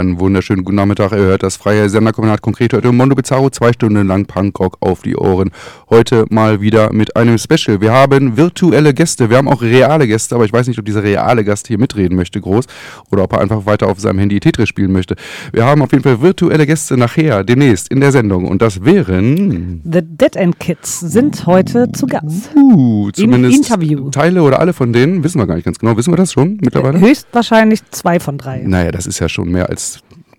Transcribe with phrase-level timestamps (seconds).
[0.00, 1.12] Einen wunderschönen guten Nachmittag.
[1.12, 3.50] Ihr hört das freie Senderkombinat konkret heute Mondo Bizarro.
[3.50, 5.50] Zwei Stunden lang Punkrock auf die Ohren.
[5.90, 7.82] Heute mal wieder mit einem Special.
[7.82, 9.28] Wir haben virtuelle Gäste.
[9.28, 12.16] Wir haben auch reale Gäste, aber ich weiß nicht, ob dieser reale Gast hier mitreden
[12.16, 12.64] möchte, groß,
[13.10, 15.16] oder ob er einfach weiter auf seinem Handy Tetris spielen möchte.
[15.52, 18.48] Wir haben auf jeden Fall virtuelle Gäste nachher, demnächst in der Sendung.
[18.48, 19.82] Und das wären.
[19.84, 22.48] The Dead End Kids sind heute zu Gast.
[22.56, 24.08] Uh, zumindest Interview.
[24.08, 25.22] Teile oder alle von denen.
[25.22, 25.94] Wissen wir gar nicht ganz genau.
[25.98, 26.98] Wissen wir das schon mittlerweile?
[26.98, 28.62] Höchstwahrscheinlich zwei von drei.
[28.64, 29.89] Naja, das ist ja schon mehr als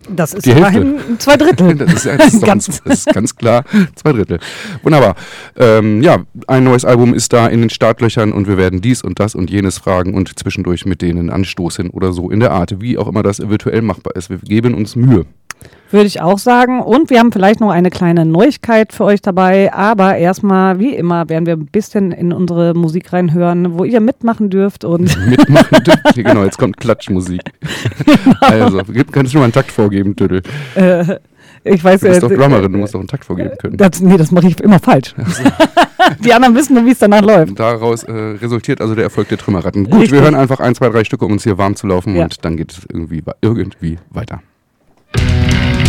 [0.09, 0.79] Das ist Die Hälfte.
[0.79, 1.75] immerhin zwei Drittel.
[1.77, 3.63] Das ist, das ist, Ganz- das ist ganz klar
[3.95, 4.39] zwei Drittel.
[4.81, 5.15] Wunderbar.
[5.55, 9.19] Ähm, ja, ein neues Album ist da in den Startlöchern und wir werden dies und
[9.19, 12.97] das und jenes fragen und zwischendurch mit denen anstoßen oder so in der Art, wie
[12.97, 14.29] auch immer das virtuell machbar ist.
[14.31, 15.25] Wir geben uns Mühe.
[15.91, 16.81] Würde ich auch sagen.
[16.81, 19.73] Und wir haben vielleicht noch eine kleine Neuigkeit für euch dabei.
[19.73, 24.49] Aber erstmal, wie immer, werden wir ein bisschen in unsere Musik reinhören, wo ihr mitmachen
[24.49, 24.85] dürft.
[24.85, 26.15] Und Mitmachen dürft.
[26.15, 27.41] Genau, jetzt kommt Klatschmusik.
[28.39, 30.41] Also, gib- kannst du mal einen Takt vorgeben, Tüdel.
[30.75, 31.17] äh,
[31.63, 33.75] ich weiß Du bist doch äh, Drummerin, du musst doch einen Takt vorgeben können.
[33.77, 35.13] Das, nee, das mache ich immer falsch.
[36.23, 37.59] Die anderen wissen nur, wie es danach läuft.
[37.59, 39.83] Daraus äh, resultiert also der Erfolg der Trümmerratten.
[39.85, 40.13] Gut, Richtig.
[40.13, 42.23] wir hören einfach ein, zwei, drei Stücke, um uns hier warm zu laufen Ja.
[42.23, 44.41] und dann geht es irgendwie, irgendwie weiter.
[45.17, 45.80] Música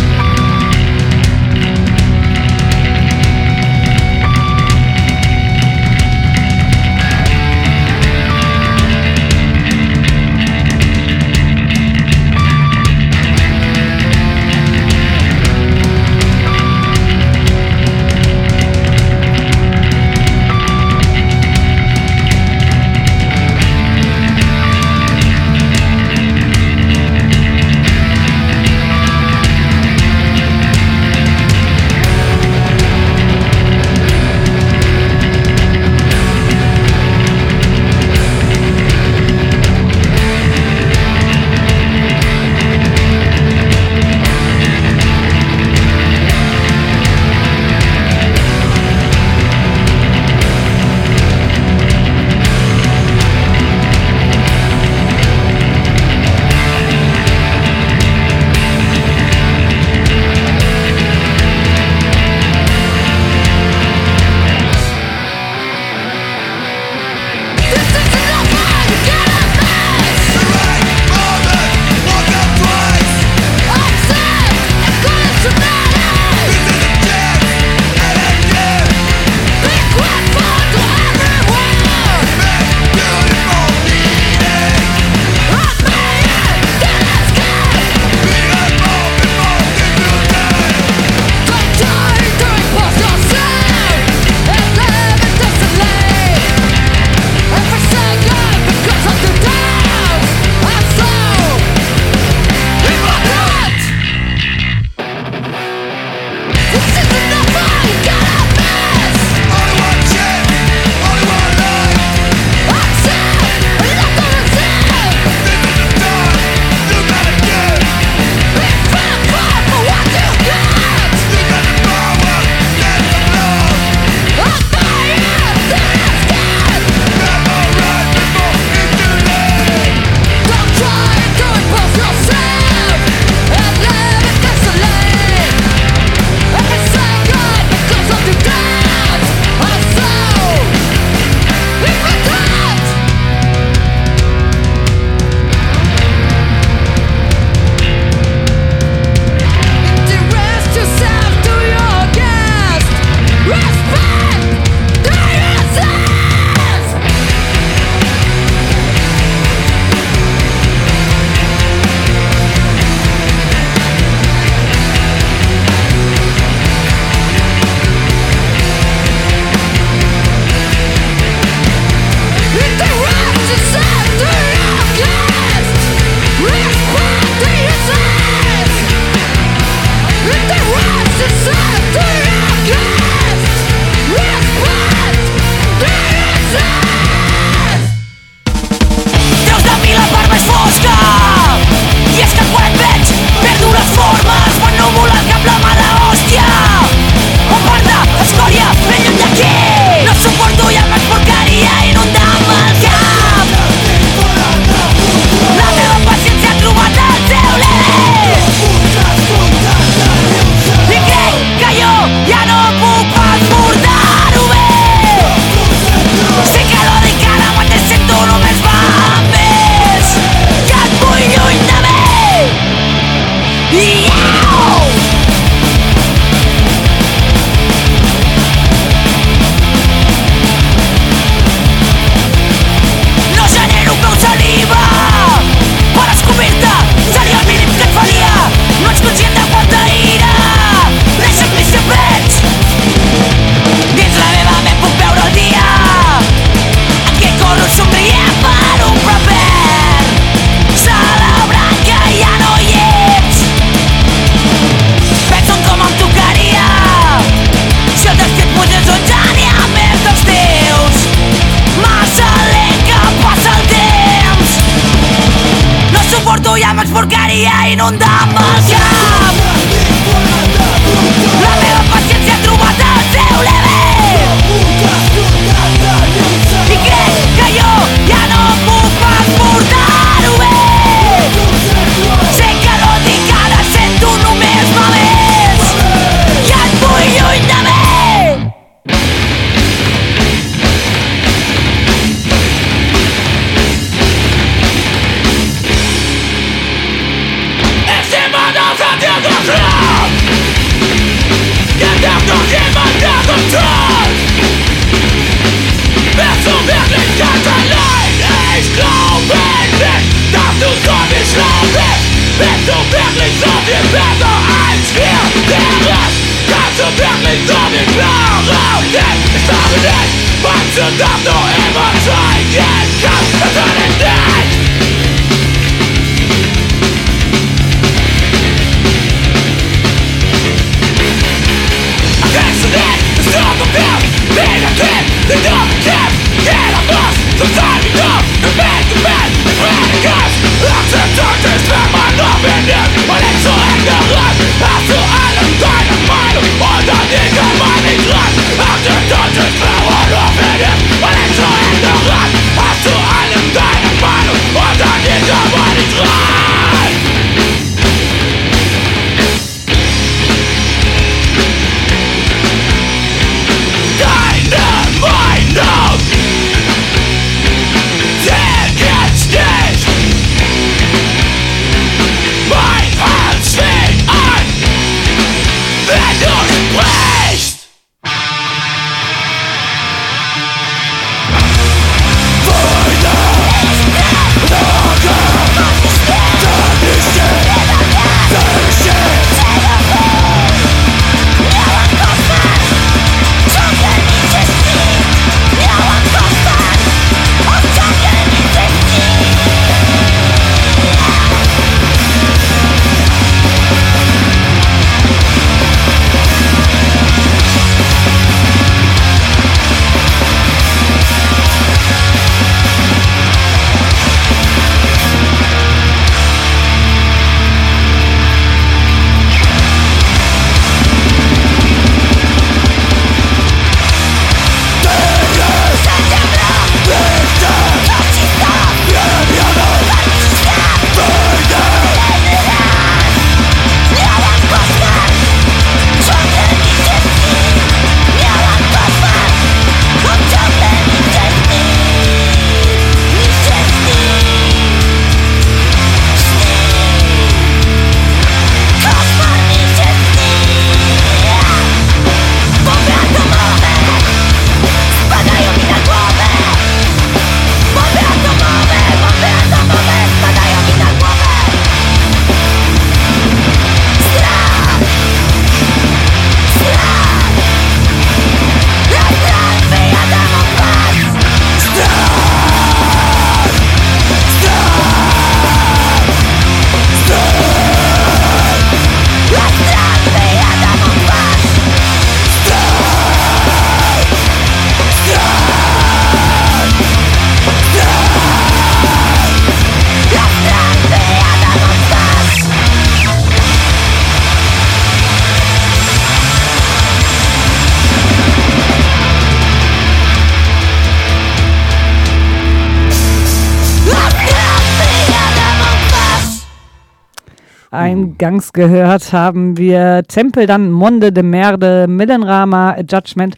[508.13, 513.35] Eingangs gehört haben wir Tempel, dann Monde de Merde, Millenrama, Judgment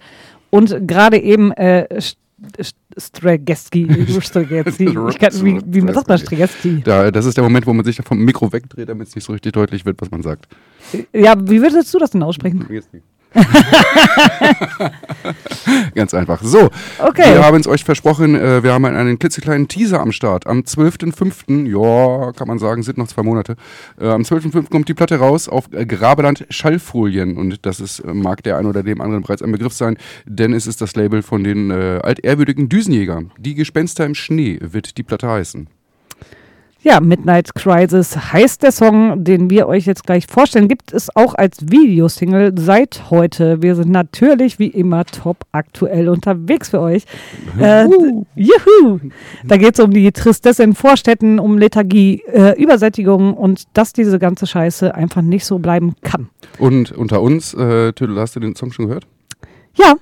[0.50, 2.18] und gerade eben äh, St-
[2.60, 3.88] St- Stregeski.
[4.22, 4.98] Stregeski.
[5.10, 6.82] Ich kann, wie, wie sagt man Stregeski?
[6.84, 9.32] Da, das ist der Moment, wo man sich vom Mikro wegdreht, damit es nicht so
[9.34, 10.48] richtig deutlich wird, was man sagt.
[11.14, 12.66] Ja, wie würdest du das denn aussprechen?
[15.96, 16.42] Ganz einfach.
[16.42, 17.34] So, Okay.
[17.34, 20.48] wir haben es euch versprochen, äh, wir haben einen, einen klitzekleinen Teaser am Start.
[20.48, 23.56] Am 12.05., ja, kann man sagen, sind noch zwei Monate.
[24.00, 24.70] Äh, am 12.05.
[24.70, 27.38] kommt die Platte raus auf äh, Grabeland Schallfolien.
[27.38, 30.54] Und das ist, äh, mag der ein oder dem anderen bereits ein Begriff sein, denn
[30.54, 33.24] es ist das Label von den äh, altehrwürdigen Düsenjäger.
[33.38, 35.68] Die Gespenster im Schnee wird die Platte heißen.
[36.86, 40.68] Ja, Midnight Crisis heißt der Song, den wir euch jetzt gleich vorstellen.
[40.68, 43.64] Gibt es auch als Videosingle seit heute.
[43.64, 47.06] Wir sind natürlich wie immer top aktuell unterwegs für euch.
[47.58, 47.88] Äh,
[48.36, 49.00] juhu!
[49.46, 54.20] Da geht es um die Tristesse in Vorstädten, um Lethargie, äh, Übersättigung und dass diese
[54.20, 56.30] ganze Scheiße einfach nicht so bleiben kann.
[56.60, 59.08] Und unter uns, äh, Tüdel, hast du den Song schon gehört?
[59.74, 59.96] Ja.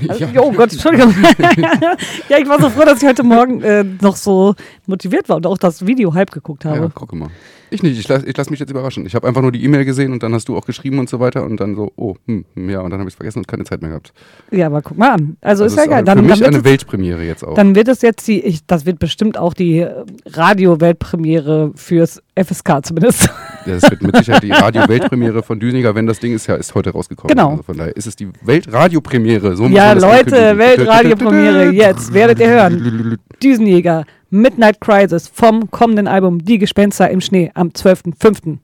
[0.08, 1.14] Also, Oh Gott, Entschuldigung.
[2.28, 4.54] ja, ich war so froh, dass ich heute Morgen äh, noch so
[4.86, 6.78] motiviert war und auch das Video halb geguckt habe.
[6.78, 7.28] Ja, guck mal.
[7.74, 9.04] Ich nicht, ich lasse ich lass mich jetzt überraschen.
[9.04, 11.18] Ich habe einfach nur die E-Mail gesehen und dann hast du auch geschrieben und so
[11.20, 13.48] weiter und dann so, oh, hm, hm, ja, und dann habe ich es vergessen und
[13.48, 14.12] keine Zeit mehr gehabt.
[14.52, 15.36] Ja, aber guck mal an.
[15.40, 15.98] Also, ist ja Das geil.
[16.00, 17.54] für Dann, dann, mich wird eine es, Weltpremiere jetzt auch.
[17.54, 22.84] dann wird es jetzt die, ich, das wird bestimmt auch die äh, Radio-Weltpremiere fürs FSK
[22.84, 23.28] zumindest.
[23.66, 26.74] Ja, Das wird mit Sicherheit die Radio-Weltpremiere von Düsniger, wenn das Ding ist ja ist
[26.74, 27.34] heute rausgekommen.
[27.34, 27.50] Genau.
[27.50, 29.56] Also von daher ist es die Weltradiopremiere.
[29.56, 30.58] So ja, das Leute.
[30.58, 33.18] Weltradiopremiere, jetzt werdet ihr hören.
[33.42, 34.04] Düsenjäger,
[34.34, 38.58] Midnight Crisis vom kommenden Album Die Gespenster im Schnee am 12.05.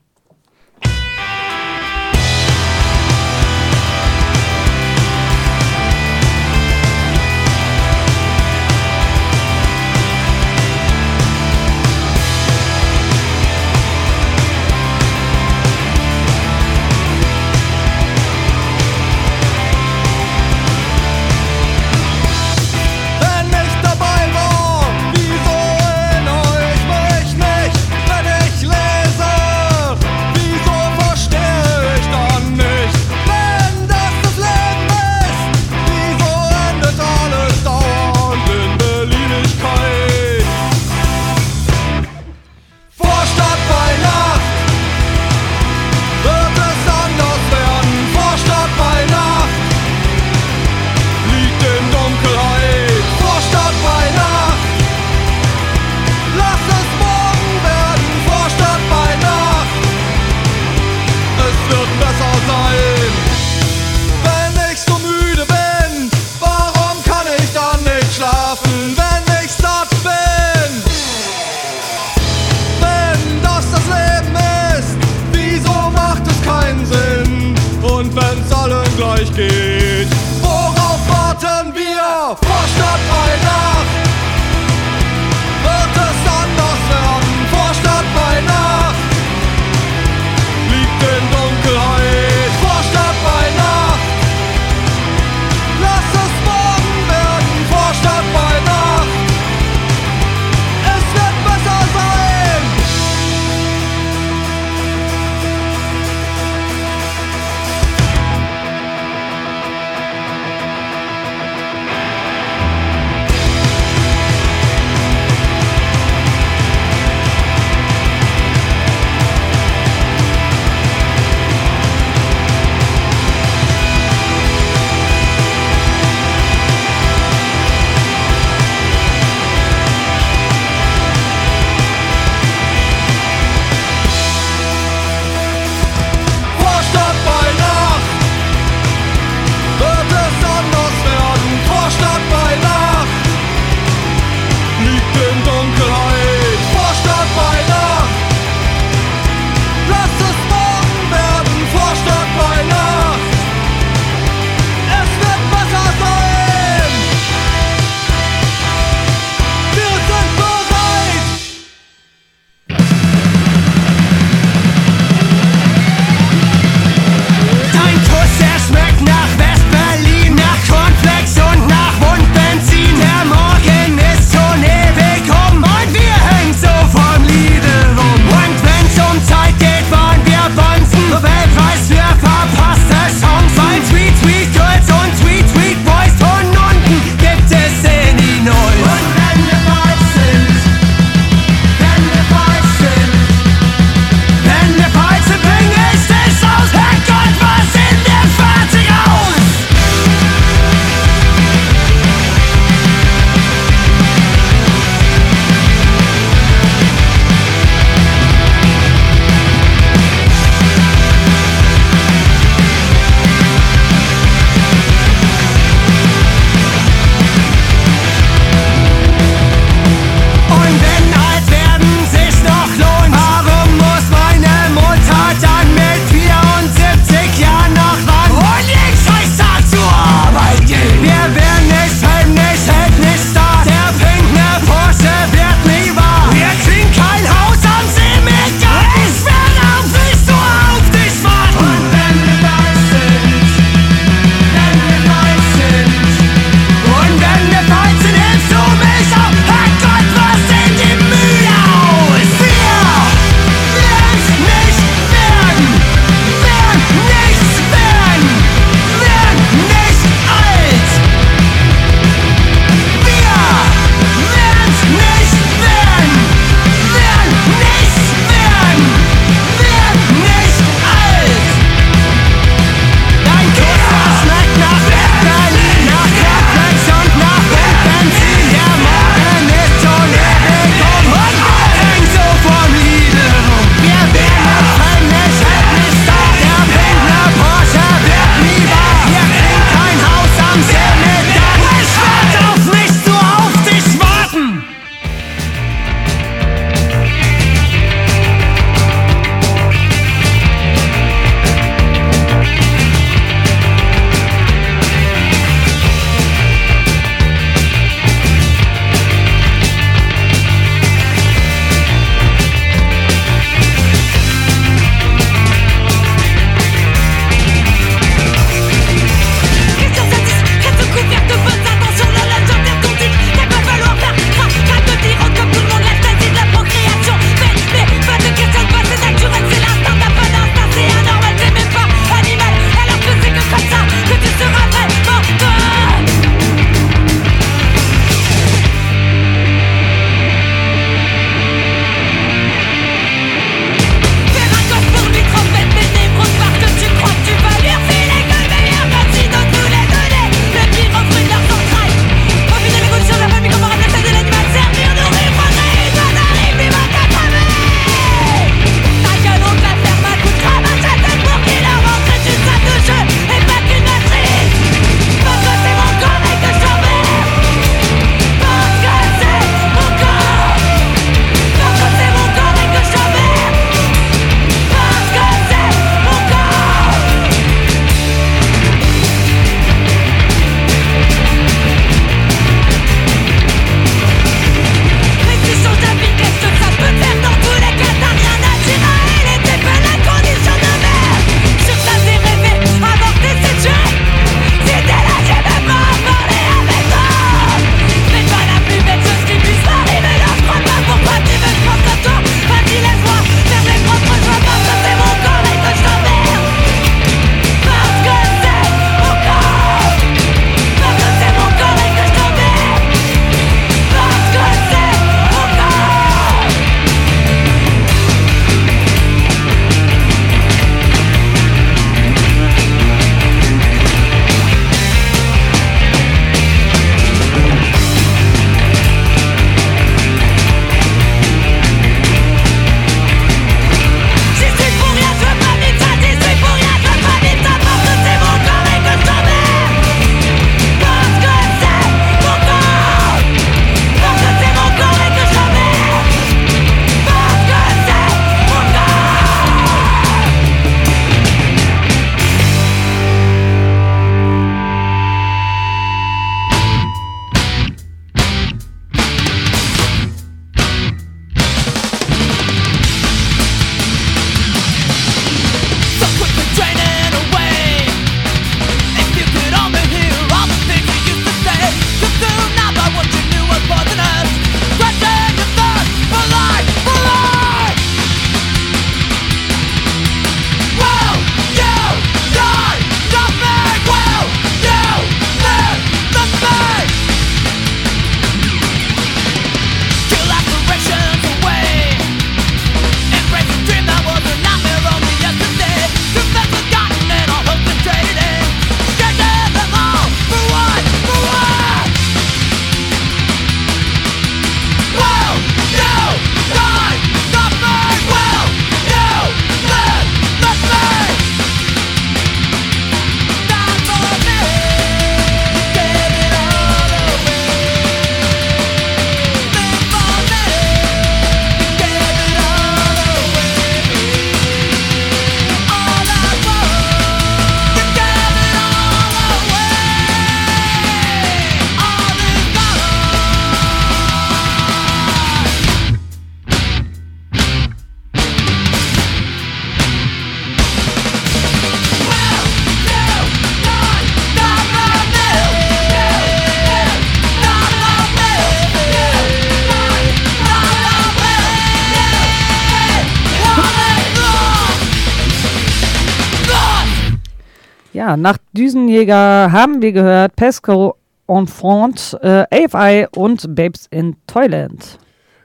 [558.10, 560.96] Ja, nach Düsenjäger haben wir gehört Pesco
[561.28, 564.98] Enfant, äh, AFI und Babes in Toyland.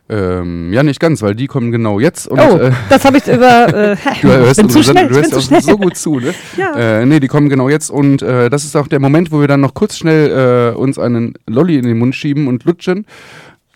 [0.10, 2.28] Ähm, ja, nicht ganz, weil die kommen genau jetzt.
[2.28, 3.68] Und, oh, äh, das habe ich über.
[3.68, 5.62] Äh, Du hörst, bin zu schnell, du ich bin hörst zu schnell.
[5.62, 6.34] so gut zu, ne?
[6.58, 7.02] Ja.
[7.02, 9.48] Äh, nee, die kommen genau jetzt und äh, das ist auch der Moment, wo wir
[9.48, 13.06] dann noch kurz schnell äh, uns einen Lolli in den Mund schieben und lutschen.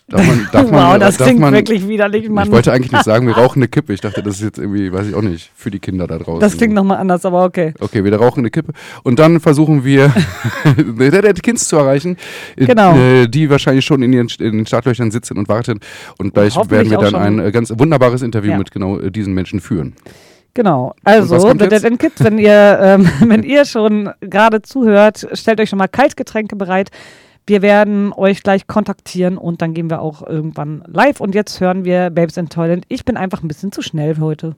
[0.10, 2.48] Darf man, darf man, wow, das darf klingt man, wirklich widerlich, Mann.
[2.48, 3.94] Ich wollte eigentlich nicht sagen, wir rauchen eine Kippe.
[3.94, 6.40] Ich dachte, das ist jetzt irgendwie, weiß ich auch nicht, für die Kinder da draußen.
[6.40, 7.74] das klingt nochmal anders, aber okay.
[7.80, 8.74] Okay, wir rauchen eine Kippe.
[9.04, 10.12] Und dann versuchen wir,
[11.00, 12.18] der, Kids zu erreichen,
[12.56, 12.96] äh, Genau.
[13.28, 15.80] die wahrscheinlich schon in, ihren, in den Startlöchern sitzen und warten.
[16.18, 18.58] Und gleich werden wir dann ein äh, ganz wunderbares Interview Ja.
[18.58, 19.94] mit genau äh, diesen Menschen führen.
[20.54, 20.94] Genau.
[21.04, 21.58] Also, The?
[21.58, 25.88] Dead End Kids, wenn ihr, ähm, wenn ihr schon gerade zuhört, stellt euch schon mal
[25.88, 26.90] Kaltgetränke bereit.
[27.50, 31.20] Wir werden euch gleich kontaktieren und dann gehen wir auch irgendwann live.
[31.20, 32.86] Und jetzt hören wir Babes in Toyland.
[32.90, 34.56] Ich bin einfach ein bisschen zu schnell heute.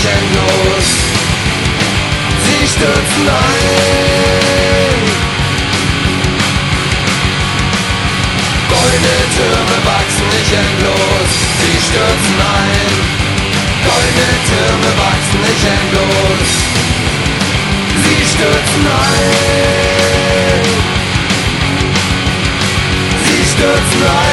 [0.00, 0.86] atemlos.
[2.44, 3.60] Sie stürzen ein.
[8.68, 11.30] Goldene Türme wachsen nicht endlos.
[11.60, 12.92] Sie stürzen ein.
[13.88, 16.50] Goldene Türme wachsen nicht endlos.
[18.04, 19.20] Sie stürzen ein.
[23.26, 24.29] Sie stürzen ein.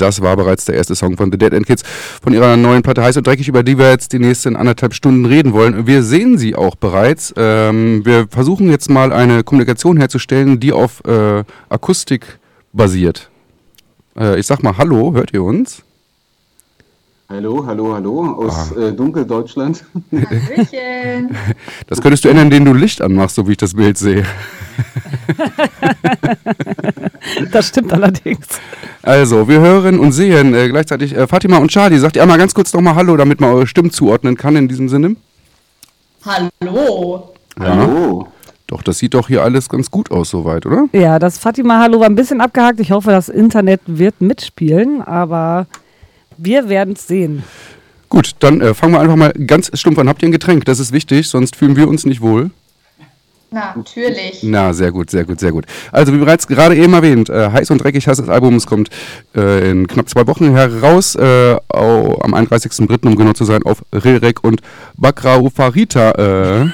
[0.00, 1.82] Das war bereits der erste Song von The Dead End Kids
[2.22, 5.26] von ihrer neuen Platte Heiß und Dreckig, über die wir jetzt die nächsten anderthalb Stunden
[5.26, 5.86] reden wollen.
[5.86, 7.34] Wir sehen sie auch bereits.
[7.36, 12.38] Ähm, wir versuchen jetzt mal eine Kommunikation herzustellen, die auf äh, Akustik
[12.72, 13.30] basiert.
[14.18, 15.82] Äh, ich sag mal Hallo, hört ihr uns?
[17.32, 19.84] Hallo, hallo, hallo aus äh, Dunkeldeutschland.
[20.10, 21.30] Hallöchen.
[21.86, 24.24] Das könntest du ändern, indem du Licht anmachst, so wie ich das Bild sehe.
[27.52, 28.46] Das stimmt allerdings.
[29.02, 31.98] Also, wir hören und sehen äh, gleichzeitig äh, Fatima und Charlie.
[31.98, 34.88] Sagt ihr einmal ganz kurz nochmal Hallo, damit man eure Stimmen zuordnen kann in diesem
[34.88, 35.14] Sinne?
[36.24, 37.32] Hallo.
[37.60, 38.26] Hallo.
[38.66, 40.86] Doch, das sieht doch hier alles ganz gut aus soweit, oder?
[40.92, 42.80] Ja, das Fatima Hallo war ein bisschen abgehakt.
[42.80, 45.66] Ich hoffe, das Internet wird mitspielen, aber
[46.42, 47.44] wir werden es sehen.
[48.08, 50.08] Gut, dann äh, fangen wir einfach mal ganz stumpf an.
[50.08, 50.64] Habt ihr ein Getränk?
[50.64, 52.50] Das ist wichtig, sonst fühlen wir uns nicht wohl.
[53.52, 54.40] Natürlich.
[54.42, 55.64] Na, sehr gut, sehr gut, sehr gut.
[55.90, 58.54] Also, wie bereits gerade eben erwähnt, äh, Heiß und Dreckig heißt das Album.
[58.54, 58.90] Es kommt
[59.34, 63.82] äh, in knapp zwei Wochen heraus, äh, au, am 31.03., um genau zu sein, auf
[63.92, 64.60] Rilrek und
[64.96, 66.12] Bakrau Farita.
[66.12, 66.70] Äh.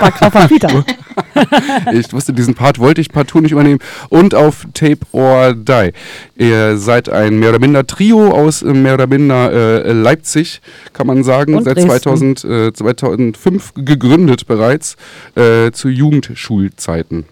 [0.00, 0.84] Bakrafafita.
[1.92, 3.80] ich wusste, diesen Part wollte ich partout nicht übernehmen.
[4.08, 5.92] Und auf Tape or Die.
[6.36, 10.60] Ihr seid ein mehr oder minder Trio aus äh, mehr oder minder äh, Leipzig,
[10.92, 11.54] kann man sagen.
[11.54, 12.36] Und Seit Dresden.
[12.36, 14.96] 2000, äh, 2005 gegründet bereits,
[15.34, 17.26] äh, zu Jugendschulzeiten.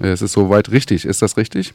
[0.00, 1.04] Äh, Es ist soweit richtig.
[1.04, 1.74] Ist das richtig?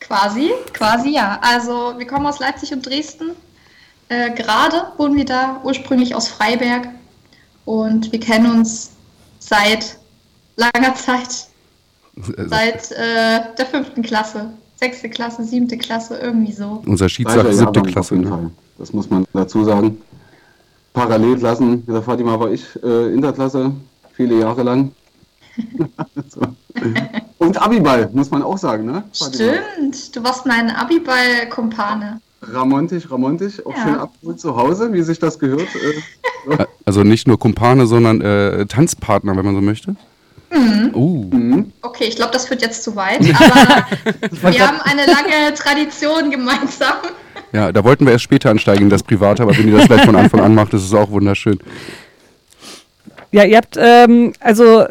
[0.00, 1.38] Quasi, quasi ja.
[1.42, 3.30] Also wir kommen aus Leipzig und Dresden.
[4.08, 6.88] Äh, Gerade wohnen wir da, ursprünglich aus Freiberg.
[7.64, 8.92] Und wir kennen uns
[9.46, 9.98] seit
[10.56, 11.46] langer Zeit,
[12.46, 14.50] seit äh, der fünften Klasse.
[14.76, 16.82] Sechste Klasse, siebte Klasse, irgendwie so.
[16.84, 18.16] Unser Schied sagt siebte Klasse.
[18.16, 18.28] Ne?
[18.28, 18.50] Fall.
[18.78, 20.02] Das muss man dazu sagen.
[20.92, 21.84] Parallelklassen.
[21.86, 23.72] Mit der Fatima war ich äh, Interklasse,
[24.12, 24.92] viele Jahre lang.
[26.28, 26.40] so.
[27.38, 29.04] Und Abiball, muss man auch sagen, ne?
[29.12, 29.52] Fatima?
[29.74, 32.20] Stimmt, du warst mein Abiball-Kumpane.
[32.52, 33.82] Ramontisch, ramontisch, auch Ja.
[33.82, 35.68] schön abgeholt zu Hause, wie sich das gehört.
[36.48, 39.96] Äh, Also nicht nur Kumpane, sondern äh, Tanzpartner, wenn man so möchte.
[40.94, 41.28] Uh.
[41.32, 41.72] mhm.
[41.82, 43.86] Okay, ich glaube, das führt jetzt zu weit, aber
[44.52, 46.94] wir haben eine lange Tradition gemeinsam.
[47.52, 50.04] Ja, da wollten wir erst später ansteigen in das Private, aber wenn ihr das gleich
[50.04, 51.58] von Anfang an macht, ist es auch wunderschön.
[53.32, 54.86] Ja, ihr habt ähm, also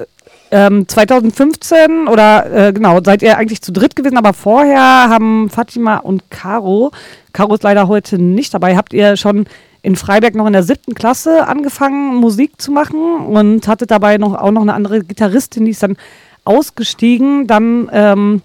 [0.52, 4.80] ähm, 2015 oder äh, genau, seid ihr eigentlich zu dritt gewesen, aber vorher
[5.10, 6.92] haben Fatima und Caro,
[7.34, 9.46] Caro ist leider heute nicht dabei, habt ihr schon
[9.82, 14.34] in Freiberg noch in der siebten Klasse angefangen, Musik zu machen und hattet dabei noch
[14.34, 15.96] auch noch eine andere Gitarristin, die ist dann
[16.44, 17.46] ausgestiegen.
[17.46, 18.42] Dann ähm,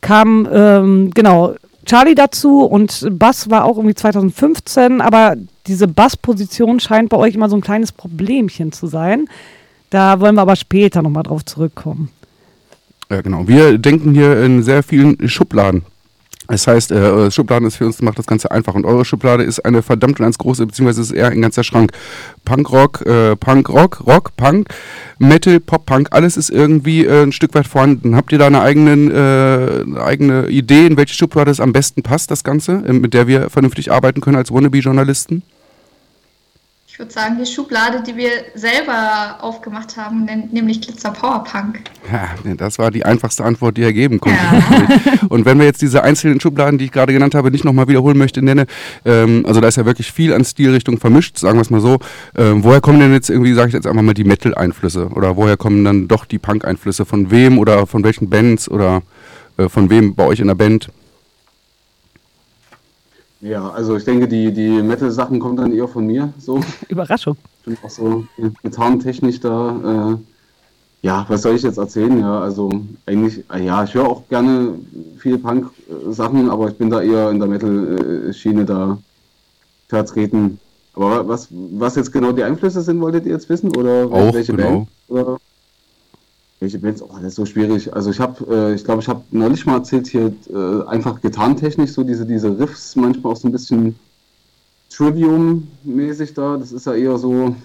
[0.00, 1.54] kam ähm, genau
[1.86, 5.34] Charlie dazu und Bass war auch irgendwie 2015, aber
[5.66, 9.26] diese Bassposition scheint bei euch immer so ein kleines Problemchen zu sein.
[9.90, 12.10] Da wollen wir aber später nochmal drauf zurückkommen.
[13.10, 13.48] Ja, genau.
[13.48, 15.82] Wir denken hier in sehr vielen Schubladen.
[16.50, 18.74] Das heißt, äh, Schubladen ist für uns, macht das Ganze einfach.
[18.74, 21.92] Und eure Schublade ist eine verdammt ganz große, beziehungsweise ist eher ein ganzer Schrank.
[22.44, 24.68] Punkrock, äh, Punkrock, Rock, Punk,
[25.18, 28.16] Metal, Pop-Punk, alles ist irgendwie äh, ein Stück weit vorhanden.
[28.16, 32.02] Habt ihr da eine, eigenen, äh, eine eigene Idee, in welche Schublade es am besten
[32.02, 35.42] passt, das Ganze, äh, mit der wir vernünftig arbeiten können als Wannabe-Journalisten?
[37.00, 41.80] Ich würde sagen, die Schublade, die wir selber aufgemacht haben, nämlich Glitzer Powerpunk.
[42.12, 44.38] Ja, nee, das war die einfachste Antwort, die er geben konnte.
[44.38, 45.12] Ja.
[45.30, 48.18] Und wenn wir jetzt diese einzelnen Schubladen, die ich gerade genannt habe, nicht nochmal wiederholen
[48.18, 48.66] möchte, nenne,
[49.06, 52.00] ähm, also da ist ja wirklich viel an Stilrichtung vermischt, sagen wir es mal so.
[52.36, 55.08] Ähm, woher kommen denn jetzt irgendwie, sage ich jetzt einfach mal, die Metal-Einflüsse?
[55.14, 57.06] Oder woher kommen dann doch die Punk-Einflüsse?
[57.06, 59.00] Von wem oder von welchen Bands oder
[59.56, 60.90] äh, von wem bei euch in der Band?
[63.40, 66.32] Ja, also ich denke, die, die Metal-Sachen kommen dann eher von mir.
[66.38, 66.60] So.
[66.88, 67.36] Überraschung.
[67.60, 68.24] Ich bin auch so
[68.62, 70.12] gitarrentechnisch da.
[70.12, 70.16] Äh,
[71.06, 72.20] ja, was soll ich jetzt erzählen?
[72.20, 72.68] Ja, also
[73.06, 74.74] eigentlich, äh, ja, ich höre auch gerne
[75.18, 78.98] viel Punk-Sachen, aber ich bin da eher in der Metal-Schiene da
[79.88, 80.58] vertreten.
[80.94, 83.74] Aber wa- was, was jetzt genau die Einflüsse sind, wolltet ihr jetzt wissen?
[83.74, 84.70] Oder Auch, welche genau.
[84.70, 84.88] Band?
[85.08, 85.38] Oder
[86.60, 87.02] welche Bands?
[87.02, 87.92] Oh, das ist so schwierig.
[87.92, 91.92] Also ich habe, äh, ich glaube, ich habe neulich mal erzählt hier äh, einfach gitarrentechnisch
[91.92, 93.98] so diese, diese Riffs, manchmal auch so ein bisschen
[94.90, 96.56] Trivium-mäßig da.
[96.56, 97.56] Das ist ja eher so,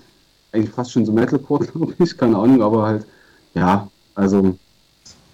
[0.51, 3.05] eigentlich fast schon so Metalcore, glaube ich, keine Ahnung, aber halt,
[3.53, 4.55] ja, also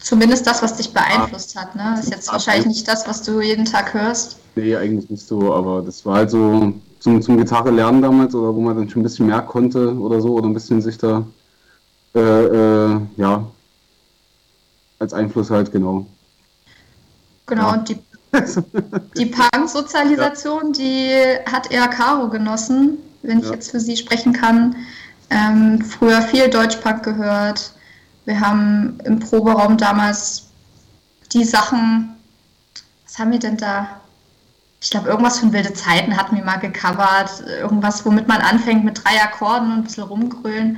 [0.01, 1.75] Zumindest das, was dich beeinflusst hat.
[1.75, 1.93] Ne?
[1.95, 4.37] Das ist jetzt wahrscheinlich nicht das, was du jeden Tag hörst.
[4.55, 8.53] Nee, eigentlich nicht so, aber das war halt so zum, zum Gitarre lernen damals oder
[8.55, 11.23] wo man dann schon ein bisschen mehr konnte oder so oder ein bisschen sich da,
[12.15, 13.45] äh, äh, ja,
[14.99, 16.05] als Einfluss halt, genau.
[17.47, 17.73] Genau, Ja.
[17.73, 17.99] und die,
[19.17, 21.11] die Punk-Sozialisation, die
[21.51, 23.53] hat eher Caro genossen, wenn ich Ja.
[23.53, 24.75] jetzt für sie sprechen kann.
[25.29, 27.73] Ähm, früher viel Deutschpunk gehört.
[28.25, 30.47] Wir haben im Proberaum damals
[31.33, 32.11] die Sachen
[33.11, 33.99] was haben wir denn da?
[34.79, 37.43] Ich glaube, irgendwas von wilde Zeiten hatten wir mal gecovert.
[37.59, 40.77] Irgendwas, womit man anfängt mit drei Akkorden und ein bisschen rumgrölen.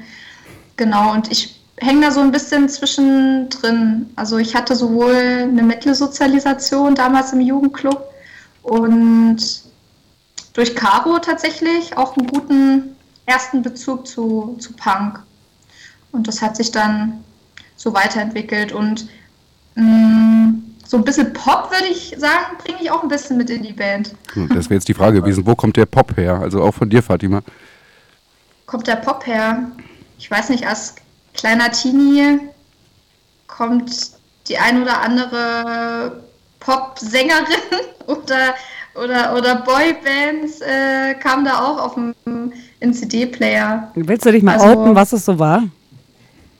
[0.77, 4.09] Genau, und ich hänge da so ein bisschen zwischendrin.
[4.15, 8.03] Also ich hatte sowohl eine Metal-Sozialisation damals im Jugendclub
[8.63, 9.37] und
[10.53, 12.95] durch Caro tatsächlich auch einen guten
[13.25, 15.19] ersten Bezug zu, zu Punk.
[16.11, 17.23] Und das hat sich dann
[17.75, 18.71] so weiterentwickelt.
[18.71, 19.07] Und
[19.75, 20.53] mh,
[20.85, 23.73] so ein bisschen Pop, würde ich sagen, bringe ich auch ein bisschen mit in die
[23.73, 24.13] Band.
[24.33, 26.39] Hm, Das wäre jetzt die Frage gewesen, wo kommt der Pop her?
[26.39, 27.41] Also auch von dir, Fatima.
[28.67, 29.71] Kommt der Pop her?
[30.23, 30.95] Ich weiß nicht, als
[31.33, 32.39] kleiner Teenie
[33.47, 33.91] kommt
[34.47, 36.23] die ein oder andere
[36.61, 37.43] Pop-Sängerin
[38.07, 38.55] oder,
[38.95, 42.15] oder, oder Boybands äh, kam da auch auf dem
[42.79, 43.91] in CD-Player.
[43.95, 45.63] Willst du dich mal Also- outen, was es so war?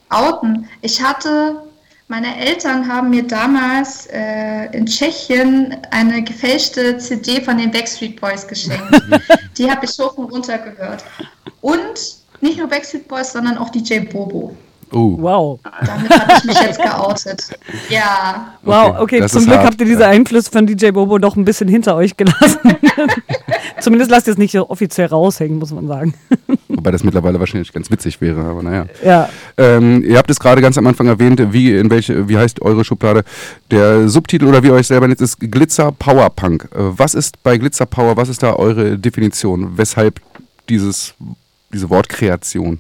[0.09, 0.68] outen.
[0.82, 1.64] Ich hatte,
[2.09, 8.45] meine Eltern haben mir damals äh, in Tschechien eine gefälschte CD von den Backstreet Boys
[8.45, 9.01] geschenkt.
[9.57, 11.05] Die habe ich hoch und runter gehört.
[11.61, 14.56] Und nicht nur Backstreet Boys, sondern auch DJ Bobo.
[14.91, 15.60] Oh, Wow.
[15.86, 17.48] Damit habe ich mich jetzt geoutet.
[17.89, 19.66] Ja, Wow, okay, das zum Glück hart.
[19.68, 20.06] habt ihr diese.
[20.06, 22.60] Einflüsse von DJ Bobo doch ein bisschen hinter euch gelassen.
[23.80, 26.14] Zumindest lasst ihr es nicht so offiziell raushängen, muss man sagen.
[26.68, 28.86] Wobei das mittlerweile wahrscheinlich ganz witzig wäre, aber naja.
[29.04, 29.30] Ja.
[29.58, 32.86] Ähm, ihr habt es gerade ganz am Anfang erwähnt, wie in welche, wie heißt eure
[32.86, 33.24] Schublade?
[33.72, 36.66] Der Subtitel oder wie ihr euch selber nennt, ist Glitzer Power Punk.
[36.72, 39.76] Äh, was ist bei Glitzer Power, was ist da eure Definition?
[39.78, 40.20] Weshalb
[40.70, 41.14] dieses,
[41.74, 42.80] diese Wortkreation?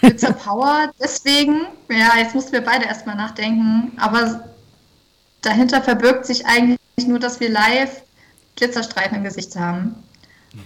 [0.00, 4.48] Glitzer Power, deswegen, ja, jetzt mussten wir beide erstmal nachdenken, aber
[5.42, 8.02] dahinter verbirgt sich eigentlich nur, dass wir live
[8.56, 9.94] Glitzerstreifen im Gesicht haben.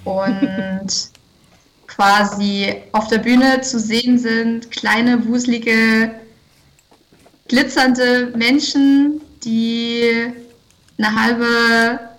[0.05, 0.89] Und
[1.87, 6.19] quasi auf der Bühne zu sehen sind kleine, wuselige,
[7.49, 10.33] glitzernde Menschen, die
[10.99, 12.16] eine halbe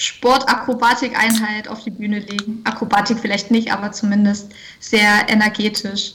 [0.00, 2.62] Sportakrobatik-Einheit auf die Bühne legen.
[2.64, 6.14] Akrobatik vielleicht nicht, aber zumindest sehr energetisch.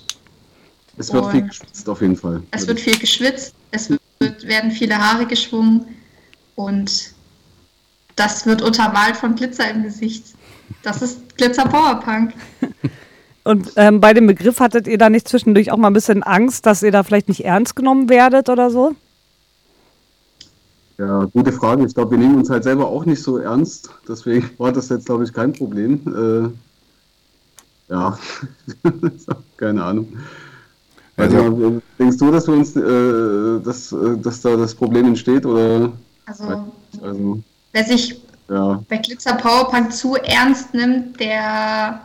[0.98, 2.42] Es wird viel Und- geschwitzt auf jeden Fall.
[2.50, 5.86] Es wird viel geschwitzt, es wird, werden viele Haare geschwungen
[6.56, 7.14] und
[8.16, 10.34] das wird untermalt von Glitzer im Gesicht.
[10.82, 12.34] Das ist Glitzer Powerpunk.
[13.44, 16.66] Und ähm, bei dem Begriff hattet ihr da nicht zwischendurch auch mal ein bisschen Angst,
[16.66, 18.96] dass ihr da vielleicht nicht ernst genommen werdet oder so?
[20.98, 21.86] Ja, gute Frage.
[21.86, 23.90] Ich glaube, wir nehmen uns halt selber auch nicht so ernst.
[24.08, 26.54] Deswegen war das jetzt, glaube ich, kein Problem.
[27.90, 28.18] Äh, ja,
[29.58, 30.18] keine Ahnung.
[31.18, 35.46] Also- Also, denkst du, dass wir uns, äh, dass, äh, dass da das Problem entsteht?
[35.46, 35.92] Oder?
[36.26, 36.66] Also,
[37.02, 37.40] Also,
[37.74, 38.20] wer sich
[38.50, 38.84] ja.
[38.90, 42.02] bei Glitzer Powerpunk zu ernst nimmt, der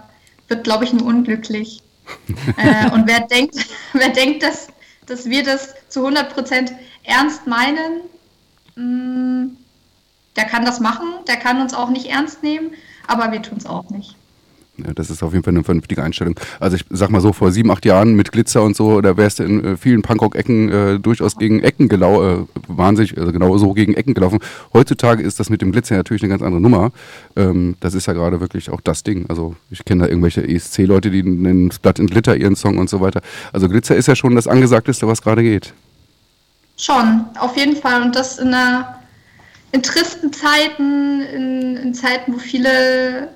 [0.49, 1.83] wird, glaube ich, nur unglücklich.
[2.57, 3.55] äh, und wer denkt,
[3.93, 4.69] wer denkt dass,
[5.07, 6.71] dass wir das zu 100%
[7.05, 8.03] ernst meinen,
[8.77, 9.49] mh,
[10.37, 12.71] der kann das machen, der kann uns auch nicht ernst nehmen,
[13.07, 14.17] aber wir tun es auch nicht.
[14.87, 16.35] Ja, das ist auf jeden Fall eine vernünftige Einstellung.
[16.59, 19.39] Also ich sag mal so, vor sieben, acht Jahren mit Glitzer und so, da wärst
[19.39, 23.75] du in äh, vielen Punkrock-Ecken äh, durchaus gegen Ecken gelaufen, äh, wahnsinnig, also genau so
[23.75, 24.39] gegen Ecken gelaufen.
[24.73, 26.93] Heutzutage ist das mit dem Glitzer natürlich eine ganz andere Nummer.
[27.37, 29.27] Ähm, das ist ja gerade wirklich auch das Ding.
[29.29, 33.01] Also ich kenne da irgendwelche ESC-Leute, die nennen Blood and Glitter ihren Song und so
[33.01, 33.21] weiter.
[33.53, 35.75] Also Glitzer ist ja schon das Angesagteste, was gerade geht.
[36.81, 38.01] Schon, auf jeden Fall.
[38.01, 39.03] Und das in, einer,
[39.73, 43.29] in tristen Zeiten, in, in Zeiten, wo viele,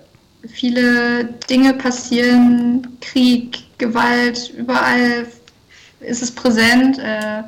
[0.49, 5.27] viele Dinge passieren, Krieg, Gewalt, überall
[6.01, 6.99] ist es präsent.
[6.99, 7.43] Äh,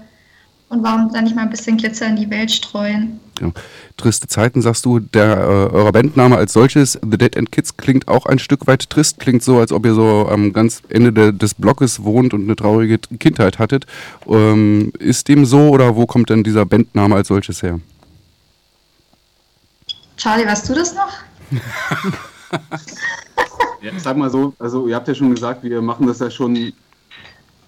[0.69, 3.21] und warum dann nicht mal ein bisschen Glitzer in die Welt streuen?
[3.41, 3.53] Ja.
[3.97, 8.09] Triste Zeiten, sagst du, der, äh, eurer Bandname als solches, The Dead End Kids, klingt
[8.09, 11.33] auch ein Stück weit trist, klingt so, als ob ihr so am ganz Ende de,
[11.33, 13.87] des Blockes wohnt und eine traurige Kindheit hattet.
[14.27, 17.81] Ähm, ist dem so oder wo kommt denn dieser Bandname als solches her?
[20.17, 21.13] Charlie, weißt du das noch?
[23.83, 23.93] ja.
[23.95, 26.73] Ich sag mal so, also ihr habt ja schon gesagt, wir machen das ja schon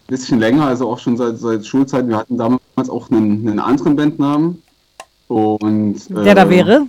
[0.08, 2.08] bisschen länger, also auch schon seit, seit Schulzeiten.
[2.08, 4.62] Wir hatten damals auch einen, einen anderen Bandnamen.
[5.28, 6.86] Und, Der da äh, wäre?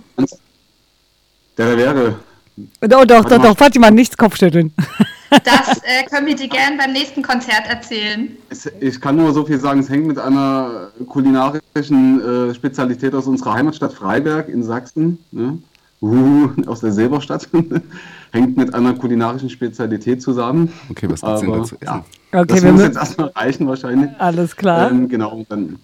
[1.56, 2.14] Der da wäre.
[2.80, 4.72] Doch, doch, doch, doch, Fatima, nichts Kopfschütteln.
[5.30, 8.36] Das äh, können wir dir gerne beim nächsten Konzert erzählen.
[8.48, 13.26] Es, ich kann nur so viel sagen, es hängt mit einer kulinarischen äh, Spezialität aus
[13.26, 15.58] unserer Heimatstadt Freiberg in Sachsen, ne?
[16.02, 17.48] uh, aus der Silberstadt,
[18.32, 20.72] hängt mit einer kulinarischen Spezialität zusammen.
[20.90, 21.76] Okay, was gibt's denn Aber, dazu?
[21.84, 22.92] ja, Okay, das wir muss müssen.
[22.92, 24.10] jetzt erstmal reichen wahrscheinlich.
[24.18, 24.90] Alles klar.
[24.90, 25.76] Ähm, genau, und dann,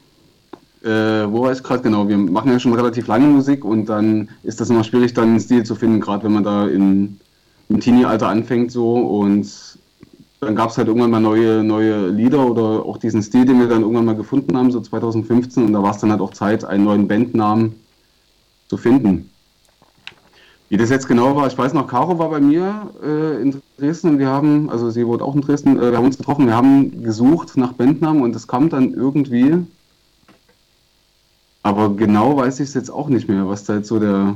[0.82, 1.82] äh, wo war ich gerade?
[1.82, 5.30] Genau, wir machen ja schon relativ lange Musik und dann ist das immer schwierig, dann
[5.30, 7.18] einen Stil zu finden, gerade wenn man da in,
[7.68, 9.49] im Teenie-Alter anfängt so und
[10.40, 13.68] dann gab es halt irgendwann mal neue, neue Lieder oder auch diesen Stil, den wir
[13.68, 15.64] dann irgendwann mal gefunden haben, so 2015.
[15.64, 17.74] Und da war es dann halt auch Zeit, einen neuen Bandnamen
[18.68, 19.30] zu finden.
[20.68, 24.08] Wie das jetzt genau war, ich weiß noch, Caro war bei mir äh, in Dresden
[24.10, 26.56] und wir haben, also sie wurde auch in Dresden, äh, wir haben uns getroffen, wir
[26.56, 29.64] haben gesucht nach Bandnamen und es kam dann irgendwie,
[31.62, 34.34] aber genau weiß ich es jetzt auch nicht mehr, was da jetzt so der,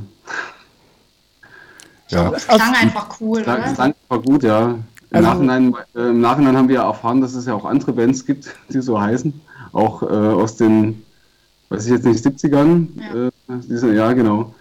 [2.11, 2.31] Ja.
[2.33, 3.73] Es klang einfach cool, das oder?
[3.75, 4.69] klang war gut, ja.
[4.71, 7.93] Im, Also- Nachhinein, äh, Im Nachhinein haben wir ja erfahren, dass es ja auch andere
[7.93, 9.33] Bands gibt, die so heißen,
[9.73, 11.03] auch äh, aus den,
[11.71, 13.27] weiß ich jetzt nicht, 70ern, Ja.
[13.27, 13.31] äh,
[13.69, 14.55] diese, ja genau.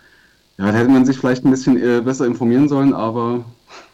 [0.60, 3.46] Ja, da hätte man sich vielleicht ein bisschen äh, besser informieren sollen, aber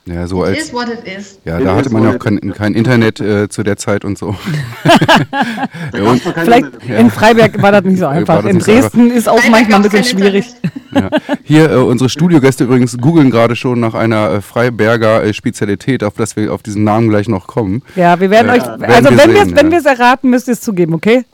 [0.05, 0.57] Ja, so It als.
[0.59, 1.38] is what it is.
[1.45, 4.03] Ja, It da is hatte man ja auch kein, kein Internet äh, zu der Zeit
[4.03, 4.36] und so.
[5.91, 8.43] keine- Vielleicht in Freiberg war das nicht so einfach.
[8.45, 8.66] In einfach.
[8.66, 10.47] Dresden ist auch Leider manchmal ein bisschen schwierig.
[10.91, 11.09] Ja.
[11.43, 16.13] Hier, äh, unsere Studiogäste übrigens googeln gerade schon nach einer äh, Freiberger äh, Spezialität, auf
[16.16, 17.84] das wir auf diesen Namen gleich noch kommen.
[17.95, 19.72] Ja, wir werden Ja, euch, also wir wenn wir sehen, es wenn ja.
[19.72, 21.26] wir es erraten, müsst ihr es zugeben, okay?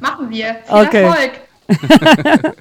[0.00, 0.56] Machen wir.
[0.66, 1.02] Viel Okay.
[1.04, 2.54] Erfolg.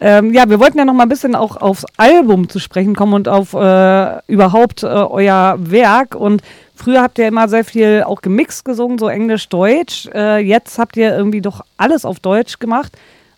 [0.00, 3.14] Ähm, ja, wir wollten ja noch mal ein bisschen auch aufs Album zu sprechen kommen
[3.14, 6.14] und auf äh, überhaupt äh, euer Werk.
[6.14, 6.42] Und
[6.74, 10.08] früher habt ihr immer sehr viel auch gemixt gesungen, so Englisch-Deutsch.
[10.14, 12.92] Äh, jetzt habt ihr irgendwie doch alles auf Deutsch gemacht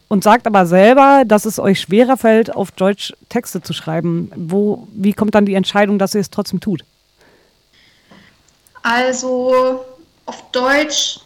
[0.09, 4.31] und sagt aber selber, dass es euch schwerer fällt, auf Deutsch Texte zu schreiben.
[4.37, 6.85] Wo, wie kommt dann die Entscheidung, dass ihr es trotzdem tut?
[8.83, 9.85] Also
[10.27, 11.21] auf Deutsch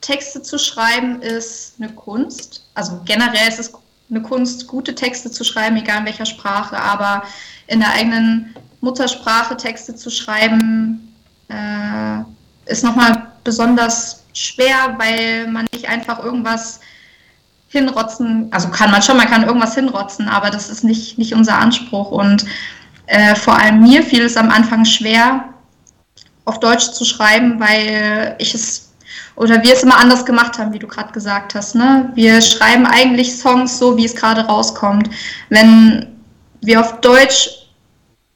[0.00, 2.64] Texte zu schreiben ist eine Kunst.
[2.74, 3.72] Also generell ist es
[4.12, 7.24] eine Kunst, gute Texte zu schreiben, egal in welcher Sprache, aber
[7.66, 11.14] in der eigenen Muttersprache Texte zu schreiben,
[11.48, 16.80] äh, ist nochmal besonders schwer, weil man nicht einfach irgendwas
[17.68, 21.58] hinrotzen, also kann man schon, man kann irgendwas hinrotzen, aber das ist nicht, nicht unser
[21.58, 22.10] Anspruch.
[22.10, 22.44] Und
[23.06, 25.48] äh, vor allem mir fiel es am Anfang schwer,
[26.44, 28.91] auf Deutsch zu schreiben, weil ich es
[29.36, 31.74] oder wir es immer anders gemacht haben, wie du gerade gesagt hast.
[31.74, 32.10] Ne?
[32.14, 35.08] Wir schreiben eigentlich Songs so, wie es gerade rauskommt.
[35.48, 36.06] Wenn
[36.60, 37.48] wir auf Deutsch,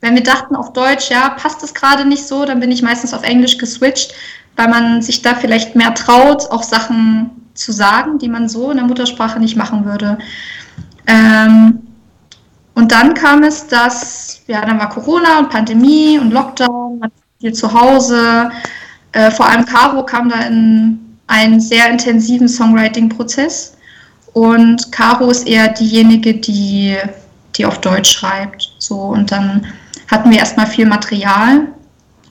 [0.01, 3.15] wenn wir dachten auf Deutsch, ja, passt es gerade nicht so, dann bin ich meistens
[3.15, 4.15] auf Englisch geswitcht,
[4.57, 8.79] weil man sich da vielleicht mehr traut, auch Sachen zu sagen, die man so in
[8.79, 10.19] der Muttersprache nicht machen würde.
[11.07, 11.87] Ähm,
[12.75, 17.53] und dann kam es, dass, ja, dann war Corona und Pandemie und Lockdown, man viel
[17.53, 18.51] zu Hause.
[19.17, 23.75] Äh, vor allem Caro kam da in einen sehr intensiven Songwriting-Prozess.
[24.35, 26.99] Und Caro ist eher diejenige, die,
[27.55, 28.75] die auf Deutsch schreibt.
[28.79, 29.67] So, und dann
[30.11, 31.67] hatten wir erstmal viel Material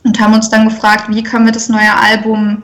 [0.03, 2.61] und haben uns dann gefragt, wie können wir das neue Album,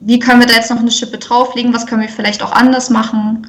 [0.00, 2.90] wie können wir da jetzt noch eine Schippe drauflegen, was können wir vielleicht auch anders
[2.90, 3.46] machen.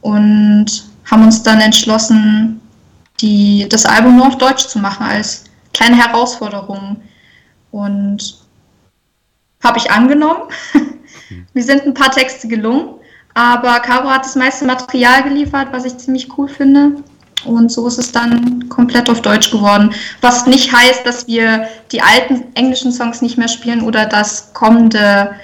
[0.00, 0.66] Und
[1.10, 2.58] haben uns dann entschlossen,
[3.20, 5.44] die, das Album nur auf Deutsch zu machen, als
[5.74, 6.96] kleine Herausforderung.
[7.70, 8.41] Und
[9.62, 10.42] habe ich angenommen.
[11.54, 12.94] Mir sind ein paar Texte gelungen,
[13.34, 17.02] aber Caro hat das meiste Material geliefert, was ich ziemlich cool finde.
[17.44, 19.92] Und so ist es dann komplett auf Deutsch geworden.
[20.20, 25.34] Was nicht heißt, dass wir die alten englischen Songs nicht mehr spielen oder dass kommende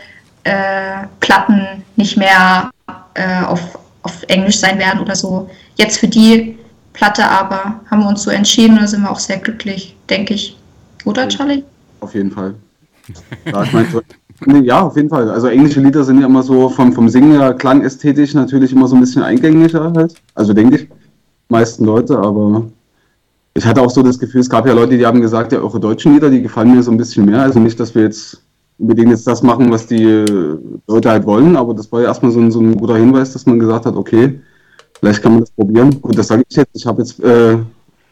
[0.45, 2.71] äh, Platten nicht mehr
[3.15, 5.51] äh, auf, auf Englisch sein werden oder so.
[5.77, 6.59] Jetzt für die
[6.93, 10.35] Platte aber haben wir uns so entschieden und da sind wir auch sehr glücklich, denke
[10.35, 10.57] ich.
[11.05, 11.65] Oder, Charlie?
[12.01, 12.55] Auf jeden Fall.
[13.47, 15.31] Ja, mein, ja, auf jeden Fall.
[15.31, 18.95] Also englische Lieder sind ja immer so vom, vom Singen her klangästhetisch natürlich immer so
[18.95, 20.15] ein bisschen eingänglicher halt.
[20.35, 20.89] Also denke ich,
[21.49, 22.65] meisten Leute, aber
[23.55, 25.81] ich hatte auch so das Gefühl, es gab ja Leute, die haben gesagt, ja, eure
[25.81, 27.43] deutschen Lieder, die gefallen mir so ein bisschen mehr.
[27.43, 28.41] Also nicht, dass wir jetzt
[28.79, 30.25] unbedingt jetzt das machen, was die
[30.87, 33.47] Leute halt wollen, aber das war ja erstmal so ein, so ein guter Hinweis, dass
[33.47, 34.41] man gesagt hat, okay,
[35.01, 36.01] vielleicht kann man das probieren.
[36.01, 36.71] Gut, das sage ich jetzt.
[36.75, 37.59] Ich habe jetzt äh,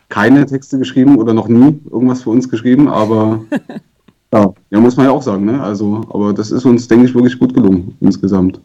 [0.08, 3.44] keine Texte geschrieben oder noch nie irgendwas für uns geschrieben, aber
[4.36, 5.62] ja, ja, muss man ja auch sagen, ne?
[5.62, 8.60] Also, aber das ist uns, denke ich, wirklich gut gelungen insgesamt.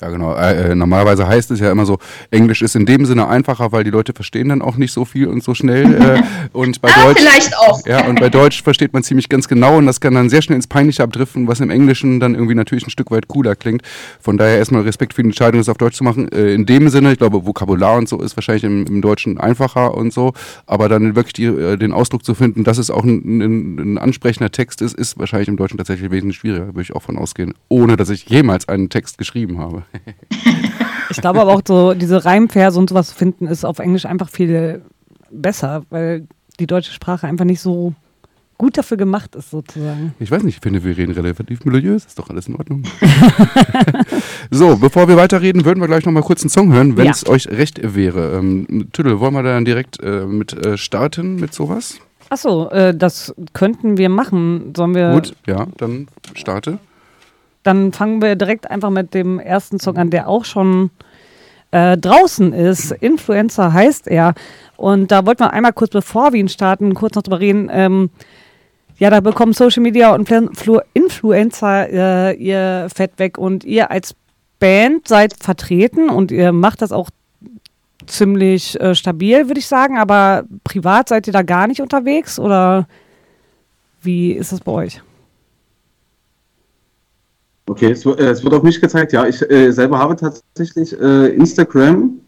[0.00, 0.34] Ja, genau.
[0.34, 1.98] Äh, äh, normalerweise heißt es ja immer so,
[2.30, 5.26] Englisch ist in dem Sinne einfacher, weil die Leute verstehen dann auch nicht so viel
[5.26, 5.94] und so schnell.
[5.94, 6.22] Äh,
[6.52, 7.20] und bei Ah, Deutsch.
[7.20, 7.86] vielleicht auch.
[7.86, 10.56] Ja, und bei Deutsch versteht man ziemlich ganz genau und das kann dann sehr schnell
[10.56, 13.82] ins Peinliche abdriften, was im Englischen dann irgendwie natürlich ein Stück weit cooler klingt.
[14.20, 16.30] Von daher erstmal Respekt für die Entscheidung, das auf Deutsch zu machen.
[16.32, 19.94] Äh, in dem Sinne, ich glaube, Vokabular und so ist wahrscheinlich im, im Deutschen einfacher
[19.94, 20.32] und so,
[20.66, 23.98] aber dann wirklich die, äh, den Ausdruck zu finden, dass es auch ein, ein, ein
[23.98, 27.54] ansprechender Text ist, ist wahrscheinlich im Deutschen tatsächlich wesentlich schwieriger, würde ich auch von ausgehen,
[27.68, 29.82] ohne dass ich jemals einen Text geschrieben habe.
[31.10, 34.82] Ich glaube aber auch so, diese Reimverse und sowas finden ist auf Englisch einfach viel
[35.30, 36.26] besser, weil
[36.60, 37.94] die deutsche Sprache einfach nicht so
[38.58, 40.14] gut dafür gemacht ist, sozusagen.
[40.20, 42.82] Ich weiß nicht, ich finde, wir reden relativ melodiös, ist doch alles in Ordnung.
[44.50, 47.12] so, bevor wir weiterreden, würden wir gleich nochmal kurz einen Song hören, wenn Ja.
[47.12, 48.36] es euch recht wäre.
[48.38, 51.98] Ähm, Tüdel, wollen wir da dann direkt äh, mit äh, starten, mit sowas?
[52.28, 54.72] Achso, äh, das könnten wir machen.
[54.76, 55.12] Sollen wir.
[55.12, 56.78] Gut, ja, dann starte.
[57.62, 60.90] Dann fangen wir direkt einfach mit dem ersten Song an, der auch schon
[61.70, 62.92] äh, draußen ist.
[62.92, 64.34] Influencer heißt er.
[64.76, 67.68] Und da wollten wir einmal kurz, bevor wir ihn starten, kurz noch drüber reden.
[67.72, 68.10] Ähm,
[68.98, 74.14] ja, da bekommen Social Media und Influ Influencer äh, ihr Fett weg und ihr als
[74.58, 77.08] Band seid vertreten und ihr macht das auch
[78.06, 79.98] ziemlich äh, stabil, würde ich sagen.
[79.98, 82.86] Aber privat seid ihr da gar nicht unterwegs oder
[84.02, 85.02] wie ist das bei euch?
[87.70, 89.12] Okay, es, äh, es wird auf mich gezeigt.
[89.12, 92.18] Ja, ich äh, selber habe tatsächlich äh, Instagram.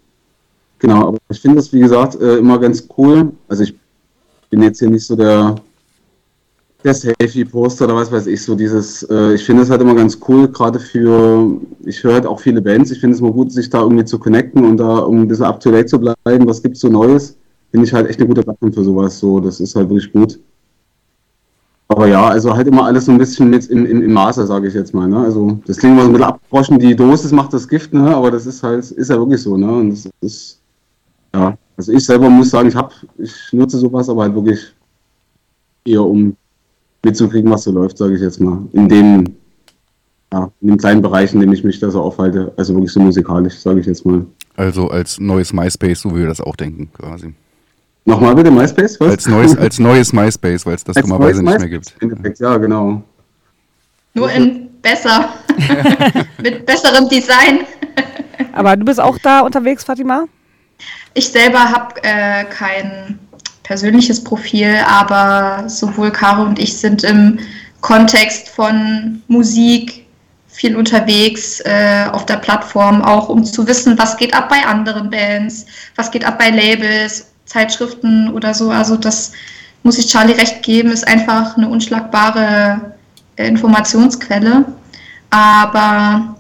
[0.79, 3.33] Genau, aber ich finde das, wie gesagt, äh, immer ganz cool.
[3.49, 3.75] Also ich
[4.51, 5.57] bin jetzt hier nicht so der,
[6.85, 10.17] der Selfie-Poster oder was weiß ich, so dieses, äh, ich finde es halt immer ganz
[10.29, 13.69] cool, gerade für, ich höre halt auch viele Bands, ich finde es immer gut, sich
[13.69, 16.89] da irgendwie zu connecten und da um ein bisschen up-to-date zu bleiben, was gibt's so
[16.89, 17.37] Neues,
[17.73, 20.39] finde ich halt echt eine gute Plattform für sowas, so, das ist halt wirklich gut.
[21.93, 24.67] Aber ja, also halt immer alles so ein bisschen mit im, im, im Maße, sage
[24.67, 25.07] ich jetzt mal.
[25.07, 25.19] Ne?
[25.19, 28.17] Also das klingt immer so ein bisschen abgebrochen, die Dosis macht das Gift, ne?
[28.17, 29.59] aber das ist halt, ist ja wirklich so.
[29.59, 29.71] Ne?
[29.71, 30.61] Und das ist,
[31.35, 34.73] ja, also ich selber muss sagen, ich habe, ich nutze sowas, aber halt wirklich
[35.85, 36.35] eher um
[37.05, 38.59] mitzukriegen, was so läuft, sage ich jetzt mal.
[38.73, 39.37] In dem,
[40.33, 43.01] ja, in dem kleinen Bereich, in dem ich mich da so aufhalte, also wirklich so
[43.01, 44.25] musikalisch, sage ich jetzt mal.
[44.57, 47.35] Also als neues MySpace, so wie wir das auch denken, quasi.
[48.05, 48.99] Nochmal bitte, MySpace?
[49.01, 49.11] Was?
[49.11, 51.95] Als neues, als neues MySpace, weil es das Als dummerweise nicht mehr gibt.
[52.01, 53.03] im Endeffekt, ja, genau.
[54.15, 55.29] Nur in besser.
[56.43, 57.61] Mit besserem Design.
[58.53, 60.25] Aber du bist auch da unterwegs, Fatima?
[61.15, 63.19] Ich selber habe äh, kein
[63.63, 67.39] persönliches Profil, aber sowohl Caro und ich sind im
[67.81, 70.07] Kontext von Musik
[70.49, 75.09] viel unterwegs äh, auf der Plattform, auch um zu wissen, was geht ab bei anderen
[75.09, 75.65] Bands,
[75.97, 78.71] was geht ab bei Labels, Zeitschriften oder so.
[78.71, 79.33] Also das
[79.83, 82.95] muss ich Charlie recht geben, ist einfach eine unschlagbare
[83.37, 84.65] äh, Informationsquelle.
[85.31, 86.37] Aber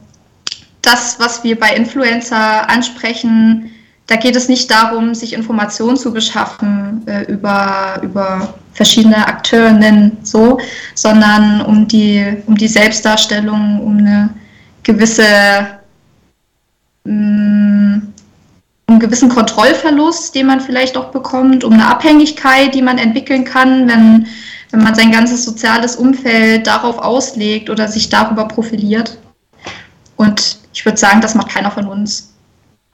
[0.82, 3.70] das, was wir bei Influencer ansprechen,
[4.06, 10.58] da geht es nicht darum, sich Informationen zu beschaffen äh, über, über verschiedene Akteurinnen, so,
[10.94, 14.30] sondern um die, um die Selbstdarstellung, um eine
[14.82, 15.24] gewisse,
[17.04, 17.12] mh,
[17.94, 18.11] um
[18.92, 23.88] einen gewissen Kontrollverlust, den man vielleicht auch bekommt, um eine Abhängigkeit, die man entwickeln kann,
[23.88, 24.26] wenn,
[24.70, 29.18] wenn man sein ganzes soziales Umfeld darauf auslegt oder sich darüber profiliert.
[30.16, 32.32] Und ich würde sagen, das macht keiner von uns.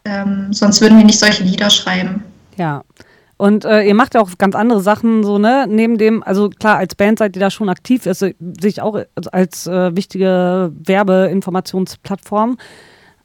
[0.05, 2.25] Ähm, sonst würden wir nicht solche Lieder schreiben.
[2.57, 2.83] Ja.
[3.37, 5.67] Und äh, ihr macht ja auch ganz andere Sachen, so, ne?
[5.69, 8.25] Neben dem, also klar, als Band seid ihr da schon aktiv, ist
[8.61, 8.99] sich auch
[9.31, 12.59] als äh, wichtige Werbeinformationsplattform.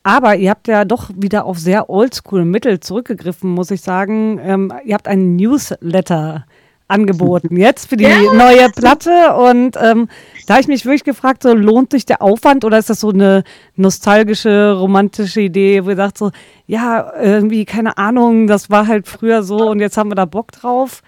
[0.04, 4.40] Aber ihr habt ja doch wieder auf sehr oldschool Mittel zurückgegriffen, muss ich sagen.
[4.44, 6.46] Ähm, ihr habt einen Newsletter
[6.88, 10.10] angeboten jetzt für die neue Platte und ähm,
[10.46, 13.10] da habe ich mich wirklich gefragt, so lohnt sich der Aufwand oder ist das so
[13.10, 13.44] eine
[13.76, 16.32] nostalgische, romantische Idee, wo ihr sagt so,
[16.68, 20.52] ja, irgendwie, keine Ahnung, das war halt früher so und jetzt haben wir da Bock
[20.52, 21.02] drauf.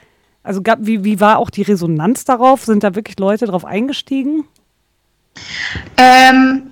[0.43, 2.65] Also gab, wie, wie war auch die Resonanz darauf?
[2.65, 4.45] Sind da wirklich Leute drauf eingestiegen?
[5.97, 6.71] Ähm,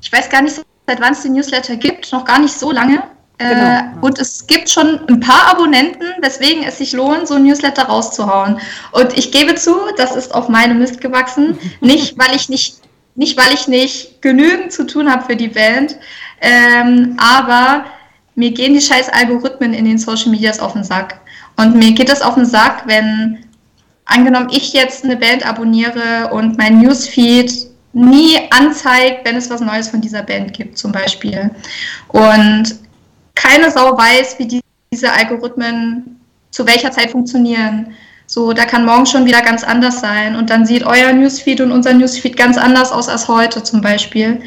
[0.00, 3.02] ich weiß gar nicht, seit wann es den Newsletter gibt, noch gar nicht so lange.
[3.38, 4.06] Äh, Genau.
[4.06, 8.60] Und es gibt schon ein paar Abonnenten, weswegen es sich lohnt, so ein Newsletter rauszuhauen.
[8.92, 11.58] Und ich gebe zu, das ist auf meinem Mist gewachsen.
[11.80, 12.76] nicht, weil ich nicht,
[13.16, 15.96] nicht, weil ich nicht genügend zu tun habe für die Band,
[16.40, 17.86] ähm, aber
[18.36, 21.20] mir gehen die scheiß Algorithmen in den Social Medias auf den Sack.
[21.56, 23.44] Und mir geht es auf den Sack, wenn
[24.06, 29.88] angenommen ich jetzt eine Band abonniere und mein Newsfeed nie anzeigt, wenn es was Neues
[29.88, 31.50] von dieser Band gibt, zum Beispiel.
[32.08, 32.76] Und
[33.34, 34.60] keine Sau weiß, wie die,
[34.92, 36.20] diese Algorithmen
[36.50, 37.94] zu welcher Zeit funktionieren.
[38.26, 40.36] So, da kann morgen schon wieder ganz anders sein.
[40.36, 44.40] Und dann sieht euer Newsfeed und unser Newsfeed ganz anders aus als heute zum Beispiel.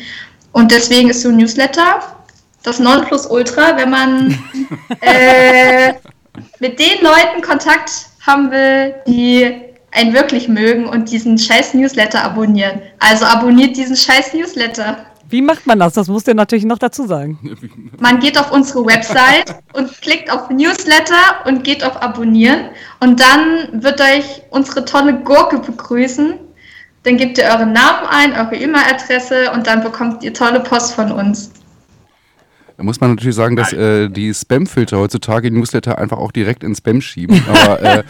[0.51, 2.01] Und deswegen ist so ein Newsletter
[2.63, 4.37] das Nonplusultra, wenn man
[5.01, 5.93] äh,
[6.59, 7.91] mit den Leuten Kontakt
[8.25, 9.66] haben will, die
[9.97, 12.81] einen wirklich mögen und diesen scheiß Newsletter abonnieren.
[12.99, 14.97] Also abonniert diesen scheiß Newsletter.
[15.29, 15.93] Wie macht man das?
[15.93, 17.37] Das musst ihr natürlich noch dazu sagen.
[17.99, 22.69] Man geht auf unsere Website und klickt auf Newsletter und geht auf Abonnieren.
[23.01, 26.35] Und dann wird euch unsere tolle Gurke begrüßen.
[27.03, 31.11] Dann gebt ihr euren Namen ein, eure E-Mail-Adresse und dann bekommt ihr tolle Post von
[31.11, 31.51] uns.
[32.78, 36.63] Da muss man natürlich sagen, dass äh, die Spam-Filter heutzutage die Newsletter einfach auch direkt
[36.63, 37.43] in Spam schieben.
[37.49, 38.03] Aber äh,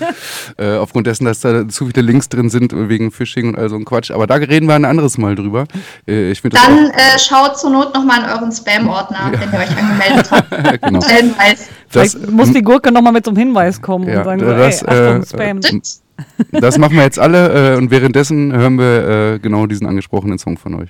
[0.58, 3.78] äh, aufgrund dessen, dass da zu viele Links drin sind wegen Phishing und all so
[3.78, 4.12] ein Quatsch.
[4.12, 5.68] Aber da reden wir ein anderes Mal drüber.
[6.06, 9.60] Äh, ich finde das Dann äh, schaut zur Not nochmal in euren Spam-Ordner, wenn ihr
[9.60, 10.82] euch angemeldet habt.
[10.82, 11.02] genau.
[11.02, 11.70] Hinweis.
[11.94, 14.80] Das, Vielleicht muss die Gurke nochmal mit so einem Hinweis kommen Ja, und sagen, das,
[14.80, 15.60] so, ey, Achtung, äh, Spam.
[16.52, 20.38] äh, Das machen wir jetzt alle äh, und währenddessen hören wir äh, genau diesen angesprochenen
[20.38, 20.90] Song von euch.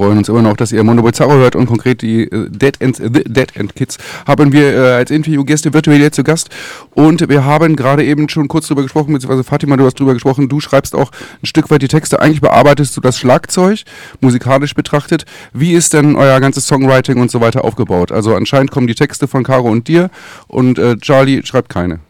[0.00, 2.96] Freuen uns immer noch, dass ihr Mondo Bizarro hört und konkret die äh, Dead, End,
[2.96, 6.48] The Dead End Kids haben wir äh, als Interviewgäste virtuell jetzt zu Gast
[6.94, 10.48] und wir haben gerade eben schon kurz drüber gesprochen, beziehungsweise Fatima, du hast drüber gesprochen,
[10.48, 11.10] du schreibst auch
[11.42, 13.82] ein Stück weit die Texte, eigentlich bearbeitest du das Schlagzeug,
[14.22, 15.26] musikalisch betrachtet.
[15.52, 18.10] Wie ist denn euer ganzes Songwriting und so weiter aufgebaut?
[18.10, 20.08] Also anscheinend kommen die Texte von Caro und dir
[20.48, 22.00] und äh, Charlie schreibt keine.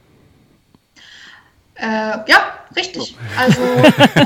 [1.75, 1.87] Äh,
[2.29, 2.39] ja,
[2.77, 3.17] richtig.
[3.37, 3.61] Also,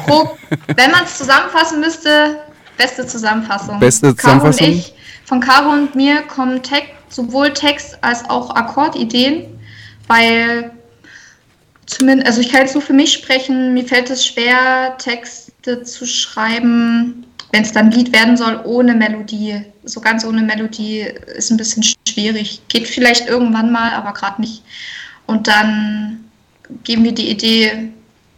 [0.07, 0.37] grob,
[0.77, 2.37] wenn man es zusammenfassen müsste,
[2.77, 3.81] beste Zusammenfassung.
[3.81, 4.66] Beste Caro Zusammenfassung?
[4.66, 4.95] Und ich,
[5.25, 9.47] von Caro und mir kommen Text, sowohl Text als auch Akkordideen,
[10.09, 10.72] weil
[11.87, 16.07] zumindest, also ich kann jetzt nur für mich sprechen, mir fällt es schwer, Texte zu
[16.07, 19.64] schreiben, wenn es dann Lied werden soll, ohne Melodie.
[19.85, 21.07] So ganz ohne Melodie
[21.37, 22.61] ist ein bisschen schwierig.
[22.68, 24.62] Geht vielleicht irgendwann mal, aber gerade nicht.
[25.27, 26.25] Und dann
[26.83, 27.93] geben wir die Idee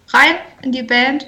[0.09, 1.27] rein in die Band.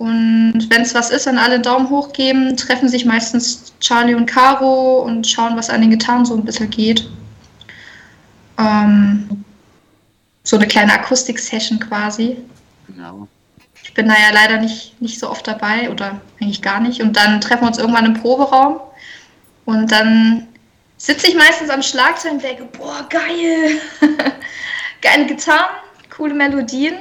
[0.00, 4.24] Und wenn es was ist, dann alle Daumen hoch geben, treffen sich meistens Charlie und
[4.24, 7.06] Caro und schauen, was an den Gitarren so ein bisschen geht.
[8.56, 9.44] Ähm,
[10.42, 12.38] so eine kleine Akustik-Session quasi.
[12.86, 13.28] Genau.
[13.82, 17.02] Ich bin da ja leider nicht, nicht so oft dabei oder eigentlich gar nicht.
[17.02, 18.80] Und dann treffen wir uns irgendwann im Proberaum.
[19.66, 20.48] Und dann
[20.96, 23.82] sitze ich meistens am Schlagzeug und denke, boah, geil.
[25.02, 25.76] Geile Gitarren,
[26.08, 26.94] coole Melodien.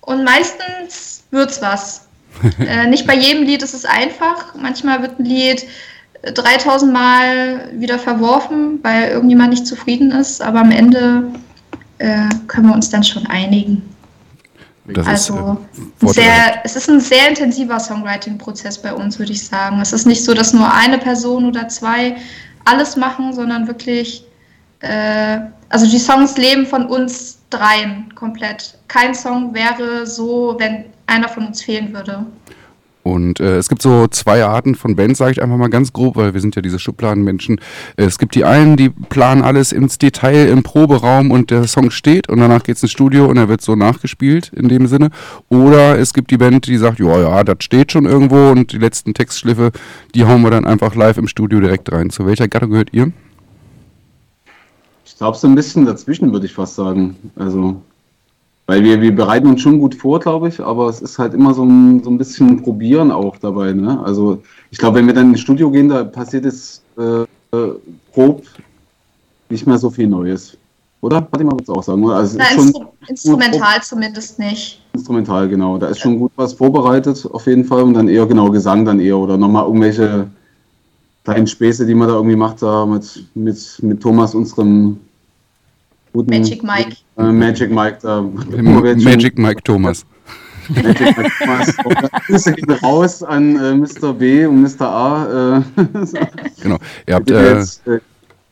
[0.00, 2.05] Und meistens wird's was.
[2.58, 4.54] Äh, nicht bei jedem Lied ist es einfach.
[4.54, 5.66] Manchmal wird ein Lied
[6.22, 10.42] äh, 3000 Mal wieder verworfen, weil irgendjemand nicht zufrieden ist.
[10.42, 11.24] Aber am Ende
[11.98, 13.82] äh, können wir uns dann schon einigen.
[14.88, 15.58] Das Also
[16.00, 19.80] ist, äh, sehr, es ist ein sehr intensiver Songwriting-Prozess bei uns, würde ich sagen.
[19.80, 22.16] Es ist nicht so, dass nur eine Person oder zwei
[22.64, 24.24] alles machen, sondern wirklich,
[24.80, 28.78] äh, also die Songs leben von uns dreien komplett.
[28.88, 32.26] Kein Song wäre so, wenn einer von uns fehlen würde.
[33.06, 36.16] Und äh, es gibt so zwei Arten von Bands, sage ich einfach mal ganz grob,
[36.16, 37.60] weil wir sind ja diese Schubladenmenschen.
[37.96, 41.92] Äh, es gibt die einen, die planen alles ins Detail im Proberaum und der Song
[41.92, 45.10] steht und danach geht's ins Studio und er wird so nachgespielt in dem Sinne.
[45.48, 48.78] Oder es gibt die Band, die sagt, ja, ja, das steht schon irgendwo und die
[48.78, 49.70] letzten Textschliffe,
[50.16, 52.10] die hauen wir dann einfach live im Studio direkt rein.
[52.10, 53.12] Zu welcher Gattung gehört ihr?
[55.04, 57.14] Ich glaube, so ein bisschen dazwischen würde ich fast sagen.
[57.36, 57.82] Also,
[58.66, 61.54] weil wir, wir bereiten uns schon gut vor, glaube ich, aber es ist halt immer
[61.54, 63.72] so ein, so ein bisschen Probieren auch dabei.
[63.72, 64.00] Ne?
[64.04, 67.24] Also, ich glaube, wenn wir dann ins Studio gehen, da passiert es äh,
[68.12, 68.42] grob
[69.48, 70.56] nicht mehr so viel Neues.
[71.00, 71.28] Oder?
[71.36, 72.02] Ich mal was auch sagen.
[72.02, 72.16] oder?
[72.16, 74.82] Also, es Na, instru instrumental zumindest nicht.
[74.92, 75.78] instrumental, genau.
[75.78, 77.82] Da ist schon gut was vorbereitet, auf jeden Fall.
[77.82, 79.16] Und dann eher, genau, Gesang dann eher.
[79.16, 80.26] Oder nochmal irgendwelche
[81.22, 84.98] kleinen Späße, die man da irgendwie macht, da mit, mit, mit Thomas, unserem
[86.16, 86.96] guten Magic Mike.
[87.18, 90.04] Äh, Magic Mike, da Magic Mike Thomas.
[90.68, 91.76] Magic Mike Thomas.
[92.26, 94.12] Grüße gehen raus an äh, Mr.
[94.12, 94.88] B und Mr.
[94.88, 95.58] A.
[95.58, 95.62] Äh.
[96.62, 96.78] genau.
[97.06, 98.00] Ihr habt, die, äh, jetzt, äh,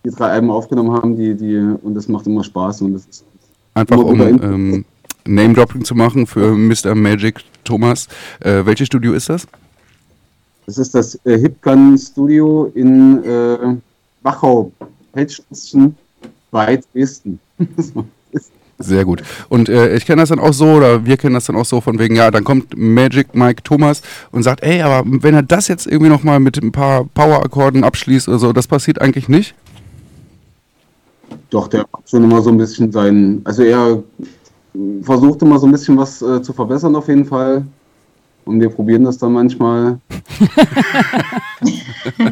[0.05, 3.25] die drei Alben aufgenommen haben, die, die, und das macht immer Spaß und das ist
[3.75, 4.85] einfach um ähm,
[5.27, 6.95] Name-Dropping zu machen für Mr.
[6.95, 8.07] Magic Thomas.
[8.41, 9.47] Äh, welches Studio ist das?
[10.67, 13.77] Das ist das äh, Hipkan Studio in äh,
[14.23, 14.71] Wachau,
[15.13, 15.97] Pelzstation
[16.55, 17.41] 2 Dresden.
[18.79, 19.23] Sehr gut.
[19.49, 21.81] Und äh, ich kenne das dann auch so, oder wir kennen das dann auch so,
[21.81, 24.03] von wegen, ja, dann kommt Magic Mike Thomas
[24.33, 28.29] und sagt, ey, aber wenn er das jetzt irgendwie nochmal mit ein paar Power-Akkorden abschließt
[28.29, 29.55] oder so, das passiert eigentlich nicht?
[31.51, 34.03] Doch, der hat schon immer so ein bisschen seinen, also er
[35.03, 37.65] versucht immer so ein bisschen was äh, zu verbessern auf jeden Fall.
[38.45, 39.99] Und wir probieren das dann manchmal.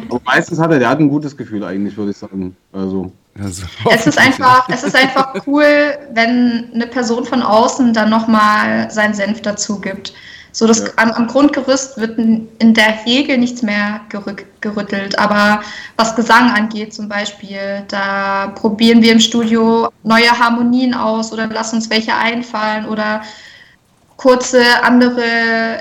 [0.09, 2.55] aber meistens hat er, der hat ein gutes Gefühl eigentlich, würde ich sagen.
[2.71, 3.11] Also.
[3.41, 8.89] Also, Es ist einfach, es ist einfach cool, wenn eine Person von außen dann nochmal
[8.91, 10.13] seinen Senf dazu gibt.
[10.51, 10.85] So, das, Ja.
[10.97, 15.17] am, am Grundgerüst wird in der Regel nichts mehr gerück, gerüttelt.
[15.17, 15.61] Aber
[15.97, 21.77] was Gesang angeht zum Beispiel, da probieren wir im Studio neue Harmonien aus oder lassen
[21.77, 23.23] uns welche einfallen oder
[24.17, 25.23] kurze andere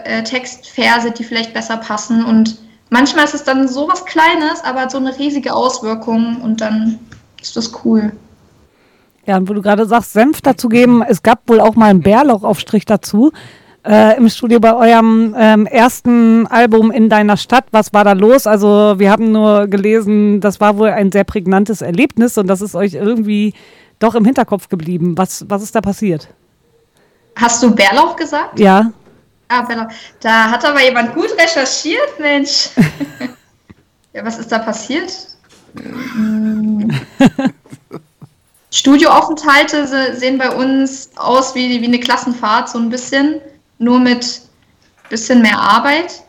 [0.06, 2.24] äh, Textverse, die vielleicht besser passen.
[2.24, 2.56] Und
[2.88, 6.98] manchmal ist es dann so was Kleines, aber so eine riesige Auswirkung und dann
[7.42, 8.12] ist das cool.
[9.26, 12.00] Ja, und wo du gerade sagst, Senf dazu geben, es gab wohl auch mal einen
[12.00, 13.32] Bärlauchaufstrich dazu.
[13.84, 17.64] Äh, Im Studio bei eurem ähm, ersten Album in deiner Stadt.
[17.72, 18.46] Was war da los?
[18.46, 22.74] Also, wir haben nur gelesen, das war wohl ein sehr prägnantes Erlebnis und das ist
[22.74, 23.54] euch irgendwie
[23.98, 25.18] doch im Hinterkopf geblieben.
[25.18, 26.28] Was, was ist da passiert?
[27.36, 28.58] Hast du Bärlauch gesagt?
[28.58, 28.92] Ja,
[29.52, 29.88] Ah, Bärlauch.
[30.20, 32.70] Da hat aber jemand gut recherchiert, Mensch.
[34.14, 35.12] ja, was ist da passiert?
[36.14, 36.90] Mm.
[38.70, 43.40] Studioaufenthalte se- sehen bei uns aus wie, wie eine Klassenfahrt, so ein bisschen,
[43.78, 44.40] nur mit
[45.10, 46.22] bisschen mehr Arbeit.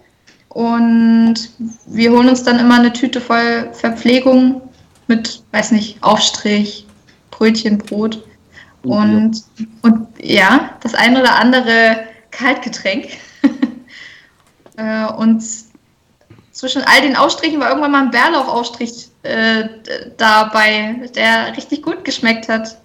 [0.49, 1.35] Und
[1.85, 4.61] wir holen uns dann immer eine Tüte voll Verpflegung
[5.07, 6.85] mit, weiß nicht, Aufstrich,
[7.31, 8.23] Brötchen, Brot.
[8.83, 9.43] Und,
[9.81, 13.07] und ja, das ein oder andere Kaltgetränk.
[14.75, 15.43] Äh, und
[16.51, 19.69] zwischen all den Aufstrichen war irgendwann mal ein Bärlauchaufstrich äh,
[20.17, 22.77] dabei, der richtig gut geschmeckt hat.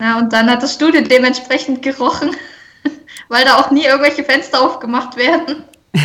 [0.00, 2.30] Ja, und dann hat das Studio dementsprechend gerochen,
[3.28, 5.64] weil da auch nie irgendwelche Fenster aufgemacht werden.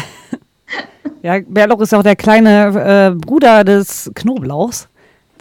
[1.23, 4.87] Ja, Bärlauch ist ja auch der kleine äh, Bruder des Knoblauchs.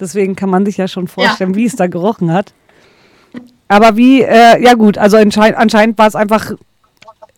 [0.01, 2.55] Deswegen kann man sich ja schon vorstellen, wie es da gerochen hat.
[3.69, 6.53] Aber wie, äh, ja gut, also anschein anscheinend war es einfach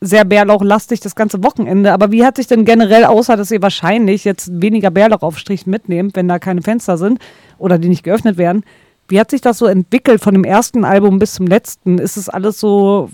[0.00, 1.92] sehr bärlauchlastig das ganze Wochenende.
[1.92, 6.28] Aber wie hat sich denn generell, außer dass ihr wahrscheinlich jetzt weniger Bärlauchaufstrich mitnehmt, wenn
[6.28, 7.18] da keine Fenster sind
[7.58, 8.64] oder die nicht geöffnet werden,
[9.08, 11.98] wie hat sich das so entwickelt von dem ersten Album bis zum letzten?
[11.98, 13.08] Ist es alles so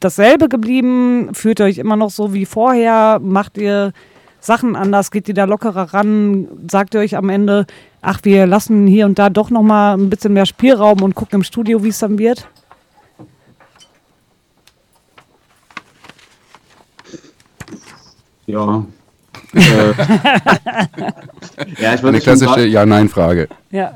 [0.00, 1.30] dasselbe geblieben?
[1.34, 3.20] Fühlt ihr euch immer noch so wie vorher?
[3.22, 3.92] Macht ihr
[4.40, 5.10] Sachen anders?
[5.10, 6.48] Geht ihr da lockerer ran?
[6.68, 7.66] Sagt ihr euch am Ende,
[8.02, 11.40] ach, wir lassen hier und da doch noch mal ein bisschen mehr Spielraum und gucken
[11.40, 12.48] im Studio, wie es dann wird?
[18.48, 18.84] Ja.
[19.54, 19.60] äh,
[21.80, 23.48] ja, ich würde Eine schon sagen, klassische Ja-Nein-Frage.
[23.70, 23.92] Ja.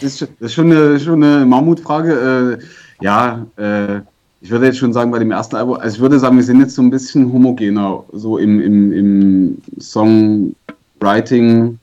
[0.00, 2.58] Das ist, schon- das ist schon eine, schon eine Mammutfrage.
[2.60, 4.00] Äh, ja, äh,
[4.40, 6.60] ich würde jetzt schon sagen, bei dem ersten Album, also ich würde sagen, wir sind
[6.60, 11.78] jetzt so ein bisschen homogener, so im, im, im Songwriting.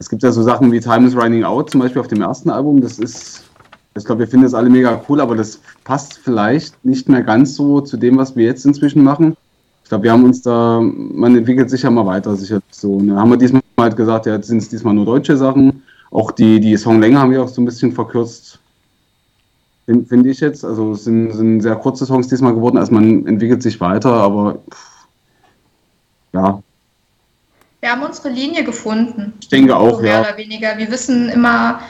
[0.00, 2.50] Es gibt ja so Sachen wie Time is Running Out, zum Beispiel auf dem ersten
[2.50, 2.80] Album.
[2.80, 3.44] Das ist,
[3.96, 7.54] ich glaube, wir finden das alle mega cool, aber das passt vielleicht nicht mehr ganz
[7.54, 9.36] so zu dem, was wir jetzt inzwischen machen.
[9.88, 13.00] Ich glaube, wir haben uns da, man entwickelt sich ja mal weiter, sicher so.
[13.00, 13.16] Ne?
[13.16, 15.82] Haben wir diesmal halt gesagt, ja, jetzt sind es diesmal nur deutsche Sachen.
[16.10, 18.58] Auch die, die Songlänge haben wir auch so ein bisschen verkürzt,
[19.86, 20.62] finde find ich jetzt.
[20.62, 24.58] Also es sind, sind sehr kurze Songs diesmal geworden, also man entwickelt sich weiter, aber
[24.70, 25.06] pff,
[26.34, 26.62] ja,
[27.80, 29.32] Wir haben unsere Linie gefunden.
[29.40, 30.20] ich denke auch, so mehr ja.
[30.20, 30.76] oder weniger.
[30.76, 31.80] Wir wissen immer,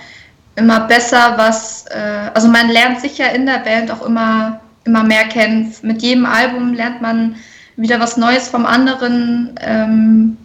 [0.55, 5.03] immer besser, was, äh, also man lernt sich ja in der Band auch immer, immer
[5.03, 5.75] mehr kennen.
[5.83, 7.35] Mit jedem Album lernt man
[7.79, 10.37] wieder was Neues vom anderen, ähm,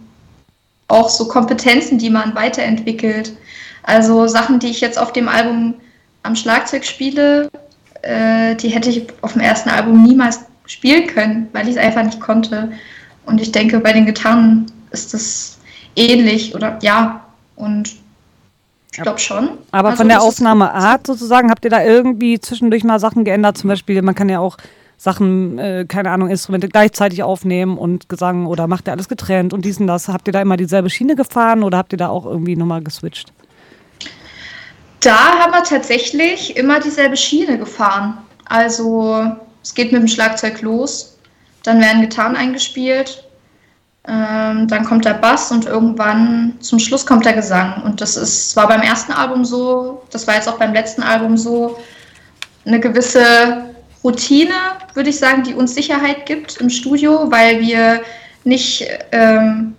[0.88, 3.36] auch so Kompetenzen, die man weiterentwickelt.
[3.82, 5.74] Also Sachen, die ich jetzt auf dem Album
[6.22, 7.50] am Schlagzeug spiele,
[8.02, 12.04] äh, die hätte ich auf dem ersten Album niemals spielen können, weil ich es einfach
[12.04, 12.72] nicht konnte.
[13.26, 15.58] Und ich denke, bei den Gitarren ist das
[15.96, 17.24] ähnlich oder ja.
[17.56, 17.96] Und
[18.92, 19.58] ich glaube schon.
[19.72, 23.58] Aber Also von der Aufnahmeart sozusagen, habt ihr da irgendwie zwischendurch mal Sachen geändert?
[23.58, 24.56] Zum Beispiel, man kann ja auch
[25.04, 29.66] Sachen, äh, keine Ahnung, Instrumente gleichzeitig aufnehmen und Gesang oder macht ihr alles getrennt und
[29.66, 30.08] dies und das.
[30.08, 33.30] Habt ihr da immer dieselbe Schiene gefahren oder habt ihr da auch irgendwie nochmal geswitcht?
[35.00, 38.16] Da haben wir tatsächlich immer dieselbe Schiene gefahren.
[38.46, 39.30] Also
[39.62, 41.18] es geht mit dem Schlagzeug los,
[41.64, 43.24] dann werden Gitarren eingespielt,
[44.08, 47.82] ähm, dann kommt der Bass und irgendwann zum Schluss kommt der Gesang.
[47.82, 51.36] Und das ist war beim ersten Album so, das war jetzt auch beim letzten Album
[51.36, 51.78] so,
[52.64, 53.73] eine gewisse
[54.04, 54.54] Routine,
[54.92, 58.02] würde ich sagen, die uns Sicherheit gibt im Studio, weil wir
[58.44, 59.74] nicht ähm,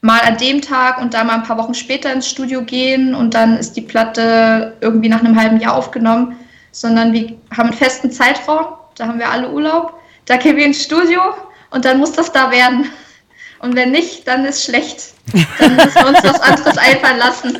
[0.00, 3.34] mal an dem Tag und da mal ein paar Wochen später ins Studio gehen und
[3.34, 6.36] dann ist die Platte irgendwie nach einem halben Jahr aufgenommen,
[6.72, 8.66] sondern wir haben einen festen Zeitraum,
[8.96, 9.94] da haben wir alle Urlaub,
[10.26, 11.20] da gehen wir ins Studio
[11.70, 12.90] und dann muss das da werden.
[13.60, 15.15] Und wenn nicht, dann ist schlecht.
[15.32, 17.58] Dann müssen wir uns was anderes einfallen lassen.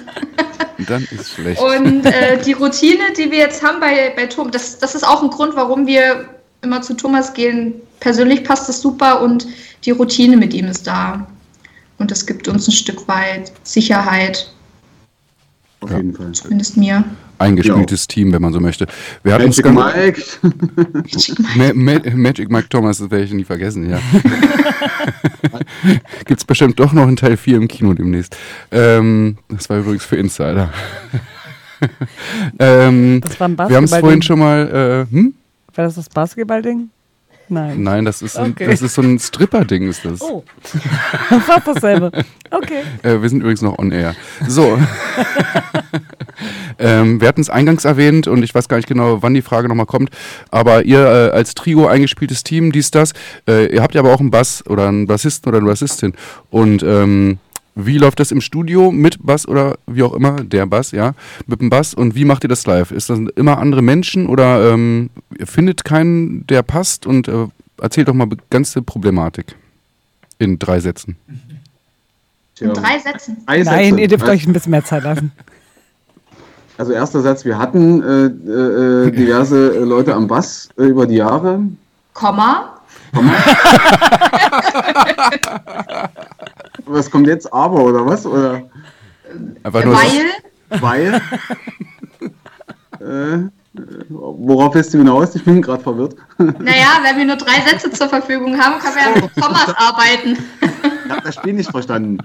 [0.79, 1.61] Und dann ist schlecht.
[1.61, 5.23] Und äh, die Routine, die wir jetzt haben bei, bei Thomas, das, das ist auch
[5.23, 6.29] ein Grund, warum wir
[6.63, 7.75] immer zu Thomas gehen.
[8.01, 9.47] Persönlich passt das super und
[9.85, 11.27] die Routine mit ihm ist da.
[11.99, 14.51] Und das gibt uns ein Stück weit Sicherheit,
[15.81, 16.33] Auf jeden Fall.
[16.33, 17.05] zumindest mir.
[17.39, 18.87] Eingespieltes Team, wenn man so möchte.
[19.23, 20.23] Wir hatten Magic Mike.
[21.57, 23.99] Ma Ma Magic Mike Thomas, das werde ich nie vergessen, ja.
[26.25, 28.37] Gibt es bestimmt doch noch einen Teil 4 im Kino demnächst.
[28.71, 30.71] Ähm, das war übrigens für Insider.
[32.59, 35.35] ähm, Das war ein wir haben es vorhin schon mal, äh, hm?
[35.75, 36.89] War das das Basketballding?
[37.49, 37.83] Nein.
[37.83, 38.67] Nein, das ist, ein, Okay.
[38.67, 40.21] das ist so ein Stripper-Ding, ist das.
[40.21, 40.43] Oh.
[41.47, 42.11] Fast dasselbe.
[42.51, 42.83] Okay.
[43.03, 44.15] Äh, wir sind übrigens noch on air.
[44.49, 44.79] So.
[46.79, 49.69] ähm, wir hatten es eingangs erwähnt und ich weiß gar nicht genau, wann die Frage
[49.69, 50.11] nochmal kommt.
[50.51, 53.13] Aber ihr äh, als Trio eingespieltes Team, dies, das,
[53.49, 56.15] äh, ihr habt ja aber auch einen Bass oder einen Bassisten oder eine Bassistin.
[56.51, 57.39] Und ähm,
[57.77, 61.13] wie läuft das im Studio mit Bass oder wie auch immer, der Bass, ja,
[61.47, 62.91] mit dem Bass und wie macht ihr das live?
[62.91, 67.47] Ist das immer andere Menschen oder ähm, ihr findet keinen, der passt und äh,
[67.81, 69.55] erzählt doch mal die ganze Problematik
[70.39, 71.17] in drei Sätzen.
[72.59, 73.37] In drei Sätzen.
[73.47, 74.01] Drei Nein, Sätze.
[74.01, 75.33] ihr dürft euch ein bisschen mehr Zeit lassen.
[76.79, 81.15] Also erster Satz, wir hatten äh, äh, diverse äh, Leute am Bass äh, über die
[81.15, 81.63] Jahre.
[82.13, 82.79] Komma.
[86.87, 87.53] Was kommt jetzt?
[87.53, 88.25] Aber oder was?
[88.27, 88.63] Oder
[89.63, 91.21] Einfach nur Weil, weil?
[93.01, 93.49] äh,
[94.09, 95.35] worauf lässt du hinaus?
[95.35, 96.15] Ich bin gerade verwirrt.
[96.39, 100.39] naja, wenn wir nur drei Sätze zur Verfügung haben, können wir ja mit Kommas arbeiten.
[101.05, 102.19] Ich habe das Spiel nicht verstanden.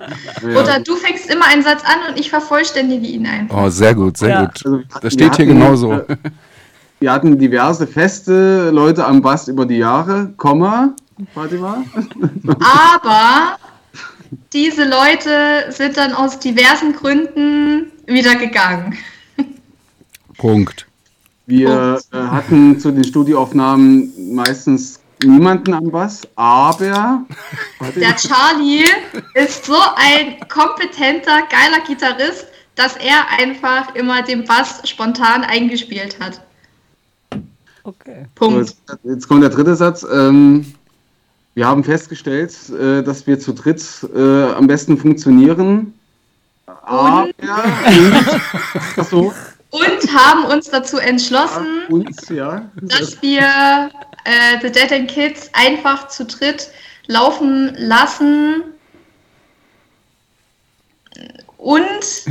[0.43, 3.57] Oder du fängst immer einen Satz an und ich vervollständige ihn einfach.
[3.65, 4.41] Oh, sehr gut, sehr Ja.
[4.45, 4.61] gut.
[4.65, 5.93] Also, Das hatten- steht hier genauso.
[5.93, 6.05] äh,
[6.99, 10.89] Wir hatten diverse feste Leute am Bass über die Jahre, Komma,
[11.33, 11.83] Fatima.
[12.59, 13.57] Aber
[14.53, 18.97] diese Leute sind dann aus diversen Gründen wieder gegangen.
[20.37, 20.87] Punkt.
[21.45, 27.25] Wir äh, hatten zu den Studioaufnahmen meistens niemanden am Bass, aber
[27.95, 28.85] Der Charlie
[29.33, 36.41] ist so ein kompetenter, geiler Gitarrist, dass er einfach immer den Bass spontan eingespielt hat.
[37.83, 38.25] Okay.
[38.39, 38.59] So, Punkt.
[38.59, 40.05] jetzt, jetzt kommt der dritte Satz.
[40.11, 40.73] Ähm,
[41.61, 43.83] wir haben festgestellt, äh, dass wir zu dritt
[44.15, 45.93] äh, am besten funktionieren.
[46.65, 47.29] Aber
[48.97, 49.31] Ach so,
[49.69, 52.67] Und haben uns dazu entschlossen, uns, ja.
[52.81, 53.91] dass wir
[54.23, 56.71] äh, The Dead and Kids einfach zu dritt
[57.05, 58.63] laufen lassen
[61.57, 62.25] und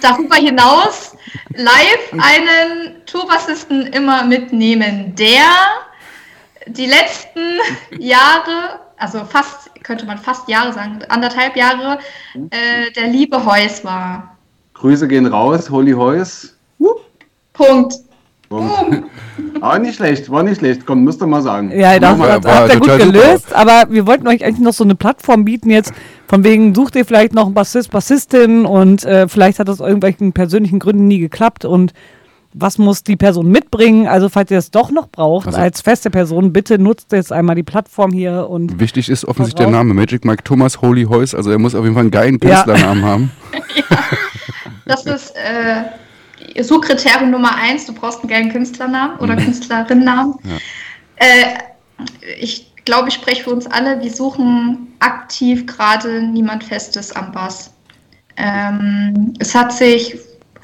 [0.00, 1.16] darüber hinaus
[1.56, 5.48] live einen Tourbassisten immer mitnehmen, der
[6.66, 7.40] die letzten
[8.02, 11.98] Jahre, also fast, könnte man fast Jahre sagen, anderthalb Jahre,
[12.50, 14.36] äh, der liebe Heus war.
[14.74, 16.52] Grüße gehen raus, Holy Heus.
[17.52, 17.94] Punkt.
[18.48, 19.06] Boom.
[19.60, 20.86] Aber nicht schlecht, war nicht schlecht.
[20.86, 21.72] Komm, müsst ihr mal sagen.
[21.76, 23.12] Ja, das War- hat, war habt ihr gut total super.
[23.20, 25.92] gelöst, aber wir wollten euch eigentlich noch so eine Plattform bieten jetzt,
[26.28, 29.86] von wegen sucht ihr vielleicht noch einen Bassist, Bassistin und äh, vielleicht hat das aus
[29.86, 31.92] irgendwelchen persönlichen Gründen nie geklappt und
[32.58, 34.06] was muss die Person mitbringen?
[34.08, 37.54] Also falls ihr es doch noch braucht Also- als feste Person, bitte nutzt jetzt einmal
[37.56, 39.70] die Plattform hier und Wichtig ist offensichtlich der.
[39.72, 39.92] Name.
[39.94, 41.34] Magic Mike Thomas Holy Heus.
[41.34, 42.62] Also er muss auf jeden Fall einen geilen Ja.
[42.62, 43.30] Künstlernamen haben.
[44.88, 47.86] Das ist äh, Suchkriterium Nummer eins.
[47.86, 50.34] Du brauchst einen geilen Künstlernamen oder Künstlerinnennamen.
[51.16, 51.56] Äh,
[52.40, 54.00] ich glaube, ich spreche für uns alle.
[54.00, 57.72] Wir suchen aktiv gerade niemand Festes am Bass.
[58.36, 60.16] Ähm, es hat sich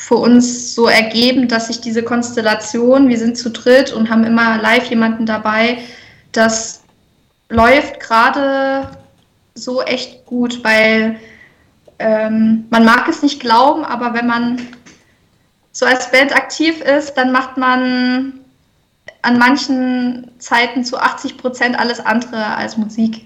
[0.03, 4.59] für uns so ergeben, dass sich diese Konstellation, wir sind zu dritt und haben immer
[4.59, 5.79] live jemanden dabei,
[6.33, 6.83] das
[7.49, 8.89] läuft gerade
[9.55, 11.21] so echt gut, weil
[12.01, 14.67] ähm, man mag es nicht glauben, aber wenn man
[15.71, 18.41] so als Band aktiv ist, dann macht man
[19.23, 23.25] an manchen Zeiten zu 80 Prozent alles andere als Musik.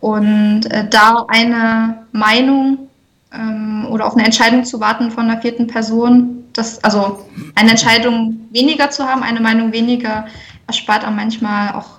[0.00, 2.90] Und äh, da eine Meinung
[3.32, 8.48] ähm, oder auf eine Entscheidung zu warten von einer vierten Person, das, also eine Entscheidung
[8.50, 10.26] weniger zu haben, eine Meinung weniger,
[10.66, 11.98] erspart auch manchmal auch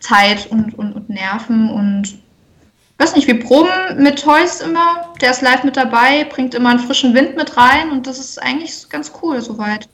[0.00, 2.18] Zeit und, und, und Nerven und
[2.98, 6.78] weiß nicht, wir proben mit Toys immer, der ist live mit dabei, bringt immer einen
[6.78, 9.88] frischen Wind mit rein und das ist eigentlich ganz cool soweit.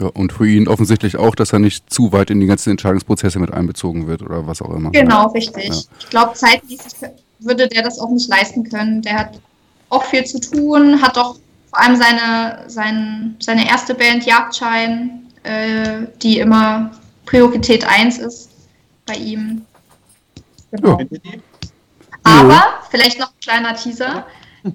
[0.00, 3.38] Ja, und für ihn offensichtlich auch, dass er nicht zu weit in die ganzen Entscheidungsprozesse
[3.38, 4.90] mit einbezogen wird oder was auch immer.
[4.90, 5.68] Genau, richtig.
[5.68, 5.74] Ja.
[5.98, 6.94] Ich glaube, zeitmäßig
[7.38, 9.02] würde der das auch nicht leisten können.
[9.02, 9.40] Der hat
[9.90, 11.36] auch viel zu tun, hat doch
[11.70, 16.90] vor allem seine, sein, seine erste Band Jagdschein, äh, die immer
[17.26, 18.50] Priorität 1 ist
[19.06, 19.62] bei ihm.
[20.70, 20.98] Genau.
[22.22, 24.26] Aber, vielleicht noch ein kleiner Teaser.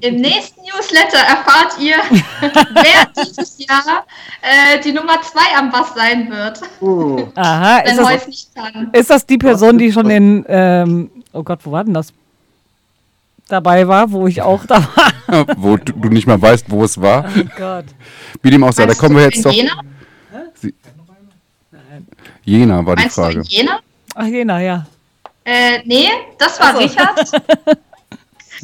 [0.01, 1.95] Im nächsten Newsletter erfahrt ihr,
[2.41, 4.05] wer dieses Jahr
[4.41, 8.89] äh, die Nummer 2 am Bass sein wird, Oh, aha, ist das, Heus nicht kann.
[8.93, 12.13] ist das die Person, die schon in, ähm, oh Gott, wo war denn das?
[13.49, 15.45] Dabei war, wo ich auch da war.
[15.57, 17.25] Wo du, du nicht mal weißt, wo es war.
[17.37, 17.85] Oh Gott.
[18.41, 19.51] Wie dem auch sei, da kommen du wir jetzt doch.
[19.51, 19.73] Jena?
[22.43, 23.35] Jena war die Meinst du Frage.
[23.39, 23.79] in Jena?
[24.15, 24.85] Ach, Jena, ja.
[25.45, 26.79] Äh, nee, das war Ach so.
[26.79, 27.17] Richard.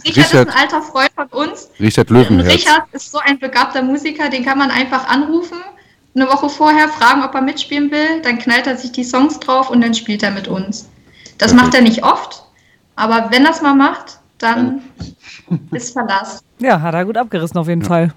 [0.06, 0.50] Richard ist Richard.
[0.50, 1.70] ein alter Freund von uns.
[1.80, 2.54] Richard Löwenherz.
[2.54, 5.58] Richard ist so ein begabter Musiker, den kann man einfach anrufen,
[6.16, 9.70] eine Woche vorher fragen, ob er mitspielen will, dann knallt er sich die Songs drauf
[9.70, 10.90] und dann spielt er mit uns.
[11.38, 11.62] Das Perfekt.
[11.62, 12.44] macht er nicht oft,
[12.96, 14.82] aber wenn er es mal macht, dann
[15.72, 16.44] ist Verlass.
[16.60, 18.14] Ja, hat er gut abgerissen auf jeden Fall.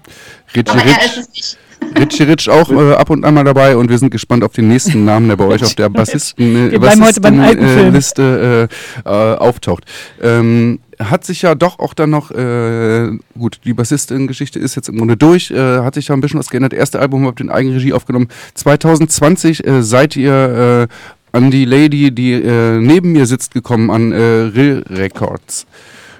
[0.55, 1.57] Richie Aber er ist Rich, es nicht.
[1.97, 4.67] Richie Rich auch äh, ab und an mal dabei und wir sind gespannt auf den
[4.67, 8.63] nächsten Namen, der bei euch auf der Bassisten, äh, Wir bleiben heute beim alten äh,
[8.63, 8.67] äh, äh,
[9.05, 9.85] auftaucht.
[10.21, 14.97] Ähm, hat sich ja doch auch dann noch, äh, gut, die Bassistin-Geschichte ist jetzt im
[14.97, 16.73] Grunde durch, äh, hat sich ja ein bisschen was geändert.
[16.73, 18.27] Erste Album habt ihr in Eigenregie aufgenommen.
[18.55, 20.93] 2020 äh, seid ihr äh,
[21.31, 25.65] an die Lady, die äh, neben mir sitzt, gekommen, an äh, Rill Records.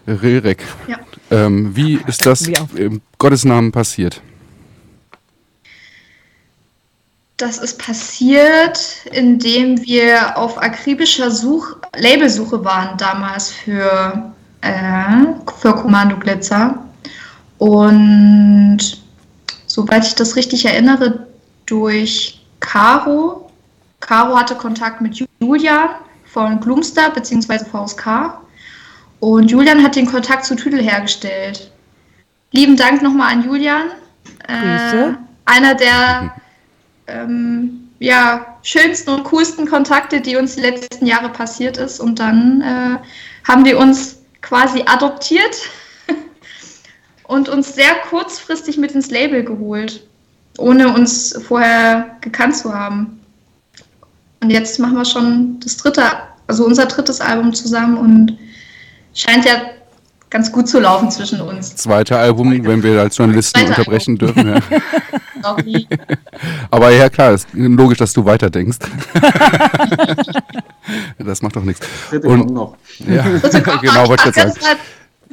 [0.09, 0.63] Rillrec.
[0.87, 0.97] Ja.
[1.31, 4.21] Ähm, wie ist das Wie im Gottes Namen passiert?
[7.37, 15.25] Das ist passiert, indem wir auf akribischer Such Labelsuche waren damals für, äh,
[15.57, 16.83] für Kommando Glitzer.
[17.59, 18.79] Und
[19.67, 21.27] soweit ich das richtig erinnere,
[21.65, 23.49] durch Caro.
[24.01, 25.89] Caro hatte Kontakt mit Julian
[26.25, 27.59] von Gloomstar bzw.
[27.59, 28.33] VSK.
[29.19, 31.71] Und Julian hat den Kontakt zu Tüdel hergestellt.
[32.51, 33.91] Lieben Dank nochmal an Julian.
[34.47, 35.17] Grüße.
[35.17, 36.33] Äh, einer der
[37.07, 41.99] ähm, ja, schönsten und coolsten Kontakte, die uns die letzten Jahre passiert ist.
[41.99, 45.57] Und dann äh, haben wir uns quasi adoptiert
[47.27, 50.07] und uns sehr kurzfristig mit ins Label geholt,
[50.57, 53.19] ohne uns vorher gekannt zu haben.
[54.41, 56.03] Und jetzt machen wir schon das dritte,
[56.47, 58.37] also unser drittes Album zusammen und
[59.13, 59.53] scheint ja
[60.29, 61.75] ganz gut zu laufen zwischen uns.
[61.75, 64.47] Zweite Album, wenn wir als Journalisten Zweite unterbrechen dürfen.
[64.47, 64.59] Ja.
[66.71, 68.77] Aber ja, klar, ist logisch, dass du weiterdenkst.
[71.17, 71.85] das macht doch nichts.
[72.09, 72.75] Dritte Und- kommt noch.
[73.07, 74.09] Ja, Dritte kommt genau, noch.
[74.09, 74.79] wollte ich gerade sagen.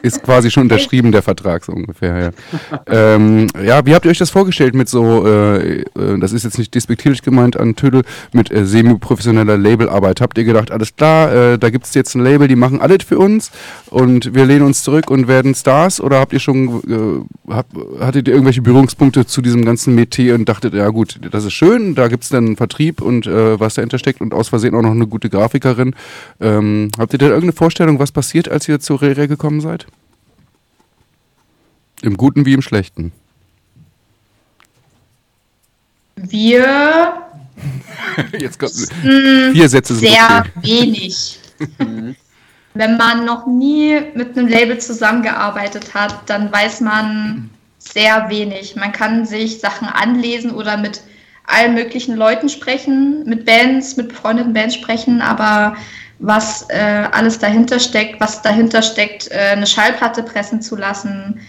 [0.03, 2.81] Ist quasi schon unterschrieben, der Vertrag, so ungefähr, ja.
[2.87, 5.85] ähm, ja, wie habt ihr euch das vorgestellt mit so, äh, äh,
[6.21, 8.03] das ist jetzt nicht despektierlich gemeint an Tödel,
[8.33, 10.21] mit äh, semi-professioneller Labelarbeit?
[10.21, 13.05] Habt ihr gedacht, alles klar, äh, da gibt es jetzt ein Label, die machen alles
[13.05, 13.51] für uns
[13.89, 16.01] und wir lehnen uns zurück und werden Stars?
[16.01, 17.67] Oder habt ihr schon, äh, hab,
[17.99, 21.95] hattet ihr irgendwelche Berührungspunkte zu diesem ganzen Metier und dachtet, ja gut, das ist schön,
[21.95, 24.91] da gibt es dann einen Vertrieb und was dahinter steckt und aus Versehen auch noch
[24.91, 25.95] eine gute Grafikerin.
[26.41, 29.87] Ähm, habt ihr da irgendeine Vorstellung, was passiert, als ihr zu Rere gekommen seid?
[32.03, 33.13] Im Guten wie im Schlechten.
[36.17, 37.27] Wir
[38.39, 40.83] Jetzt kommt, vier Sätze sind sehr okay.
[40.83, 41.39] wenig.
[42.75, 47.49] Wenn man noch nie mit einem Label zusammengearbeitet hat, dann weiß man
[47.79, 48.77] sehr wenig.
[48.77, 51.01] Man kann sich Sachen anlesen oder mit
[51.47, 55.77] allen möglichen Leuten sprechen, mit Bands, mit befreundeten Bands sprechen, aber
[56.19, 61.41] was äh, alles dahinter steckt, was dahinter steckt, äh, eine Schallplatte pressen zu lassen,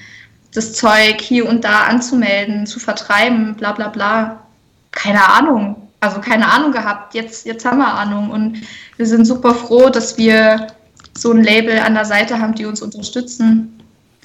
[0.58, 4.44] das Zeug hier und da anzumelden, zu vertreiben, bla bla bla.
[4.92, 5.88] Keine Ahnung.
[6.00, 7.14] Also keine Ahnung gehabt.
[7.14, 8.62] Jetzt, jetzt haben wir Ahnung und
[8.98, 10.68] wir sind super froh, dass wir
[11.16, 13.84] so ein Label an der Seite haben, die uns unterstützen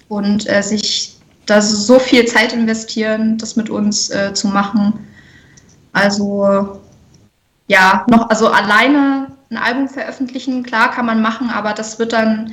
[0.09, 4.94] und äh, sich da so viel Zeit investieren, das mit uns äh, zu machen.
[5.92, 6.80] Also
[7.66, 12.52] ja, noch, also alleine ein Album veröffentlichen, klar kann man machen, aber das wird dann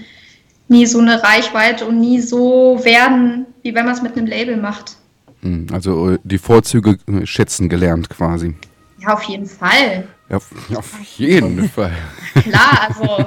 [0.68, 4.58] nie so eine Reichweite und nie so werden, wie wenn man es mit einem Label
[4.58, 4.98] macht.
[5.42, 8.56] Hm, Also äh, die Vorzüge äh, schätzen gelernt quasi.
[9.00, 10.08] Ja, auf jeden Fall.
[10.30, 10.38] Ja,
[10.76, 11.96] auf, jeden Fall.
[12.44, 13.04] Klar, also.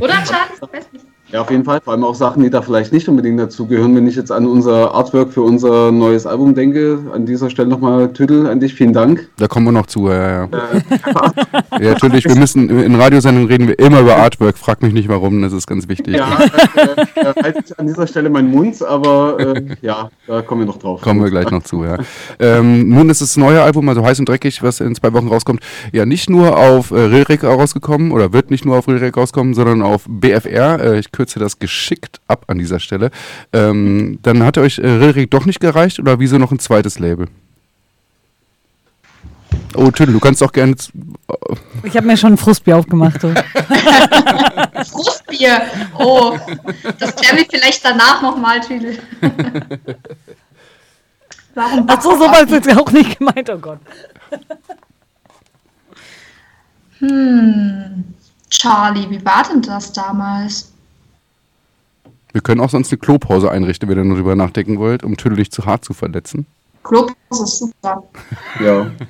[0.00, 0.60] Oder, Charles?
[0.60, 1.04] Weiß nicht.
[1.34, 1.80] Ja, auf jeden Fall.
[1.82, 3.96] Vor allem auch Sachen, die da vielleicht nicht unbedingt dazugehören.
[3.96, 8.12] Wenn ich jetzt an unser Artwork für unser neues Album denke, an dieser Stelle nochmal
[8.12, 9.28] Tüdel an dich, vielen Dank.
[9.36, 10.08] Da kommen wir noch zu.
[10.08, 10.48] Ja, ja.
[11.80, 14.56] ja natürlich, wir müssen in Radiosendungen reden wir immer über Artwork.
[14.56, 16.14] Frag mich nicht warum, das ist ganz wichtig.
[16.14, 16.38] Ja,
[16.76, 20.78] äh, äh, ich an dieser Stelle meinen Mund, aber äh, ja, da kommen wir noch
[20.78, 21.00] drauf.
[21.00, 21.98] Kommen wir gleich noch zu, ja.
[22.38, 25.62] Ähm, nun ist das neue Album, also heiß und dreckig, was in zwei Wochen rauskommt,
[25.92, 29.82] ja nicht nur auf äh, Rilrek rausgekommen oder wird nicht nur auf Rilrek rauskommen, sondern
[29.82, 30.78] auf BFR.
[30.80, 33.10] Äh, ich kürze das geschickt ab an dieser Stelle.
[33.52, 37.28] Ähm, dann hat euch äh, Rilrek doch nicht gereicht oder wieso noch ein zweites Label?
[39.74, 40.76] Oh, Tüdel, du kannst auch gerne.
[40.76, 40.92] z-
[41.82, 43.20] Ich habe mir schon ein Frustbier aufgemacht.
[43.22, 43.32] So.
[44.92, 45.62] Frustbier.
[45.98, 46.38] Oh,
[46.98, 48.98] das klären wir vielleicht danach nochmal, Tüdel.
[51.54, 51.84] Warum?
[51.88, 53.78] Ach so, so war es jetzt auch nicht gemeint, oh Gott.
[56.98, 58.04] Hm.
[58.50, 60.70] Charlie, wie war denn das damals?
[62.34, 65.54] Wir können auch sonst eine Klopause einrichten, wenn ihr darüber nachdenken wollt, um Tüdel nicht
[65.54, 66.46] zu hart zu verletzen.
[66.82, 68.02] Globus ist super.
[68.62, 68.90] Ja.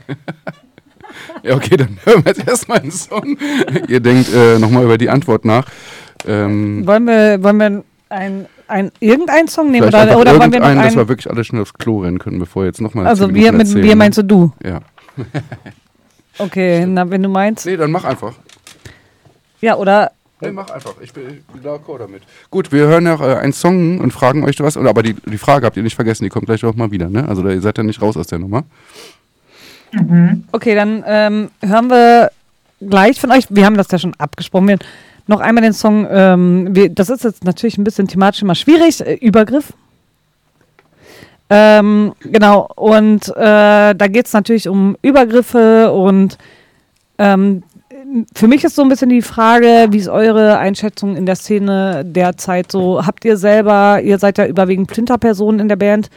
[1.45, 3.39] Ja, okay, dann hören wir jetzt erstmal einen Song.
[3.87, 5.69] ihr denkt äh, nochmal über die Antwort nach.
[6.27, 9.87] Ähm, Wollen wir, wollen wir ein, ein, irgendeinen Song nehmen?
[9.87, 10.97] Oder, oder wollen wir noch irgendeinen, dass einen?
[10.97, 13.73] wir wirklich alle schnell aufs Klo rennen können, bevor wir jetzt nochmal Also wir, mit
[13.73, 14.53] wir meinst du du?
[14.65, 14.81] Ja.
[16.39, 17.65] Okay, na, wenn du meinst.
[17.65, 18.33] Nee, dann mach einfach.
[19.61, 20.95] Ja, oder Nee, mach einfach.
[21.01, 22.23] Ich bin, bin d'accord damit.
[22.51, 24.77] Gut, wir hören noch äh, einen Song und fragen euch was.
[24.77, 27.27] Aber die, die Frage habt ihr nicht vergessen, die kommt gleich auch mal wieder, ne?
[27.29, 28.65] Also ihr seid ja nicht raus aus der Nummer.
[30.51, 32.31] Okay, dann ähm, hören wir
[32.81, 34.79] gleich von euch, wir haben das ja schon abgesprochen, wir
[35.27, 39.01] noch einmal den Song, ähm, wir, das ist jetzt natürlich ein bisschen thematisch immer schwierig,
[39.01, 39.73] äh, Übergriff.
[41.49, 46.39] Ähm, genau, und äh, da geht es natürlich um Übergriffe und
[47.19, 47.63] ähm,
[48.35, 52.05] für mich ist so ein bisschen die Frage, wie ist eure Einschätzung in der Szene
[52.05, 53.05] derzeit so?
[53.07, 56.11] Habt ihr selber, ihr seid ja überwiegend Flinterpersonen in der Band,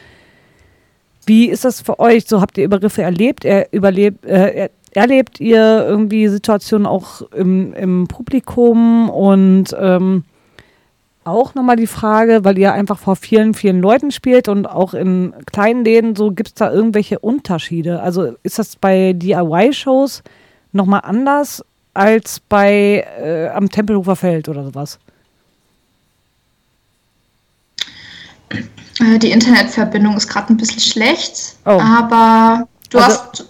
[1.26, 2.24] Wie ist das für euch?
[2.26, 3.44] So habt ihr Übergriffe erlebt?
[3.44, 10.24] Er überlebt, äh, er- erlebt ihr irgendwie Situationen auch im, im Publikum und ähm,
[11.24, 15.34] auch nochmal die Frage, weil ihr einfach vor vielen, vielen Leuten spielt und auch in
[15.52, 18.00] kleinen Läden, so gibt es da irgendwelche Unterschiede?
[18.00, 20.22] Also ist das bei DIY-Shows
[20.72, 21.62] nochmal anders
[21.94, 24.98] als bei äh, am Tempelhofer Feld oder sowas?
[28.50, 31.78] Äh, Die Internetverbindung ist gerade ein bisschen schlecht, Oh.
[31.80, 33.46] aber du Also- hast.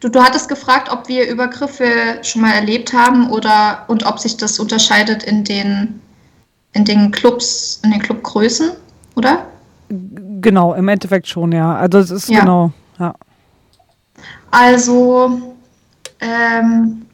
[0.00, 4.36] Du, du hattest gefragt, ob wir Übergriffe schon mal erlebt haben oder und ob sich
[4.36, 6.00] das unterscheidet in den,
[6.72, 8.72] in den Clubs, in den Clubgrößen,
[9.14, 9.46] oder?
[9.88, 11.76] Genau, im Endeffekt schon, ja.
[11.76, 12.40] Also es ist Ja.
[12.40, 13.14] genau, ja.
[14.50, 15.54] Also,
[16.18, 17.06] ähm,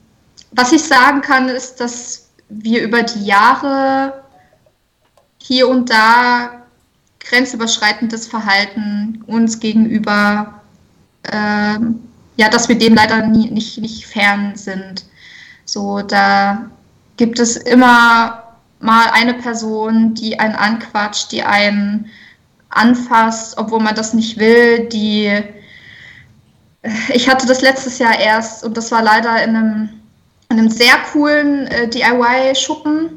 [0.53, 4.25] was ich sagen kann, ist, dass wir über die Jahre
[5.39, 6.63] hier und da
[7.21, 10.61] grenzüberschreitendes Verhalten uns gegenüber,
[11.31, 12.01] ähm,
[12.37, 15.05] ja, dass wir dem leider nie, nicht, nicht fern sind.
[15.65, 16.71] So, da
[17.17, 18.45] gibt es immer
[18.81, 22.11] mal eine Person, die einen anquatscht, die einen
[22.71, 25.43] anfasst, obwohl man das nicht will, die
[27.09, 29.98] ich hatte das letztes Jahr erst und das war leider in einem,
[30.51, 33.11] in einem sehr coolen äh, DIY-Schuppen,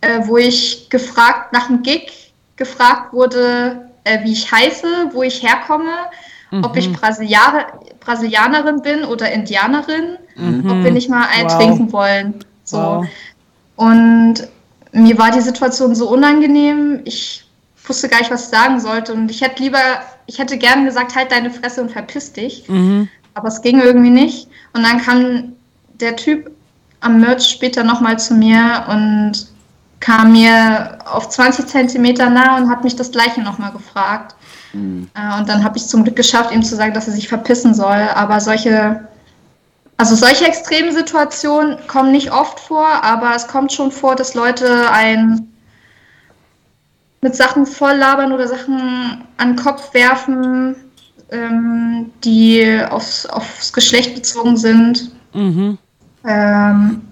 [0.00, 5.42] äh, wo ich gefragt nach einem Gig gefragt wurde, äh, wie ich heiße, wo ich
[5.42, 5.92] herkomme,
[6.62, 7.66] ob ich Brasilianer,
[8.00, 10.16] Brasilianerin bin oder Indianerin,
[10.66, 11.58] ob wir nicht mal einen Wow.
[11.58, 12.34] trinken wollen.
[12.64, 12.78] So.
[12.78, 13.06] Wow.
[13.76, 14.34] Und
[14.92, 17.00] mir war die Situation so unangenehm.
[17.04, 17.44] Ich
[17.86, 19.12] wusste gar nicht, was ich sagen sollte.
[19.12, 19.78] Und ich hätte lieber,
[20.24, 22.64] ich hätte gern gesagt, halt deine Fresse und verpiss dich.
[23.34, 24.48] Aber es ging irgendwie nicht.
[24.72, 25.52] Und dann kam
[26.00, 26.50] der Typ
[27.00, 29.46] am Merch später nochmal zu mir und
[30.00, 34.34] kam mir auf 20 Zentimeter nah und hat mich das Gleiche nochmal gefragt.
[35.14, 37.74] Äh, Und dann habe ich zum Glück geschafft, ihm zu sagen, dass er sich verpissen
[37.74, 38.08] soll.
[38.14, 39.08] Aber solche,
[39.96, 44.90] also solche extremen Situationen kommen nicht oft vor, aber es kommt schon vor, dass Leute
[44.90, 45.52] ein
[47.20, 50.76] mit Sachen voll labern oder Sachen an den Kopf werfen,
[51.32, 55.10] ähm, die aufs, aufs Geschlecht bezogen sind.
[56.24, 57.02] Ähm,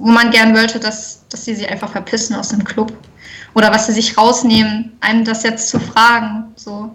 [0.00, 2.92] wo man gern wollte, dass, dass sie sich einfach verpissen aus dem Club.
[3.54, 6.52] Oder was sie sich rausnehmen, einem das jetzt zu fragen.
[6.56, 6.94] So.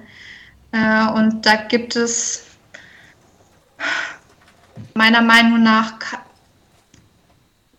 [0.72, 2.46] Äh, und da gibt es
[4.94, 5.94] meiner Meinung nach,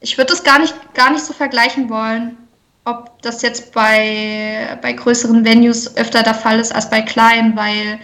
[0.01, 2.37] ich würde es gar nicht, gar nicht so vergleichen wollen,
[2.85, 7.99] ob das jetzt bei, bei größeren Venues öfter der Fall ist als bei kleinen, weil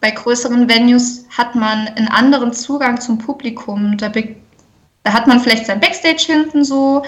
[0.00, 3.98] bei größeren Venues hat man einen anderen Zugang zum Publikum.
[3.98, 4.10] Da,
[5.04, 7.02] da hat man vielleicht sein Backstage hinten so,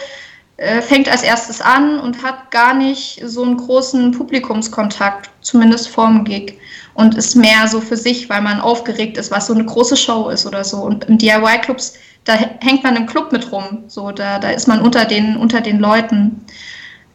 [0.59, 6.24] äh, fängt als erstes an und hat gar nicht so einen großen Publikumskontakt, zumindest vorm
[6.24, 6.59] Gig.
[6.94, 10.31] Und ist mehr so für sich, weil man aufgeregt ist, was so eine große Show
[10.31, 10.78] ist oder so.
[10.78, 11.94] Und im DIY-Clubs,
[12.24, 13.85] da hängt man im Club mit rum.
[13.89, 16.43] So, da, da ist man unter den, unter den Leuten.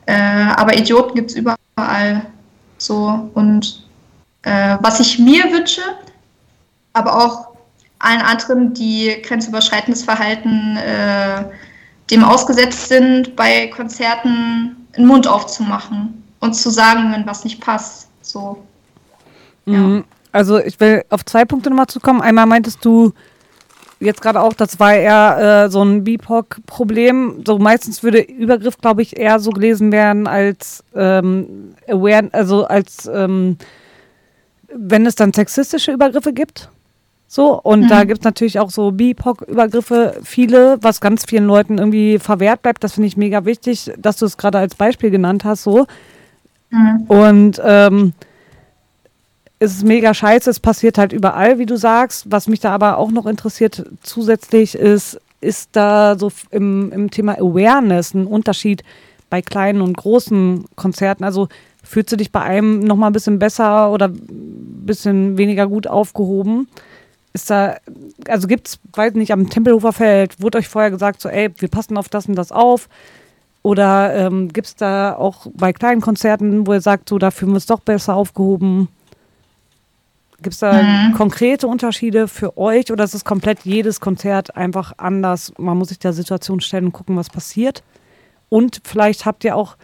[0.05, 0.13] Äh,
[0.55, 2.27] aber Idioten gibt es überall.
[2.77, 3.87] So, und
[4.43, 5.81] äh, was ich mir wünsche,
[6.93, 7.50] aber auch
[8.01, 11.45] allen anderen, die grenzüberschreitendes Verhalten äh,
[12.09, 18.09] dem ausgesetzt sind, bei Konzerten den Mund aufzumachen und zu sagen, wenn was nicht passt.
[18.21, 18.63] So.
[19.65, 19.77] Ja.
[19.77, 20.03] Mhm.
[20.31, 22.21] Also ich will auf zwei Punkte nochmal zu kommen.
[22.21, 23.13] Einmal meintest du
[23.99, 27.43] jetzt gerade auch, das war eher äh, so ein BIPOC-Problem.
[27.45, 33.09] So meistens würde Übergriff, glaube ich, eher so gelesen werden als ähm, aware, also als
[33.13, 33.57] ähm,
[34.73, 36.69] wenn es dann sexistische Übergriffe gibt.
[37.33, 42.19] So, und da gibt es natürlich auch so BIPOC-Übergriffe, viele, was ganz vielen Leuten irgendwie
[42.19, 42.83] verwehrt bleibt.
[42.83, 45.63] Das finde ich mega wichtig, dass du es gerade als Beispiel genannt hast.
[45.63, 45.87] So.
[47.07, 48.11] Und ähm,
[49.59, 52.25] es ist mega scheiße, es passiert halt überall, wie du sagst.
[52.29, 57.35] Was mich da aber auch noch interessiert zusätzlich ist, ist da so im, im Thema
[57.35, 58.83] Awareness ein Unterschied
[59.29, 61.23] bei kleinen und großen Konzerten?
[61.23, 61.47] Also
[61.81, 66.67] fühlst du dich bei einem nochmal ein bisschen besser oder ein bisschen weniger gut aufgehoben?
[67.33, 67.77] Ist da,
[68.27, 71.97] also gibt's, weiß nicht, am Tempelhofer Feld, wurde euch vorher gesagt, so, ey, wir passen
[71.97, 72.89] auf das und das auf?
[73.63, 77.51] Oder ähm, gibt es da auch bei kleinen Konzerten, wo ihr sagt, so, da fühlen
[77.51, 78.89] wir uns doch besser aufgehoben?
[80.41, 85.53] Gibt es da konkrete Unterschiede für euch oder ist es komplett jedes Konzert einfach anders?
[85.59, 87.83] Man muss sich der Situation stellen und gucken, was passiert.
[88.49, 89.77] Und vielleicht habt ihr auch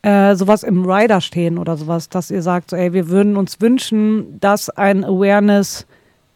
[0.00, 3.60] äh, sowas im Rider stehen oder sowas, dass ihr sagt, so, ey, wir würden uns
[3.60, 5.04] wünschen, dass ein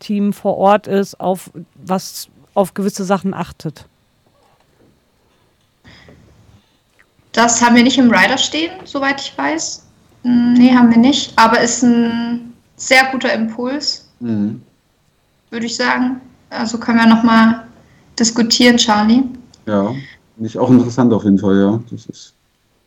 [0.02, 3.86] Awareness-Team vor Ort ist, auf was auf gewisse Sachen achtet.
[7.32, 9.84] Das haben wir nicht im Rider stehen, soweit ich weiß.
[10.22, 11.32] Mm, Nee, haben wir nicht.
[11.38, 14.60] Aber ist ein sehr guter Impuls, Mhm.
[15.50, 16.20] würde ich sagen.
[16.50, 17.66] Also können wir nochmal
[18.18, 19.22] diskutieren, Charlie.
[19.66, 19.86] Ja,
[20.34, 21.80] finde ich auch interessant auf jeden Fall, ja.
[21.90, 22.34] Das ist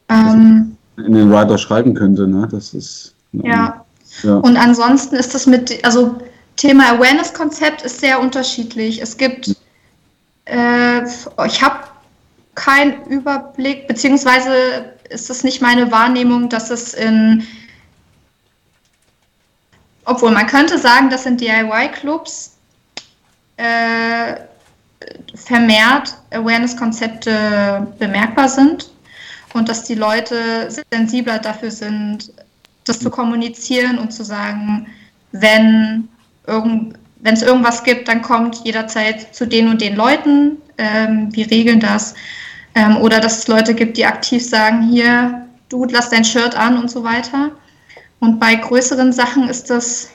[0.10, 2.48] Ähm, in den Writer schreiben könnte, ne?
[2.52, 3.16] Das ist.
[3.32, 3.84] ja.
[4.22, 4.36] ja.
[4.38, 6.16] Und ansonsten ist das mit, also
[6.56, 9.02] Thema Awareness-Konzept ist sehr unterschiedlich.
[9.02, 9.56] Es gibt,
[10.46, 11.84] äh, ich habe
[12.56, 17.46] keinen Überblick, beziehungsweise ist es nicht meine Wahrnehmung, dass es in,
[20.06, 22.58] obwohl man könnte sagen, dass in DIY-Clubs
[23.58, 24.36] äh,
[25.36, 28.90] vermehrt Awareness-Konzepte bemerkbar sind
[29.54, 32.32] und dass die Leute sensibler dafür sind,
[32.86, 34.88] das zu kommunizieren und zu sagen,
[35.32, 36.08] wenn
[36.48, 40.58] irgend, wenn es irgendwas gibt, dann kommt jederzeit zu den und den Leuten.
[40.78, 42.14] Ähm, wir regeln das.
[42.76, 46.78] Ähm, oder dass es Leute gibt, die aktiv sagen, hier, du lass dein Shirt an
[46.78, 47.52] und so weiter.
[48.20, 50.10] Und bei größeren Sachen ist das,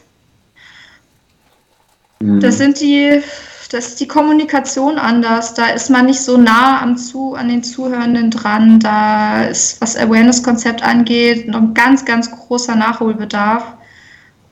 [2.21, 2.41] Mhm.
[2.41, 3.23] das sind die,
[3.71, 5.55] das ist die Kommunikation anders.
[5.55, 8.79] Da ist man nicht so nah am zu, an den Zuhörenden dran.
[8.81, 13.65] Da ist, was Awareness-Konzept angeht, noch ein ganz, ganz großer Nachholbedarf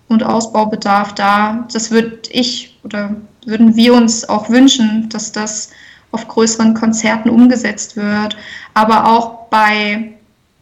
[0.08, 1.66] und Ausbaubedarf da.
[1.72, 3.14] Das würde ich oder
[3.44, 5.70] würden wir uns auch wünschen, dass das
[6.10, 8.36] auf größeren Konzerten umgesetzt wird.
[8.74, 10.12] Aber auch bei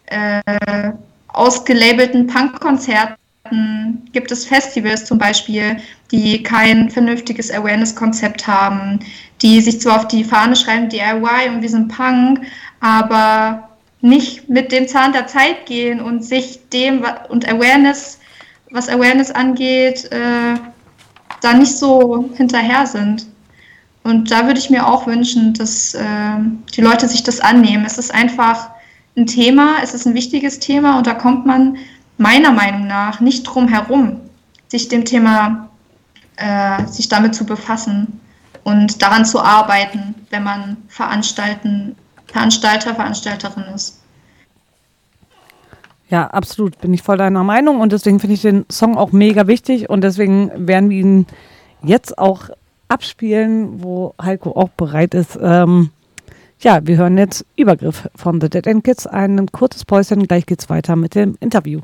[0.07, 0.43] äh,
[1.29, 3.17] ausgelabelten Punkkonzerten
[4.13, 5.77] gibt es Festivals zum Beispiel,
[6.11, 8.99] die kein vernünftiges Awareness-Konzept haben,
[9.43, 12.41] die sich zwar auf die Fahne schreiben, DIY und wir sind Punk,
[12.81, 13.69] aber
[14.01, 18.19] nicht mit dem Zahn der Zeit gehen und sich dem und Awareness,
[18.71, 20.55] was Awareness angeht, äh,
[21.41, 23.27] da nicht so hinterher sind.
[24.03, 26.03] Und da würde ich mir auch wünschen, dass äh,
[26.75, 27.85] die Leute sich das annehmen.
[27.85, 28.71] Es ist einfach
[29.17, 31.79] ein Thema, es ist ein wichtiges Thema und da kommt man
[32.19, 34.21] meiner Meinung nach nicht drum herum,
[34.69, 35.69] sich dem Thema,
[36.37, 38.21] äh, sich damit zu befassen
[38.63, 44.01] und daran zu arbeiten, wenn man Veranstalten, Veranstalter, Veranstalterin ist.
[46.09, 46.79] Ja, absolut.
[46.81, 50.03] Bin ich voll deiner Meinung und deswegen finde ich den Song auch mega wichtig und
[50.03, 51.27] deswegen werden wir ihn
[51.83, 52.51] jetzt auch
[52.89, 55.39] abspielen, wo Heiko auch bereit ist.
[55.41, 55.91] Ähm,
[56.61, 59.07] ja, wir hören jetzt Übergriff von The Dead End Kids.
[59.07, 61.81] Ein kurzes Päuschen, gleich geht's weiter mit dem Interview.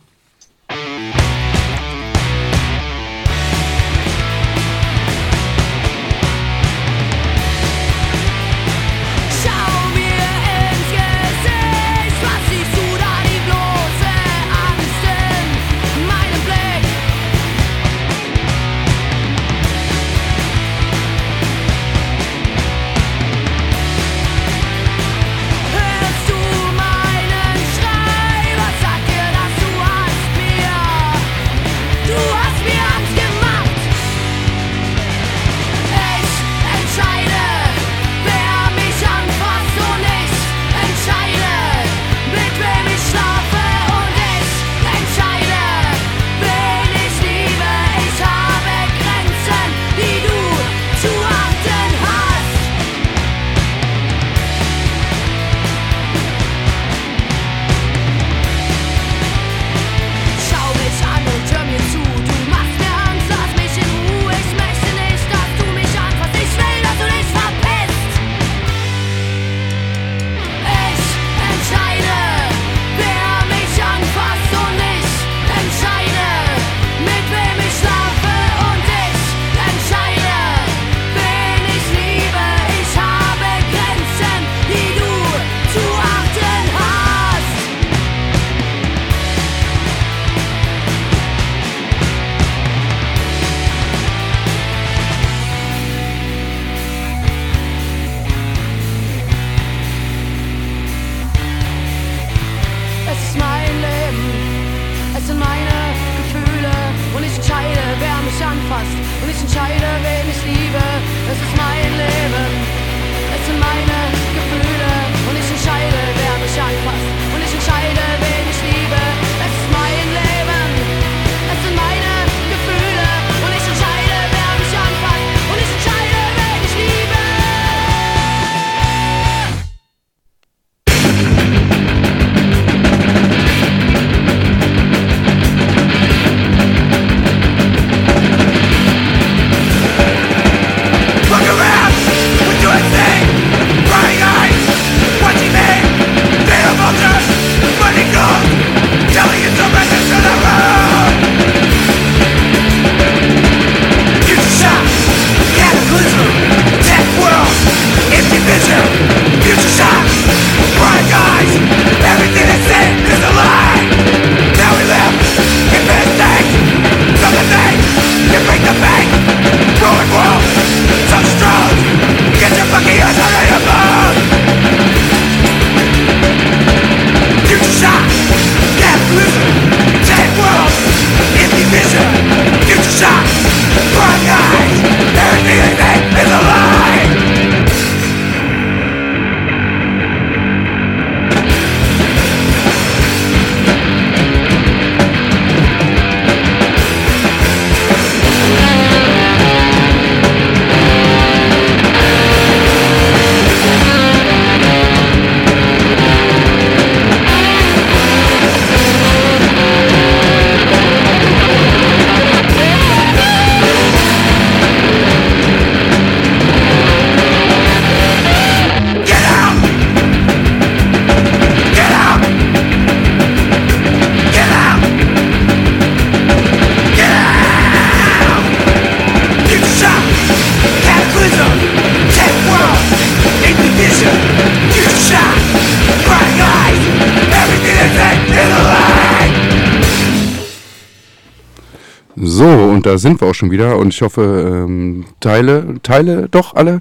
[242.83, 243.77] Und da sind wir auch schon wieder.
[243.77, 246.81] Und ich hoffe, ähm, Teile, Teile doch alle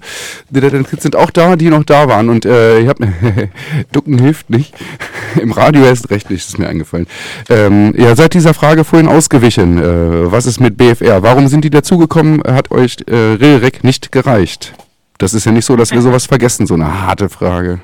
[0.50, 2.30] der Dead Kids sind auch da, die noch da waren.
[2.30, 3.08] Und äh, ich habe
[3.92, 4.74] Ducken hilft nicht.
[5.40, 7.06] Im Radio erst recht nicht, ist mir eingefallen.
[7.50, 9.78] Ähm, ja, seit dieser Frage vorhin ausgewichen.
[9.78, 11.22] Äh, was ist mit BFR?
[11.22, 12.42] Warum sind die dazugekommen?
[12.48, 14.74] Hat euch äh, Rilrek nicht gereicht?
[15.20, 17.80] Das ist ja nicht so, dass wir sowas vergessen, so eine harte Frage.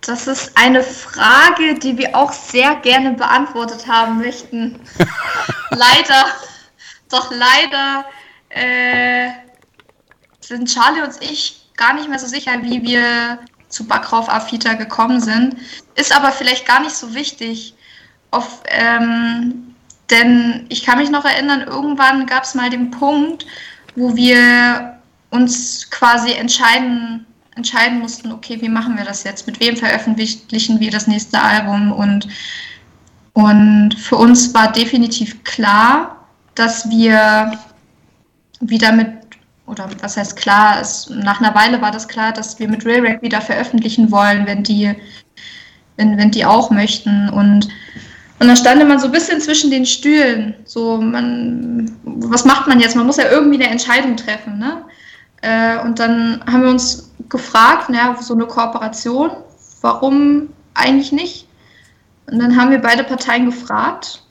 [0.00, 4.80] Das ist eine Frage, die wir auch sehr gerne beantwortet haben möchten.
[5.70, 6.24] leider,
[7.10, 8.04] doch leider
[8.48, 9.30] äh,
[10.40, 13.38] sind Charlie und ich gar nicht mehr so sicher, wie wir
[13.68, 15.56] zu Backrauf Afita gekommen sind.
[15.94, 17.74] Ist aber vielleicht gar nicht so wichtig.
[18.32, 19.74] Auf, ähm,
[20.10, 23.46] denn ich kann mich noch erinnern, irgendwann gab es mal den Punkt,
[23.96, 24.98] wo wir
[25.30, 27.26] uns quasi entscheiden
[27.56, 29.46] entscheiden mussten, okay, wie machen wir das jetzt?
[29.46, 31.92] Mit wem veröffentlichen wir das nächste Album?
[31.92, 32.28] Und,
[33.34, 36.19] und für uns war definitiv klar,
[36.60, 37.52] dass wir
[38.60, 39.08] wieder mit,
[39.66, 43.22] oder was heißt klar, es, nach einer Weile war das klar, dass wir mit Railrack
[43.22, 44.94] wieder veröffentlichen wollen, wenn die,
[45.96, 47.28] wenn, wenn die auch möchten.
[47.30, 47.68] Und
[48.40, 50.54] und dann stand man so ein bisschen zwischen den Stühlen.
[50.64, 52.96] So, man, was macht man jetzt?
[52.96, 54.58] Man muss ja irgendwie eine Entscheidung treffen.
[54.58, 54.82] Ne?
[55.42, 59.30] Äh, und dann haben wir uns gefragt, naja, so eine Kooperation,
[59.82, 61.48] warum eigentlich nicht?
[62.30, 64.22] Und dann haben wir beide Parteien gefragt.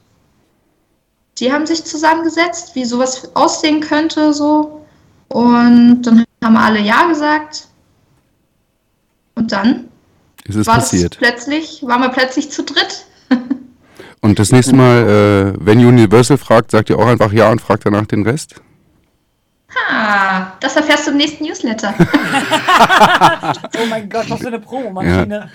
[1.40, 4.86] Die haben sich zusammengesetzt, wie sowas aussehen könnte, so.
[5.30, 7.68] Und dann haben alle Ja gesagt.
[9.36, 9.88] Und dann
[10.44, 11.18] Ist es war passiert?
[11.18, 13.06] Plötzlich, waren wir plötzlich zu dritt.
[14.22, 17.86] Und das nächste Mal, äh, wenn Universal fragt, sagt ihr auch einfach Ja und fragt
[17.86, 18.56] danach den Rest?
[19.92, 21.94] Ah, das erfährst du im nächsten Newsletter.
[23.82, 25.50] Oh mein Gott, was für eine Promomaschine.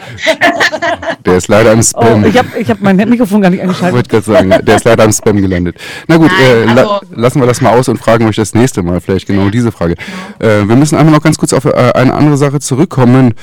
[1.26, 2.24] Der ist leider im Oh, Spam.
[2.24, 3.94] ich habe ich hab mein Mikrofon gar nicht Ich eingeschaltet.
[3.94, 5.76] wollte gerade sagen, der ist leider im Spam gelandet.
[6.08, 8.54] Na gut, Nein, äh, la also- lassen wir das mal aus und fragen euch das
[8.54, 9.94] nächste Mal vielleicht genau diese Frage.
[10.38, 13.34] Äh, wir müssen einmal noch ganz kurz auf äh, eine andere Sache zurückkommen.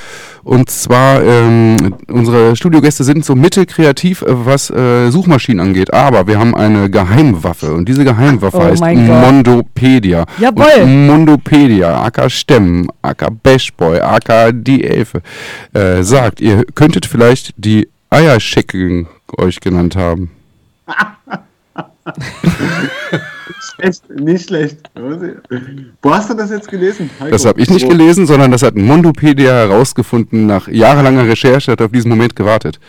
[0.42, 5.94] Und zwar, ähm, unsere Studiogäste sind so mittelkreativ, äh, was äh, Suchmaschinen angeht.
[5.94, 7.72] Aber wir haben eine Geheimwaffe.
[7.72, 8.82] Und diese Geheimwaffe Oh heißt.
[8.82, 10.24] Mondopedia.
[10.38, 10.61] Jawohl.
[10.82, 15.22] Und Mondopedia, aka Stemmen, aka Bashboy, aka die Elfe,
[15.74, 19.06] äh, sagt, ihr könntet vielleicht die Eierschecken
[19.36, 20.30] euch genannt haben.
[23.60, 24.90] Schlecht, nicht schlecht.
[26.02, 27.10] Wo hast du das jetzt gelesen?
[27.20, 27.30] Heiko?
[27.30, 30.46] Das habe ich nicht gelesen, sondern das hat Mondopedia herausgefunden.
[30.46, 32.80] Nach jahrelanger Recherche hat er auf diesen Moment gewartet.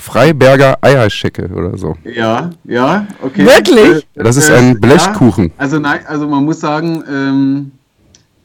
[0.00, 1.94] Freiberger Eierschecke oder so.
[2.04, 3.44] Ja, ja, okay.
[3.46, 4.06] Wirklich?
[4.16, 5.46] Äh, Das ist äh, ein Blechkuchen.
[5.46, 7.70] Ja, also nein, also man muss sagen, ähm,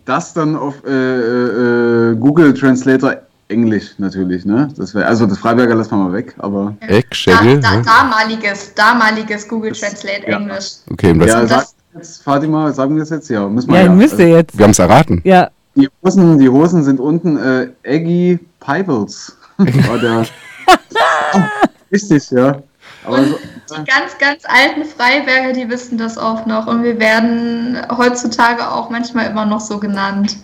[0.06, 3.16] das dann auf äh, äh, Google Translator
[3.48, 4.70] Englisch natürlich, ne?
[4.76, 7.60] Das wär, also das Freiberger lassen wir mal weg, aber Da, Eckschecke?
[7.60, 7.84] da, ne?
[7.84, 10.38] damaliges, damaliges Google Translate ja.
[10.40, 10.72] Englisch.
[10.92, 11.66] Okay, das, ja, das- sag
[11.96, 13.30] jetzt, Fatima, sagen wir es jetzt?
[13.30, 13.92] Ja, müssen wir Ja, ja.
[13.92, 14.58] müsst ihr jetzt.
[14.58, 15.22] wir haben es erraten.
[15.24, 19.36] Ja, Die Hosen, die Hosen sind unten äh, Eggy Pibbles.
[19.58, 20.26] War der.
[21.92, 22.62] Richtig, ja.
[23.06, 23.38] Aber so,
[23.78, 26.68] Die ganz, ganz alten Freiberger, die wissen das auch noch.
[26.68, 30.38] Und wir werden heutzutage auch manchmal immer noch so genannt.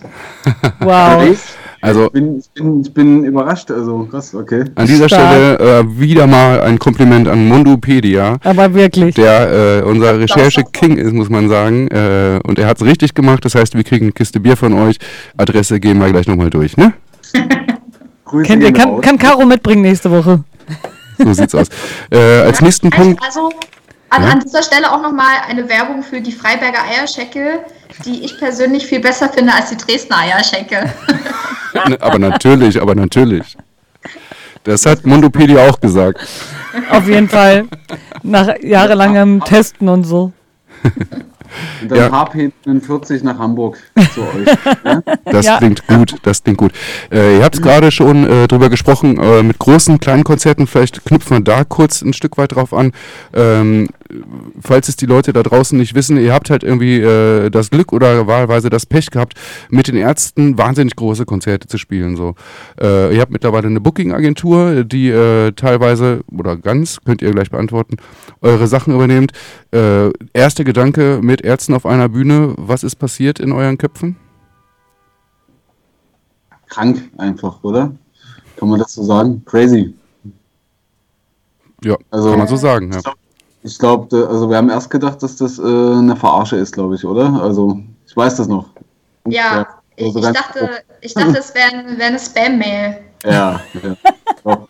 [0.80, 1.36] wow.
[1.84, 4.64] Also ich, bin, ich, bin, ich bin überrascht, also krass, okay.
[4.76, 5.32] an dieser Stark.
[5.32, 8.38] Stelle äh, wieder mal ein Kompliment an Mondopedia.
[8.44, 9.16] Aber wirklich.
[9.16, 11.88] der äh, unser Recherche-King ist, muss man sagen.
[11.88, 13.44] Äh, und er hat es richtig gemacht.
[13.44, 14.98] Das heißt, wir kriegen eine Kiste Bier von euch.
[15.36, 16.92] Adresse gehen wir gleich nochmal durch, ne?
[18.32, 20.42] Grüße Kennt ihr, kann, kann Caro mitbringen nächste Woche.
[21.18, 21.68] So sieht's aus.
[22.10, 23.22] Äh, als nächsten Punkt.
[23.22, 23.50] Also
[24.08, 24.30] an, Ja.
[24.30, 27.60] an dieser Stelle auch nochmal eine Werbung für die Freiberger Eierschecke,
[28.06, 30.90] die ich persönlich viel besser finde als die Dresdner Eierschecke.
[31.88, 33.56] Ne, aber natürlich, aber natürlich.
[34.64, 36.20] Das hat Mondopedia auch gesagt.
[36.90, 37.64] Auf jeden Fall.
[38.22, 40.32] Nach jahrelangem Testen und so.
[41.80, 42.10] Und dann Ja.
[42.10, 43.78] HP 40 nach Hamburg
[44.14, 44.46] zu euch.
[44.84, 45.02] ne?
[45.24, 45.58] Das Ja.
[45.58, 46.72] klingt gut, das klingt gut.
[47.10, 51.04] Äh, ihr habt es gerade schon äh, drüber gesprochen, äh, mit großen, kleinen Konzerten, vielleicht
[51.04, 52.92] knüpfen wir da kurz ein Stück weit drauf an.
[53.34, 53.88] Ähm,
[54.60, 57.92] falls es die Leute da draußen nicht wissen, ihr habt halt irgendwie äh, das Glück
[57.92, 59.34] oder wahlweise das Pech gehabt,
[59.70, 62.16] mit den Ärzten wahnsinnig große Konzerte zu spielen.
[62.16, 62.34] So.
[62.80, 67.96] Äh, ihr habt mittlerweile eine Booking-Agentur, die äh, teilweise oder ganz, könnt ihr gleich beantworten,
[68.40, 69.32] eure Sachen übernehmt.
[69.72, 74.16] Äh, erster Gedanke mit Ärzten auf einer Bühne, was ist passiert in euren Köpfen?
[76.68, 77.92] Krank einfach, oder?
[78.56, 79.42] Kann man das so sagen?
[79.44, 79.94] Crazy.
[81.84, 82.90] Ja, Also- kann man so sagen.
[82.92, 82.98] Ja.
[82.98, 83.18] Ich glaube,
[83.64, 87.40] also wir haben erst gedacht, dass das äh, eine Verarsche ist, glaube ich, oder?
[87.42, 88.66] Also ich weiß das noch.
[89.26, 89.66] Ja,
[89.96, 90.70] ich, also ich dachte,
[91.00, 92.98] ich dachte, es wäre wär eine Spam-Mail.
[93.24, 93.96] Ja, ja.
[94.44, 94.68] Doch.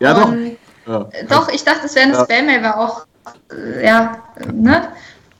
[0.00, 0.28] Ja, doch.
[0.28, 0.56] Und-
[0.86, 1.06] Ja.
[1.28, 2.24] Doch, ich dachte, es wäre eine Ja.
[2.24, 3.06] Spam-Mail, war auch,
[3.52, 4.16] äh, ja,
[4.52, 4.88] ne?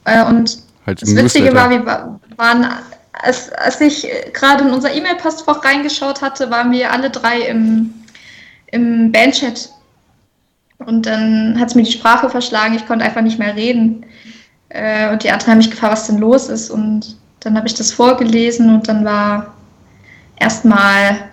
[0.05, 2.67] Äh, und Halt das Witzige war, wir wa- waren,
[3.13, 7.93] als, als ich gerade in unser E-Mail-Postfach reingeschaut hatte, waren wir alle drei im,
[8.71, 9.69] im Bandchat.
[10.79, 14.05] Und dann hat es mir die Sprache verschlagen, ich konnte einfach nicht mehr reden.
[14.69, 16.69] Äh, und die anderen haben mich gefragt, was denn los ist.
[16.69, 19.53] Und dann habe ich das vorgelesen und dann war
[20.37, 21.29] erstmal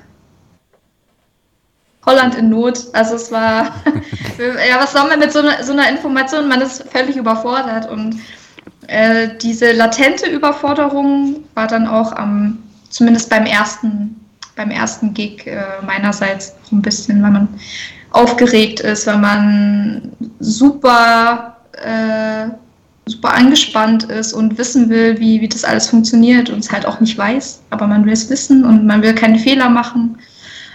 [2.05, 2.85] Holland in Not.
[2.93, 3.65] Also es war,
[4.69, 6.49] ja, was soll man mit so einer, so einer Information?
[6.49, 8.21] Man ist völlig überfordert und
[8.87, 14.25] äh, diese latente Überforderung war dann auch am, zumindest beim ersten,
[14.55, 17.49] beim ersten Gig äh, meinerseits ein bisschen, weil man
[18.17, 22.49] aufgeregt ist, weil man super, äh,
[23.07, 27.01] super angespannt ist und wissen will, wie, wie das alles funktioniert und es halt auch
[27.01, 30.19] nicht weiß, aber man will es wissen und man will keine Fehler machen,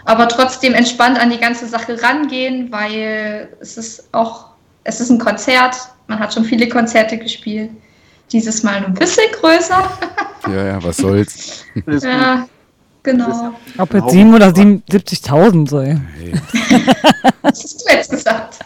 [0.05, 4.45] aber trotzdem entspannt an die ganze Sache rangehen, weil es ist auch,
[4.83, 5.75] es ist ein Konzert,
[6.07, 7.71] man hat schon viele Konzerte gespielt,
[8.31, 9.91] dieses Mal nur ein bisschen größer.
[10.47, 11.65] Ja, ja, was soll's.
[11.85, 12.47] Ja,
[13.03, 13.53] genau.
[13.77, 15.79] Ob jetzt 7 oder 77.000 so.
[15.79, 15.97] ey.
[17.41, 18.59] Was hast du jetzt gesagt?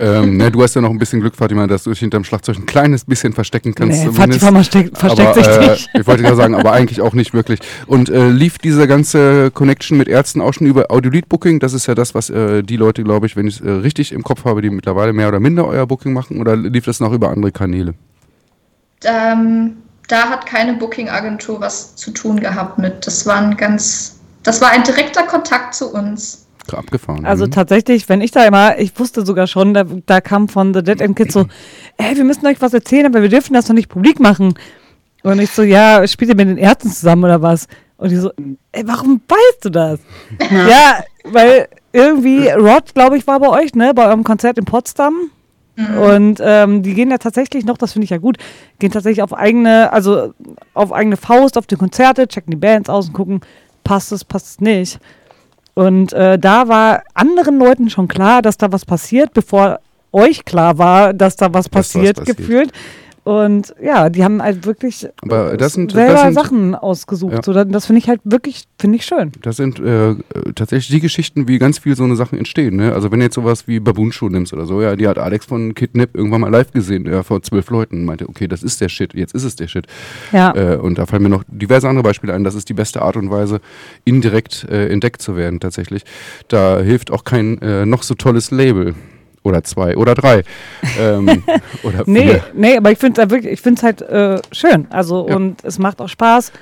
[0.00, 2.56] ähm, ne, du hast ja noch ein bisschen Glück, Fatima, dass du dich hinterm Schlagzeug
[2.56, 3.98] ein kleines bisschen verstecken kannst.
[3.98, 4.40] Nee, zumindest.
[4.40, 5.90] Fatima versteckt, versteckt aber, sich äh, nicht.
[5.94, 7.60] Ich wollte gerade sagen, aber eigentlich auch nicht wirklich.
[7.86, 11.58] Und äh, lief diese ganze Connection mit Ärzten auch schon über Audio-Lead-Booking?
[11.60, 14.12] Das ist ja das, was äh, die Leute, glaube ich, wenn ich es äh, richtig
[14.12, 16.40] im Kopf habe, die mittlerweile mehr oder minder euer Booking machen.
[16.40, 17.94] Oder lief das noch über andere Kanäle?
[19.04, 19.78] Ähm,
[20.10, 23.06] da hat keine Booking-Agentur was zu tun gehabt mit.
[23.06, 26.46] Das war ein ganz, das war ein direkter Kontakt zu uns.
[26.72, 27.26] Abgefahren.
[27.26, 27.50] Also mhm.
[27.50, 31.00] tatsächlich, wenn ich da immer, ich wusste sogar schon, da, da kam von The Dead
[31.00, 31.46] End Kids so,
[31.96, 34.54] ey, wir müssen euch was erzählen, aber wir dürfen das noch nicht publik machen.
[35.24, 37.66] Und ich so, ja, spielt ihr mit den Ärzten zusammen oder was?
[37.96, 38.30] Und die so,
[38.70, 39.98] ey, warum weißt du das?
[40.50, 45.30] ja, weil irgendwie, Rod, glaube ich, war bei euch, ne, bei eurem Konzert in Potsdam.
[45.98, 48.38] Und ähm, die gehen ja tatsächlich noch, das finde ich ja gut,
[48.78, 50.34] gehen tatsächlich auf eigene, also
[50.74, 53.40] auf eigene Faust auf die Konzerte, checken die Bands aus und gucken,
[53.84, 54.98] passt es, passt es nicht.
[55.74, 59.80] Und äh, da war anderen Leuten schon klar, dass da was passiert, bevor
[60.12, 62.36] euch klar war, dass da was Dass was passiert, passiert.
[62.36, 62.72] gefühlt.
[63.30, 65.12] Und ja, die haben halt wirklich sind-
[65.92, 67.32] selber sind- Sachen ausgesucht.
[67.34, 67.42] Ja.
[67.44, 69.30] So, das finde ich halt wirklich, finde ich schön.
[69.42, 70.16] Das sind äh,
[70.56, 72.74] tatsächlich die Geschichten, wie ganz viel so eine Sachen entstehen.
[72.74, 72.92] Ne?
[72.92, 75.74] Also wenn du jetzt sowas wie Babunschuh nimmst oder so, ja, die hat Alex von
[75.76, 78.88] Kidnap irgendwann mal live gesehen, ja, vor zwölf Leuten und meinte, okay, das ist der
[78.88, 79.86] Shit, jetzt ist es der Shit.
[80.32, 80.52] Ja.
[80.56, 82.42] Äh, und da fallen mir noch diverse andere Beispiele ein.
[82.42, 83.60] Das ist die beste Art und Weise,
[84.04, 86.02] indirekt äh, entdeckt zu werden tatsächlich.
[86.48, 88.96] Da hilft auch kein äh, noch so tolles Label.
[89.42, 90.42] Oder zwei oder drei.
[90.98, 91.42] ähm,
[91.82, 92.44] oder Nee, vier.
[92.52, 94.86] nee, aber ich finde es wirklich, ich halt äh, schön.
[94.90, 95.36] Also Ja.
[95.36, 96.52] und es macht auch Spaß.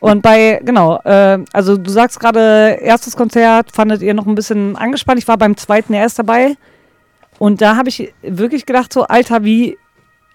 [0.00, 4.76] Und bei, genau, äh, also du sagst gerade, erstes Konzert fandet ihr noch ein bisschen
[4.76, 5.18] angespannt.
[5.18, 6.54] Ich war beim zweiten erst dabei.
[7.38, 9.76] Und da habe ich wirklich gedacht, so, Alter, wie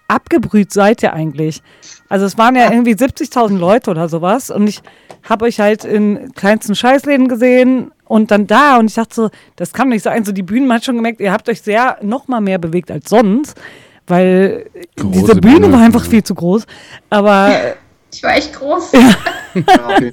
[0.08, 1.62] abgebrüht seid ihr eigentlich?
[2.08, 4.50] Also es waren ja irgendwie 70.000 Leute oder sowas.
[4.50, 4.82] Und ich
[5.28, 8.76] habe euch halt in kleinsten Scheißläden gesehen und dann da.
[8.78, 10.24] Und ich dachte so, das kann nicht sein.
[10.24, 12.90] So die Bühnen, man hat schon gemerkt, ihr habt euch sehr noch mal mehr bewegt
[12.90, 13.58] als sonst.
[14.06, 15.72] Weil Große diese Bühne, Bühne.
[15.72, 16.66] war einfach viel zu groß.
[17.08, 17.50] Aber
[18.12, 18.92] Ich war echt groß.
[18.92, 19.14] Ja.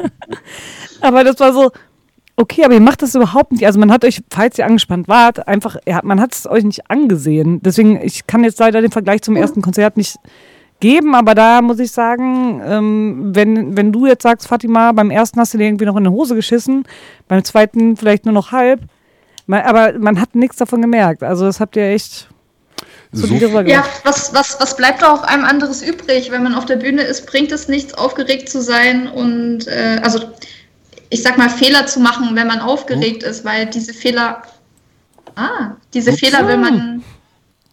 [1.01, 1.71] Aber das war so,
[2.35, 3.65] okay, aber ihr macht das überhaupt nicht.
[3.65, 6.89] Also man hat euch, falls ihr angespannt wart, einfach, ja, man hat es euch nicht
[6.89, 7.59] angesehen.
[7.63, 10.17] Deswegen, ich kann jetzt leider den Vergleich zum ersten Konzert nicht
[10.79, 15.39] geben, aber da muss ich sagen, ähm, wenn, wenn du jetzt sagst, Fatima, beim ersten
[15.39, 16.83] hast du dir irgendwie noch in die Hose geschissen,
[17.27, 18.81] beim zweiten vielleicht nur noch halb,
[19.47, 21.23] man, aber man hat nichts davon gemerkt.
[21.23, 22.27] Also das habt ihr echt
[23.11, 26.29] So, solide Ja, was, was, was bleibt da auch einem anderes übrig?
[26.31, 30.19] Wenn man auf der Bühne ist, bringt es nichts, aufgeregt zu sein und äh, also
[31.09, 34.43] ich sag mal, Fehler zu machen, wenn man aufgeregt ist, weil diese Fehler,
[35.35, 37.03] ah, diese Ach Fehler will man,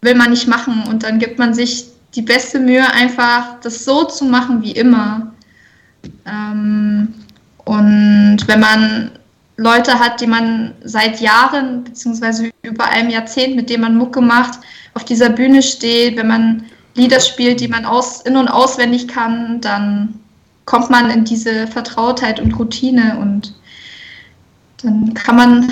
[0.01, 4.05] will man nicht machen und dann gibt man sich die beste Mühe, einfach das so
[4.05, 5.33] zu machen wie immer.
[6.25, 7.13] Ähm,
[7.65, 9.11] und wenn man
[9.57, 14.59] Leute hat, die man seit Jahren beziehungsweise über einem Jahrzehnt, mit denen man Mucke macht,
[14.93, 16.65] auf dieser Bühne steht, wenn man
[16.95, 20.19] Lieder spielt, die man aus, in- und auswendig kann, dann
[20.65, 23.53] kommt man in diese Vertrautheit und Routine und
[24.81, 25.71] dann kann man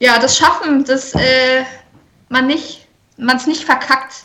[0.00, 1.64] ja das schaffen, dass äh,
[2.28, 2.86] man nicht,
[3.16, 4.24] man es nicht verkackt.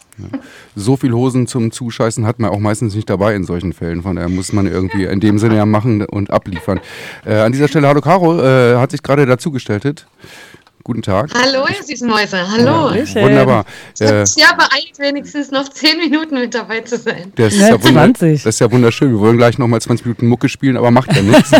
[0.76, 4.02] So viel Hosen zum Zuscheißen hat man auch meistens nicht dabei in solchen Fällen.
[4.02, 6.80] Von daher muss man irgendwie in dem Sinne ja machen und abliefern.
[7.26, 10.08] Äh, an dieser Stelle, hallo Caro, äh, hat sich gerade dazugestellt.
[10.88, 11.30] Guten Tag.
[11.34, 12.38] Hallo, ihr süßen Mäuse.
[12.50, 12.92] Hallo.
[12.92, 13.22] Hallöchen.
[13.22, 13.66] Wunderbar.
[14.00, 17.34] Ich habe Äh, ja beeilt, wenigstens noch 10 Minuten mit dabei zu sein.
[17.36, 18.44] das, ist Ja, ja wunder, 20.
[18.44, 19.12] das ist ja wunderschön.
[19.12, 21.52] Wir wollen gleich nochmal 20 Minuten Mucke spielen, aber macht ja nichts.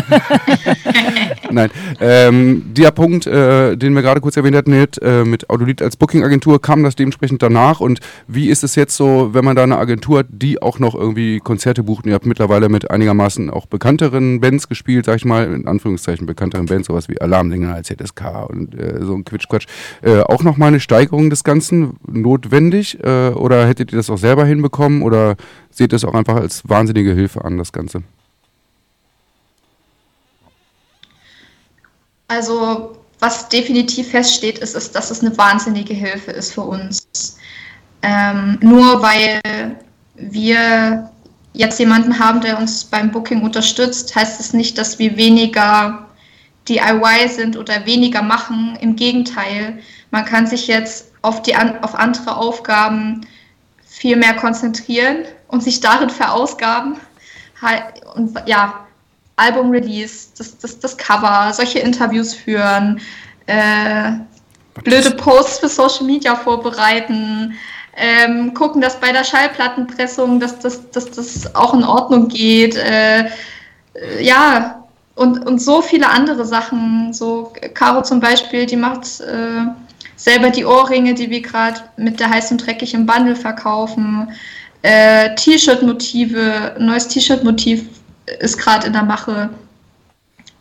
[1.52, 1.70] Nein.
[2.00, 5.98] Ähm, der Punkt, äh, den wir gerade kurz erwähnt hatten, mit, äh, mit Audolith als
[5.98, 7.82] Booking-Agentur, kam das dementsprechend danach.
[7.82, 8.00] Und
[8.30, 11.42] wie ist es jetzt so, wenn man da eine Agentur hat, die auch noch irgendwie
[11.42, 12.06] Konzerte bucht?
[12.06, 16.26] Und ihr habt mittlerweile mit einigermaßen auch bekannteren Bands gespielt, sag ich mal, in Anführungszeichen
[16.26, 19.68] bekannteren Bands, sowas wie Alarmdinger als ZSK und äh, so ein Quitschquatsch.
[20.02, 23.00] Äh, auch nochmal eine Steigerung des Ganzen notwendig?
[23.04, 25.02] Äh, oder hättet ihr das auch selber hinbekommen?
[25.02, 25.36] Oder
[25.70, 28.04] seht ihr es auch einfach als wahnsinnige Hilfe an, das Ganze?
[32.28, 37.08] Also, was definitiv feststeht, ist, ist, dass es eine wahnsinnige Hilfe ist für uns.
[38.02, 39.42] Ähm, nur weil
[40.16, 41.10] wir
[41.54, 46.07] jetzt jemanden haben, der uns beim Booking unterstützt, heißt es nicht, dass wir weniger
[46.70, 48.78] DIY sind oder weniger machen.
[48.82, 49.80] Im Gegenteil,
[50.12, 53.22] man kann sich jetzt auf, die, an- auf andere Aufgaben
[53.86, 56.98] viel mehr konzentrieren und sich darin verausgaben.
[58.16, 58.86] Und ja,
[59.38, 63.00] Album-Release, das, das, das Cover, solche Interviews führen,
[63.48, 64.12] äh,
[64.84, 67.56] blöde Posts für Social Media vorbereiten,
[67.96, 72.76] ähm, gucken, dass bei der Schallplattenpressung, dass das, dass das auch in Ordnung geht.
[72.76, 74.77] Äh, äh, ja,
[75.18, 77.12] und, und so viele andere Sachen.
[77.12, 79.66] So, Caro zum Beispiel, die macht äh,
[80.16, 84.30] selber die Ohrringe, die wir gerade mit der heiß und dreckig im Bundle verkaufen.
[84.84, 87.86] Äh, T-Shirt-Motive, neues T-Shirt-Motiv
[88.40, 89.50] ist gerade in der Mache.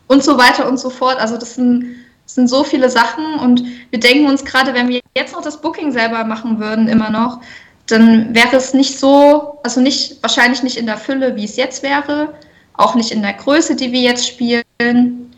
[0.07, 1.19] Und so weiter und so fort.
[1.19, 5.01] Also das sind, das sind so viele Sachen und wir denken uns gerade, wenn wir
[5.15, 7.41] jetzt noch das Booking selber machen würden, immer noch,
[7.85, 11.83] dann wäre es nicht so, also nicht, wahrscheinlich nicht in der Fülle, wie es jetzt
[11.83, 12.33] wäre,
[12.77, 15.33] auch nicht in der Größe, die wir jetzt spielen.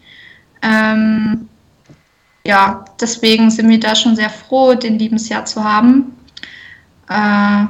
[0.61, 1.48] Ähm,
[2.45, 6.16] ja, deswegen sind wir da schon sehr froh, den Liebensjahr zu haben.
[7.10, 7.66] Äh,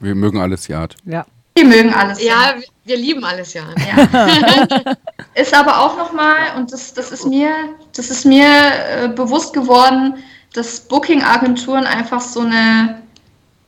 [0.00, 0.96] Wir mögen alles Yard.
[1.04, 1.24] Ja.
[1.54, 2.22] wir mögen alles.
[2.22, 3.62] Ja, wir- wir lieben alles ja.
[3.96, 4.94] Ja.
[5.34, 7.48] ist aber auch nochmal, und das, das ist mir,
[7.96, 10.16] das ist mir äh, bewusst geworden,
[10.52, 13.00] dass Booking-Agenturen einfach so eine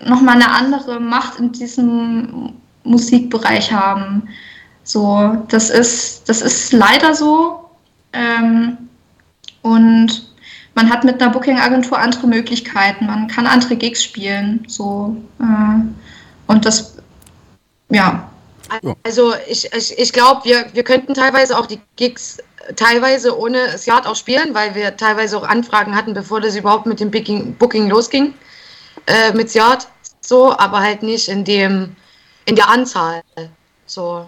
[0.04, 2.52] nochmal eine andere Macht in diesem
[2.84, 4.28] Musikbereich haben.
[4.86, 7.68] So, das ist, das ist leider so.
[8.12, 8.78] Ähm,
[9.62, 10.32] und
[10.76, 13.06] man hat mit einer Booking-Agentur andere Möglichkeiten.
[13.06, 14.64] Man kann andere Gigs spielen.
[14.68, 15.82] So, äh,
[16.46, 16.96] und das,
[17.90, 18.30] ja,
[19.02, 22.38] Also ich, ich, ich glaube, wir, wir könnten teilweise auch die Gigs
[22.76, 27.00] teilweise ohne Sjard auch spielen, weil wir teilweise auch Anfragen hatten, bevor das überhaupt mit
[27.00, 28.34] dem Booking, Booking losging,
[29.06, 29.88] äh, mit Sjard.
[30.20, 31.94] So, aber halt nicht in dem,
[32.44, 33.22] in der Anzahl.
[33.86, 34.26] So.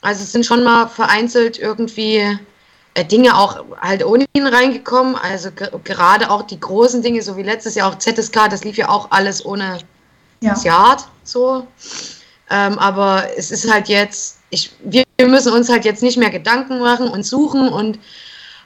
[0.00, 2.38] Also es sind schon mal vereinzelt irgendwie
[2.94, 5.16] äh, Dinge auch halt ohne ihn reingekommen.
[5.16, 8.76] Also ge gerade auch die großen Dinge, so wie letztes Jahr auch ZSK, das lief
[8.76, 9.78] ja auch alles ohne
[10.40, 10.56] ja.
[10.62, 11.66] Yard so.
[12.48, 16.30] Ähm, aber es ist halt jetzt, ich, wir wir müssen uns halt jetzt nicht mehr
[16.30, 17.98] Gedanken machen und suchen und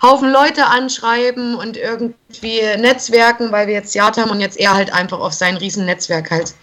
[0.01, 4.93] Haufen Leute anschreiben und irgendwie Netzwerken, weil wir jetzt Yard haben und jetzt er halt
[4.93, 6.55] einfach auf sein Riesennetzwerk halt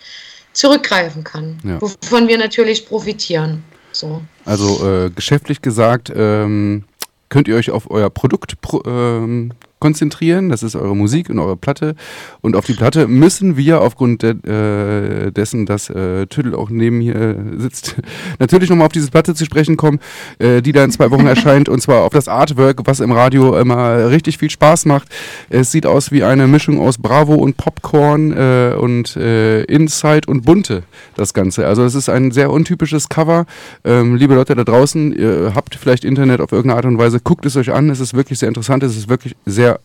[0.53, 1.59] zurückgreifen kann.
[1.65, 1.81] Ja.
[1.81, 3.63] Wovon wir natürlich profitieren.
[4.01, 4.23] So.
[4.45, 6.85] Also äh, geschäftlich gesagt, ähm,
[7.29, 10.47] könnt ihr euch auf euer Produkt pro, ähm, konzentrieren.
[10.47, 11.95] Das ist eure Musik und eure Platte.
[12.39, 17.01] Und auf die Platte müssen wir aufgrund de, äh, dessen, dass äh, Tüdel auch neben
[17.01, 17.97] äh, sitzt,
[18.39, 19.99] natürlich nochmal auf diese Platte zu sprechen kommen,
[20.39, 21.67] äh, die da in zwei Wochen erscheint.
[21.67, 25.09] Und zwar auf das Artwork, was im Radio immer richtig viel Spaß macht.
[25.49, 30.45] Es sieht aus wie eine Mischung aus Bravo und Popcorn äh, und äh, Inside und
[30.45, 30.83] Bunte,
[31.15, 31.67] das Ganze.
[31.67, 33.45] Also es ist ein sehr untypisches Cover.
[33.83, 37.45] Ähm, liebe Leute da draußen, ihr habt vielleicht Internet auf irgendeine Art und Weise, guckt
[37.47, 37.89] es euch an.
[37.89, 39.35] Es ist wirklich sehr interessant, es ist wirklich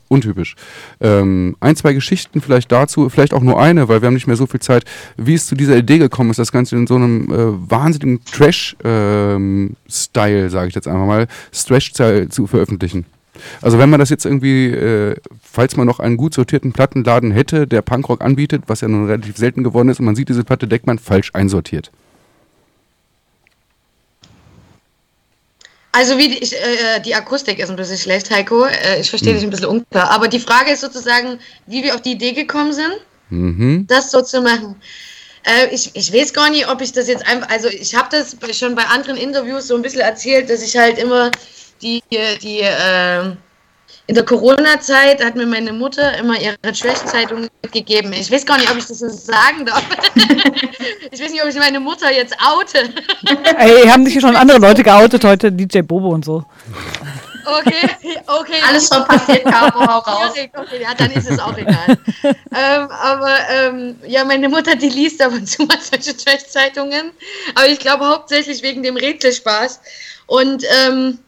[0.09, 0.57] untypisch.
[1.01, 4.37] Ähm, ein, zwei Geschichten vielleicht dazu, vielleicht auch nur eine, weil wir haben nicht mehr
[4.37, 4.85] so viel Zeit,
[5.17, 8.81] wie es zu dieser Idee gekommen ist, das Ganze in so einem äh, wahnsinnigen Trash-Style,
[10.51, 13.07] sage ich jetzt einfach mal, Trash-Style zu veröffentlichen.
[13.61, 17.67] Also wenn man das jetzt irgendwie, äh, falls man noch einen gut sortierten Plattenladen hätte,
[17.67, 20.67] der Punkrock anbietet, was ja nun relativ selten geworden ist, und man sieht diese Platte,
[20.67, 21.91] denkt man falsch einsortiert.
[25.97, 28.67] Also wie die, ich, äh, die Akustik ist ein bisschen schlecht, Heiko.
[28.67, 30.11] Äh, ich verstehe dich ein bisschen unklar.
[30.11, 32.97] Aber die Frage ist sozusagen, wie wir auf die Idee gekommen sind,
[33.31, 33.87] Mhm.
[33.89, 34.77] das so zu machen.
[35.45, 38.37] Äh, ich, ich weiß gar nicht, ob ich das jetzt einfach, also ich habe das
[38.59, 41.31] schon bei anderen Interviews so ein bisschen erzählt, dass ich halt immer
[41.81, 42.03] die,
[42.43, 43.33] die äh,
[44.09, 48.13] in der Corona-Zeit hat mir meine Mutter immer ihre Trash-Zeitung mitgegeben.
[48.13, 49.85] Ich weiß gar nicht, ob ich das so sagen darf.
[51.11, 52.89] ich weiß nicht, ob ich meine Mutter jetzt oute.
[53.59, 56.45] Ey, haben sich schon andere Leute geoutet heute, DJ Bobo und so.
[57.47, 57.89] Okay,
[58.27, 58.61] okay.
[58.69, 60.33] Alles schon passiert, Caro, hau raus.
[60.33, 61.97] Okay, ja, dann ist es auch egal.
[62.25, 67.13] ähm, aber ähm, ja, meine Mutter, die liest ab und zu mal solche Trash-Zeitungen.
[67.55, 69.81] Aber ich glaube hauptsächlich wegen dem Rätselspaß
[70.27, 71.19] und ähm,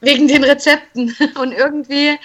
[0.00, 1.14] wegen den Rezepten.
[1.40, 2.18] Und irgendwie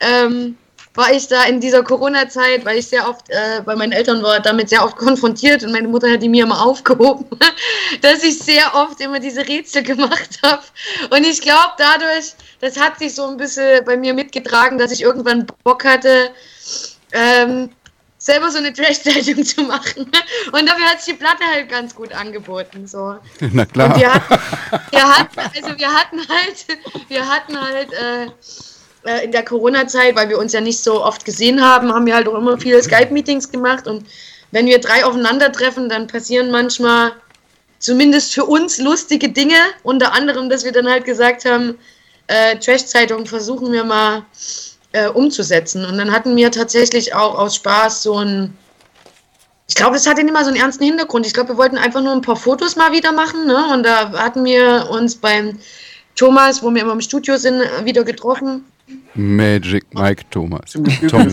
[0.00, 0.56] ähm,
[0.94, 4.40] war ich da in dieser Corona-Zeit, weil ich sehr oft äh, bei meinen Eltern war,
[4.40, 7.26] damit sehr oft konfrontiert und meine Mutter hat die mir immer aufgehoben,
[8.02, 10.62] dass ich sehr oft immer diese Rätsel gemacht habe.
[11.10, 15.02] Und ich glaube dadurch, das hat sich so ein bisschen bei mir mitgetragen, dass ich
[15.02, 16.30] irgendwann Bock hatte,
[17.12, 17.70] ähm,
[18.20, 20.10] selber so eine Trash-Zeitung zu machen.
[20.52, 22.86] Und dafür hat sich die Platte halt ganz gut angeboten.
[22.86, 23.16] So.
[23.52, 23.94] Na klar.
[23.94, 24.38] Und wir hatten,
[24.90, 26.66] wir hatten, also wir hatten halt,
[27.08, 28.26] wir hatten halt äh,
[29.10, 32.14] äh, in der Corona-Zeit, weil wir uns ja nicht so oft gesehen haben, haben wir
[32.14, 33.86] halt auch immer viele Skype-Meetings gemacht.
[33.86, 34.06] Und
[34.50, 37.12] wenn wir drei aufeinandertreffen, dann passieren manchmal
[37.78, 39.56] zumindest für uns lustige Dinge.
[39.82, 41.78] Unter anderem, dass wir dann halt gesagt haben,
[42.26, 44.26] äh, Trash-Zeitung versuchen wir mal
[44.92, 45.84] äh, umzusetzen.
[45.84, 48.56] Und dann hatten wir tatsächlich auch aus Spaß so ein
[49.70, 51.24] ich glaube, das hatte nicht mal so einen ernsten Hintergrund.
[51.26, 53.46] Ich glaube, wir wollten einfach nur ein paar Fotos mal wieder machen.
[53.46, 53.72] Ne?
[53.72, 55.56] Und da hatten wir uns beim
[56.16, 58.64] Thomas, wo wir immer im Studio sind, wieder getroffen.
[59.14, 60.72] Magic Mike Thomas.
[60.72, 61.32] Tommy.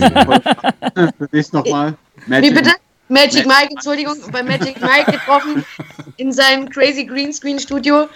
[2.26, 2.70] Wie bitte?
[3.08, 5.64] Magic Mike, Entschuldigung, bei Magic Mike getroffen
[6.16, 8.08] in seinem Crazy Greenscreen Studio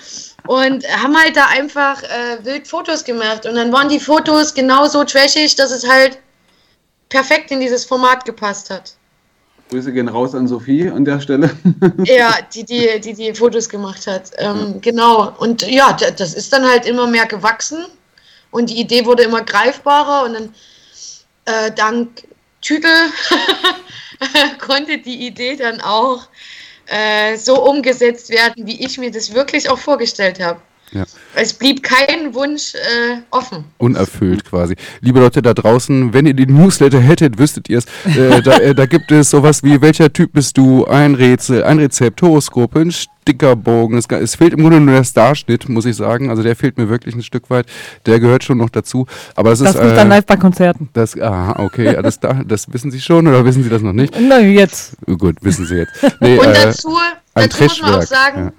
[0.47, 3.47] und haben halt da einfach äh, wild Fotos gemacht.
[3.47, 6.19] Und dann waren die Fotos genauso trashig, dass es halt
[7.09, 8.95] perfekt in dieses Format gepasst hat.
[9.71, 11.51] Grüße gehen raus an Sophie an der Stelle.
[12.05, 14.31] Ja, die die, die, die Fotos gemacht hat.
[14.37, 15.33] Ähm, Genau.
[15.39, 17.87] Und ja, das ist dann halt immer mehr gewachsen
[18.51, 20.55] und die Idee wurde immer greifbarer und dann
[21.47, 22.25] äh, dank
[22.61, 22.91] Tüdel
[24.59, 26.29] konnte die Idee dann auch
[26.87, 30.61] äh, so umgesetzt werden, wie ich mir das wirklich auch vorgestellt habe.
[30.93, 31.05] Ja.
[31.35, 33.65] Es blieb kein Wunsch äh, offen.
[33.79, 34.77] Unerfüllt quasi.
[35.01, 37.87] Liebe Leute da draußen, wenn ihr den Newsletter hättet, wüsstet ihr es.
[38.17, 40.85] Äh, da, äh, da gibt es sowas wie, welcher Typ bist du?
[40.87, 43.97] Ein Rätsel, ein Rezept, Horoskop, ein Stickerbogen.
[43.97, 46.29] Es, es fehlt im Grunde nur der Starschnitt, muss ich sagen.
[46.29, 47.67] Also der fehlt mir wirklich ein Stück weit.
[48.05, 49.07] Der gehört schon noch dazu.
[49.35, 49.81] Aber das, Das ist.
[49.81, 50.91] ist dann live bei Konzerten.
[50.93, 52.43] das, aha, okay, alles da.
[52.45, 54.15] Das wissen Sie schon oder wissen Sie das noch nicht?
[54.21, 54.97] Na, jetzt.
[55.07, 55.93] Gut, wissen Sie jetzt.
[56.21, 56.97] Nee, Und äh, dazu,
[57.35, 58.53] ein dazu muss man auch sagen, ja.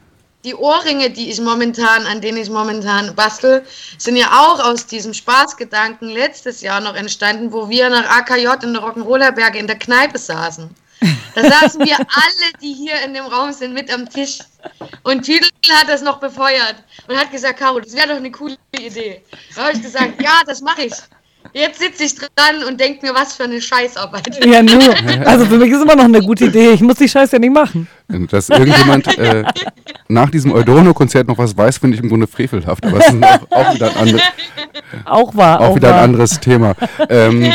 [0.43, 3.65] Die Ohrringe, die ich momentan, an denen ich momentan bastel,
[3.97, 8.73] sind ja auch aus diesem Spaßgedanken letztes Jahr noch entstanden, wo wir nach AKJ in
[8.73, 10.69] der Rock'n'Roller-Berge in der Kneipe saßen.
[11.35, 14.39] Da saßen wir alle, die hier in dem Raum sind, mit am Tisch.
[15.03, 16.75] Und Tüdel hat das noch befeuert
[17.07, 19.21] und hat gesagt, Caro, das wäre doch eine coole Idee.
[19.55, 20.93] Da habe ich gesagt, ja, das mache ich.
[21.51, 24.43] Jetzt sitze ich dran und denke mir, was für eine Scheißarbeit.
[24.45, 24.81] Ja, nur.
[25.25, 26.71] Also für mich ist immer noch eine gute Idee.
[26.71, 27.87] Ich muss die Scheiße ja nicht machen.
[28.29, 29.43] Dass irgendjemand äh,
[30.07, 32.85] nach diesem Eudono-Konzert noch was weiß, finde ich im Grunde frevelhaft.
[32.85, 34.21] Aber es ist auch, auch wieder ein anderes.
[35.05, 35.59] Auch wahr.
[35.59, 36.03] Auch Auch wieder ein wahr.
[36.03, 36.75] anderes Thema.
[37.09, 37.51] Ähm,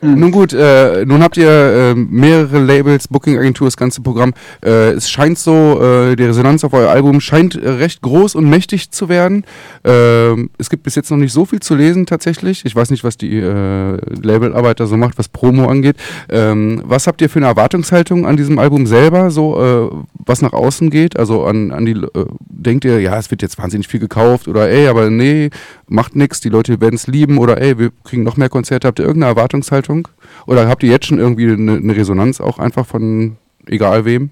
[0.00, 4.32] nun gut, äh, nun habt ihr äh, mehrere Labels, Booking-Agentur, das ganze Programm.
[4.64, 8.48] Äh, es scheint so, äh, die Resonanz auf euer Album scheint äh, recht groß und
[8.48, 9.44] mächtig zu werden.
[9.84, 12.64] Ähm, es gibt bis jetzt noch nicht so viel zu lesen tatsächlich.
[12.64, 15.96] Ich weiß nicht, was die Labelarbeit da so macht, was Promo angeht.
[16.28, 20.90] Ähm, was habt ihr für eine Erwartungshaltung an diesem Album selber, so was nach außen
[20.90, 21.18] geht?
[21.18, 24.68] Also an, an die, äh, denkt ihr, ja, es wird jetzt wahnsinnig viel gekauft oder
[24.68, 25.50] ey, aber nee,
[25.86, 28.88] macht nichts, die Leute werden es lieben oder ey, wir kriegen noch mehr Konzerte.
[28.88, 30.08] Habt ihr irgendeine Erwartungshaltung?
[30.46, 33.36] Oder habt ihr jetzt schon irgendwie eine, eine Resonanz auch einfach von
[33.66, 34.30] egal wem?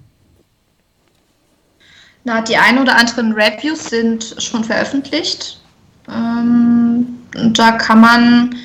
[2.23, 5.61] Na, die ein oder anderen Reviews sind schon veröffentlicht.
[6.09, 7.05] Ähm,
[7.53, 8.55] da kann man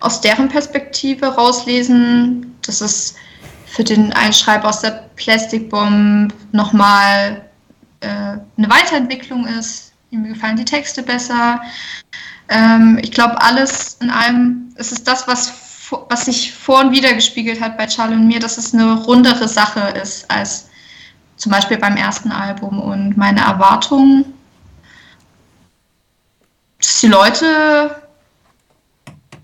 [0.00, 3.14] aus deren Perspektive rauslesen, dass es
[3.72, 7.40] für den Einschreiber aus der Plastic Bomb nochmal
[8.00, 9.94] äh, eine Weiterentwicklung ist.
[10.10, 11.62] Ihm gefallen die Texte besser.
[12.50, 15.54] Ähm, ich glaube, alles in allem, es ist das, was,
[16.10, 19.48] was sich vor und wieder gespiegelt hat bei Charlie und mir, dass es eine rundere
[19.48, 20.68] Sache ist als
[21.36, 22.78] zum Beispiel beim ersten Album.
[22.78, 24.26] Und meine Erwartung,
[26.78, 28.02] dass die Leute,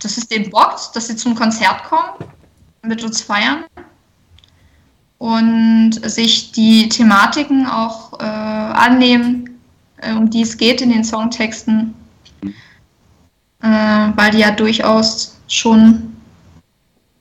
[0.00, 2.30] dass es denen bockt, dass sie zum Konzert kommen,
[2.82, 3.64] mit uns feiern
[5.18, 9.58] und sich die Thematiken auch äh, annehmen,
[9.98, 11.94] äh, um die es geht in den Songtexten,
[12.42, 16.16] äh, weil die ja durchaus schon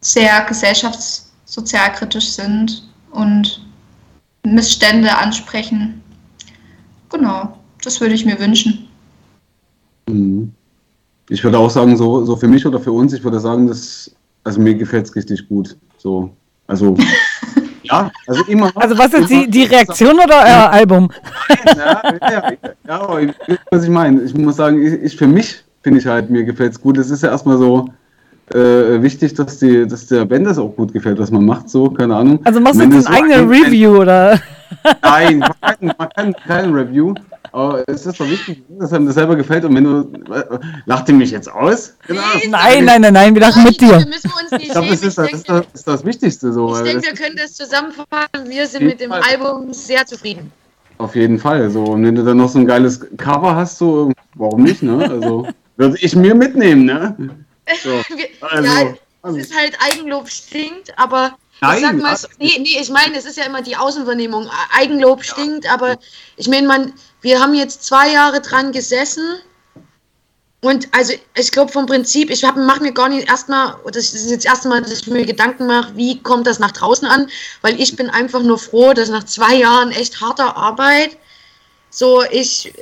[0.01, 3.65] sehr gesellschaftssozialkritisch sind und
[4.43, 6.01] Missstände ansprechen.
[7.09, 8.87] Genau, das würde ich mir wünschen.
[10.07, 10.53] Mhm.
[11.29, 14.11] Ich würde auch sagen, so, so für mich oder für uns, ich würde sagen, dass,
[14.43, 15.75] also mir gefällt es richtig gut.
[15.97, 16.29] So,
[16.67, 16.95] also,
[17.89, 18.71] ja, also immer.
[18.75, 21.09] Also was ist die, die Reaktion oder euer Album?
[21.75, 22.51] Ja, ja,
[22.87, 23.31] ja, aber ich,
[23.71, 26.73] was ich meine, ich muss sagen, ich, ich für mich finde ich halt, mir gefällt
[26.73, 26.97] es gut.
[26.97, 27.89] Es ist ja erstmal so
[28.53, 31.89] äh, wichtig, dass, die, dass der Band das auch gut gefällt, was man macht, so,
[31.89, 32.39] keine Ahnung.
[32.43, 34.39] Also machst du jetzt so eine eigene ein- Review oder?
[35.01, 37.13] Nein, man kann, man kann keine Review.
[37.57, 39.65] Aber es ist doch wichtig, dass einem das selber gefällt.
[39.65, 40.31] Und wenn du.
[40.31, 41.95] äh, Lacht ihr mich jetzt aus?
[42.05, 42.21] Genau.
[42.49, 43.97] Nein, nein, nein, nein, wir lachen mit dir.
[44.05, 46.77] müssen wir uns nicht Ich glaube, das ist, das, ist, das, ist das Wichtigste so.
[46.77, 48.47] ich denke, wir können das zusammenfassen.
[48.47, 49.23] Wir sind mit dem Fall.
[49.23, 50.51] Album sehr zufrieden.
[50.99, 51.83] auf jeden Fall so.
[51.83, 55.09] Und wenn du dann noch so ein geiles Cover hast, so, warum nicht, ne?
[55.09, 55.47] Also,
[55.77, 57.17] würde ich mir mitnehmen, ne?
[57.81, 57.89] So.
[58.41, 58.93] Also, ja,
[59.23, 59.39] also.
[59.39, 63.25] es ist halt Eigenlob stinkt, aber Nein, ich sag mal, nee, nee, ich meine, es
[63.25, 64.47] ist ja immer die Außenvernehmung.
[64.77, 65.97] Eigenlob stinkt, aber
[66.35, 66.93] ich meine, man,
[67.27, 69.39] wir haben jetzt zwei Jahre dran gesessen.
[70.61, 74.45] Und also ich glaube vom Prinzip, ich mache mir gar nicht erstmal, das ist jetzt
[74.45, 77.29] das erste Mal, dass ich mir Gedanken mache, wie kommt das nach draußen an,
[77.61, 81.17] weil ich bin einfach nur froh, dass nach zwei Jahren echt harter Arbeit
[81.89, 82.73] so ich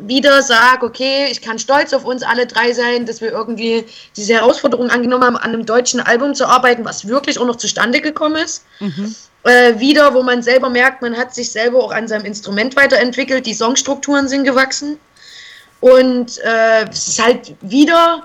[0.00, 3.84] wieder sage, okay, ich kann stolz auf uns alle drei sein, dass wir irgendwie
[4.16, 8.00] diese Herausforderung angenommen haben, an einem deutschen Album zu arbeiten, was wirklich auch noch zustande
[8.00, 8.64] gekommen ist.
[9.48, 13.46] Äh, wieder, wo man selber merkt, man hat sich selber auch an seinem Instrument weiterentwickelt,
[13.46, 14.98] die Songstrukturen sind gewachsen.
[15.80, 18.24] Und äh, es ist halt wieder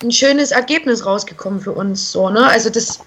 [0.00, 2.12] ein schönes Ergebnis rausgekommen für uns.
[2.12, 2.46] So, ne?
[2.46, 3.00] Also das,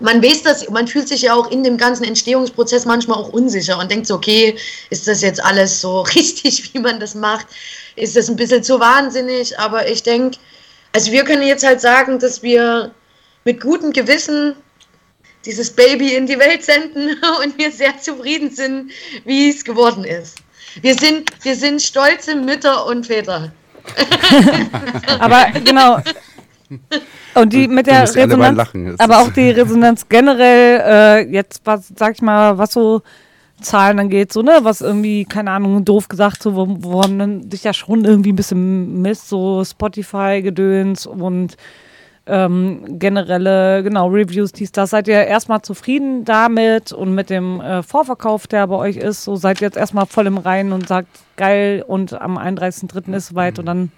[0.00, 3.78] man weiß das, man fühlt sich ja auch in dem ganzen Entstehungsprozess manchmal auch unsicher
[3.78, 4.54] und denkt so, okay,
[4.90, 7.46] ist das jetzt alles so richtig, wie man das macht?
[7.96, 9.58] Ist das ein bisschen zu wahnsinnig?
[9.58, 10.36] Aber ich denke,
[10.92, 12.90] also wir können jetzt halt sagen, dass wir
[13.44, 14.56] mit gutem Gewissen
[15.46, 18.90] dieses Baby in die Welt senden und wir sehr zufrieden sind,
[19.24, 20.38] wie es geworden ist.
[20.82, 23.52] Wir sind, wir sind stolze Mütter und Väter.
[25.20, 25.98] Aber genau.
[27.34, 28.98] Und die mit der Resonanz, lachen.
[28.98, 33.02] Aber auch die Resonanz generell, äh, jetzt was, sag ich mal, was so
[33.60, 37.64] Zahlen angeht, so, ne, was irgendwie, keine Ahnung, doof gesagt, so, wo, wo man sich
[37.64, 41.56] ja schon irgendwie ein bisschen misst, so Spotify-Gedöns und
[42.26, 44.90] ähm, generelle, genau, Reviews, dies, das.
[44.90, 49.24] Seid ihr erstmal zufrieden damit und mit dem äh, Vorverkauf, der bei euch ist?
[49.24, 53.14] So seid ihr jetzt erstmal voll im Reinen und sagt, geil, und am 31.03.
[53.14, 53.92] ist soweit und dann,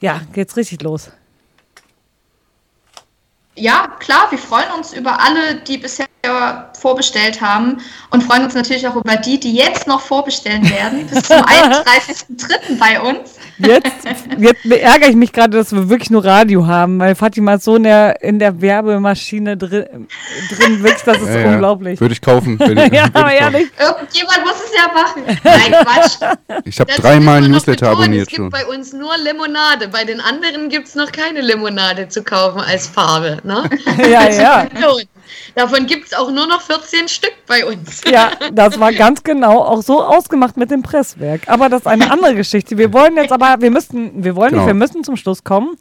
[0.00, 1.12] ja, geht's richtig los.
[3.56, 6.06] Ja, klar, wir freuen uns über alle, die bisher
[6.78, 7.78] vorbestellt haben
[8.10, 11.36] und freuen uns natürlich auch über die, die jetzt noch vorbestellen werden, bis zum
[11.98, 12.78] 31.03.
[12.78, 13.34] bei uns.
[13.58, 13.86] Jetzt,
[14.36, 17.76] jetzt ärgere ich mich gerade, dass wir wirklich nur Radio haben, weil Fatima ist so
[17.76, 20.08] in der, in der Werbemaschine drin,
[20.50, 21.50] drin wirklich, das ist Ja, ja.
[21.52, 22.00] unglaublich.
[22.00, 22.58] Würde ich kaufen.
[22.58, 23.68] Würde, ja, ich aber ehrlich.
[23.78, 25.22] Irgendjemand muss es ja machen.
[25.44, 26.62] Nein, Quatsch.
[26.64, 28.50] Ich habe dreimal ein Newsletter betonen, abonniert Es schon.
[28.50, 29.88] gibt bei uns nur Limonade.
[29.88, 33.38] Bei den anderen gibt es noch keine Limonade zu kaufen als Farbe.
[33.44, 33.70] Ne?
[33.98, 34.66] Ja, ja.
[35.54, 38.00] Davon gibt es auch nur noch 14 Stück bei uns.
[38.10, 41.42] Ja, das war ganz genau auch so ausgemacht mit dem Presswerk.
[41.48, 42.76] Aber das ist eine andere Geschichte.
[42.78, 44.62] Wir wollen jetzt aber, wir müssen, wir wollen Genau.
[44.62, 45.76] nicht, wir müssen zum Schluss kommen.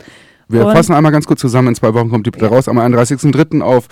[0.49, 1.69] Wir Und- fassen einmal ganz kurz zusammen.
[1.69, 2.67] In zwei Wochen kommt die Platte raus.
[2.67, 3.61] Am 31.03.
[3.61, 3.87] auf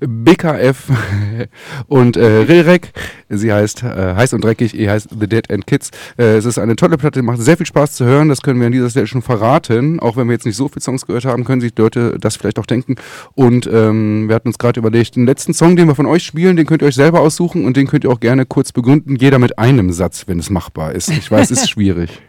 [0.00, 0.90] BKF
[1.88, 2.92] und äh, Rilrek.
[3.28, 4.74] Sie heißt äh, Heiß und Dreckig.
[4.74, 5.90] Ihr heißt The Dead End Kids.
[6.18, 7.22] Äh, es ist eine tolle Platte.
[7.22, 8.28] Macht sehr viel Spaß zu hören.
[8.28, 9.98] Das können wir an dieser Stelle schon verraten.
[10.00, 12.58] Auch wenn wir jetzt nicht so viele Songs gehört haben, können sich Leute das vielleicht
[12.58, 12.96] auch denken.
[13.34, 16.56] Und ähm, wir hatten uns gerade überlegt, den letzten Song, den wir von euch spielen,
[16.56, 19.16] den könnt ihr euch selber aussuchen und den könnt ihr auch gerne kurz begründen.
[19.16, 21.08] Jeder mit einem Satz, wenn es machbar ist.
[21.10, 22.22] Ich weiß, es ist schwierig.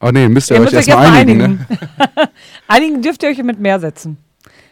[0.00, 1.42] Oh nee, müsst ihr, Ihr euch erstmal einigen.
[1.42, 1.66] einigen.
[1.68, 2.28] Ne?
[2.68, 4.18] Einigen dürft ihr euch mit mehr setzen.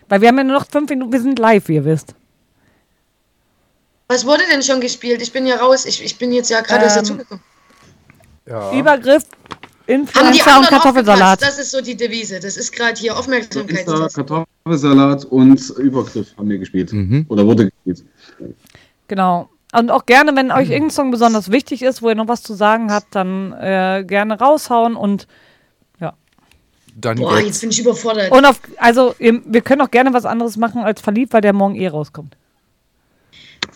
[0.08, 2.14] Weil wir haben ja nur noch fünf Minuten, wir sind live, wie ihr wisst.
[4.08, 5.22] Was wurde denn schon gespielt?
[5.22, 5.86] Ich bin ja raus.
[5.86, 7.42] Ich, ich bin jetzt ja gerade erst Ähm, dazugekommen.
[8.78, 11.40] Übergriff, Haben die Influencer und Kartoffelsalat.
[11.40, 12.38] Das ist so die Devise.
[12.38, 14.14] Das ist gerade hier Insta, Aufmerksamkeitstest.
[14.14, 16.92] Kartoffelsalat und Übergriff haben wir gespielt.
[16.92, 17.24] Mhm.
[17.30, 18.04] Oder wurde gespielt.
[19.08, 19.48] Genau.
[19.76, 22.54] Und auch gerne, wenn euch irgendein Song besonders wichtig ist, wo ihr noch was zu
[22.54, 25.26] sagen habt, dann äh, gerne raushauen und
[26.96, 27.60] Dann Boah, jetzt.
[27.60, 28.30] bin ich überfordert.
[28.30, 31.52] und auf, also ihr, wir können auch gerne was anderes machen als verliebt, weil der
[31.52, 32.36] morgen eh rauskommt.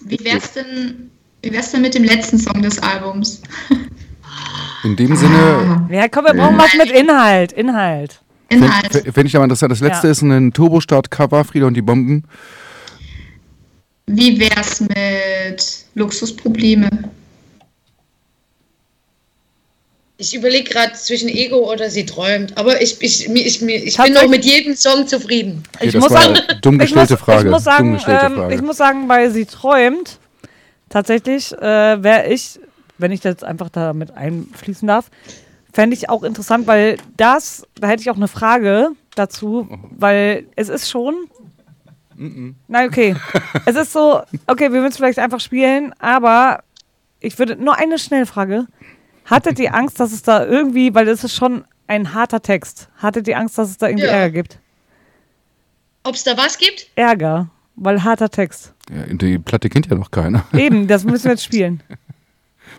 [0.03, 1.11] Wie wär's denn,
[1.43, 3.43] wie wär's denn mit dem letzten Song des Albums?
[4.85, 8.21] In dem Sinne Ja, komm, wir brauchen was mit Inhalt, Inhalt.
[8.51, 8.93] Inhalt.
[8.93, 9.73] Fände ich aber interessant.
[9.73, 10.13] Das letzte Ja.
[10.13, 12.23] ist ein Turbostart-Cover, Frieda und die Bomben.
[14.09, 16.89] Wie wär's mit Luxusprobleme?
[20.17, 22.57] Ich überlege gerade zwischen Ego oder sie träumt.
[22.57, 25.63] Aber ich, ich, ich, ich, ich bin auch mit jedem Song zufrieden.
[25.77, 27.45] Okay, Ich das muss war sagen, dumm Ich muss, Frage.
[27.47, 28.55] ich muss dumm sagen, gestellte ähm, Frage.
[28.55, 30.19] ich muss sagen, weil sie träumt,
[30.89, 32.59] tatsächlich äh, wäre ich,
[32.97, 35.11] wenn ich das einfach da mit einfließen darf,
[35.73, 40.69] fände ich auch interessant, weil das, da hätte ich auch eine Frage dazu, weil es
[40.71, 41.15] ist schon.
[42.67, 43.15] Nein, okay.
[43.65, 46.65] es ist so, okay, wir würden es vielleicht einfach spielen, aber
[47.21, 48.67] ich würde nur eine Schnellfrage.
[49.25, 53.29] Hattet ihr Angst, dass es da irgendwie, weil das ist schon ein harter Text, hattet
[53.29, 54.13] ihr Angst, dass es da irgendwie Ja.
[54.13, 54.59] Ärger gibt?
[56.05, 56.89] Ob es da was gibt?
[56.97, 58.73] Ärger, weil harter Text.
[58.91, 61.83] Ja, die Platte kennt ja noch keiner, Eben, das müssen wir jetzt spielen.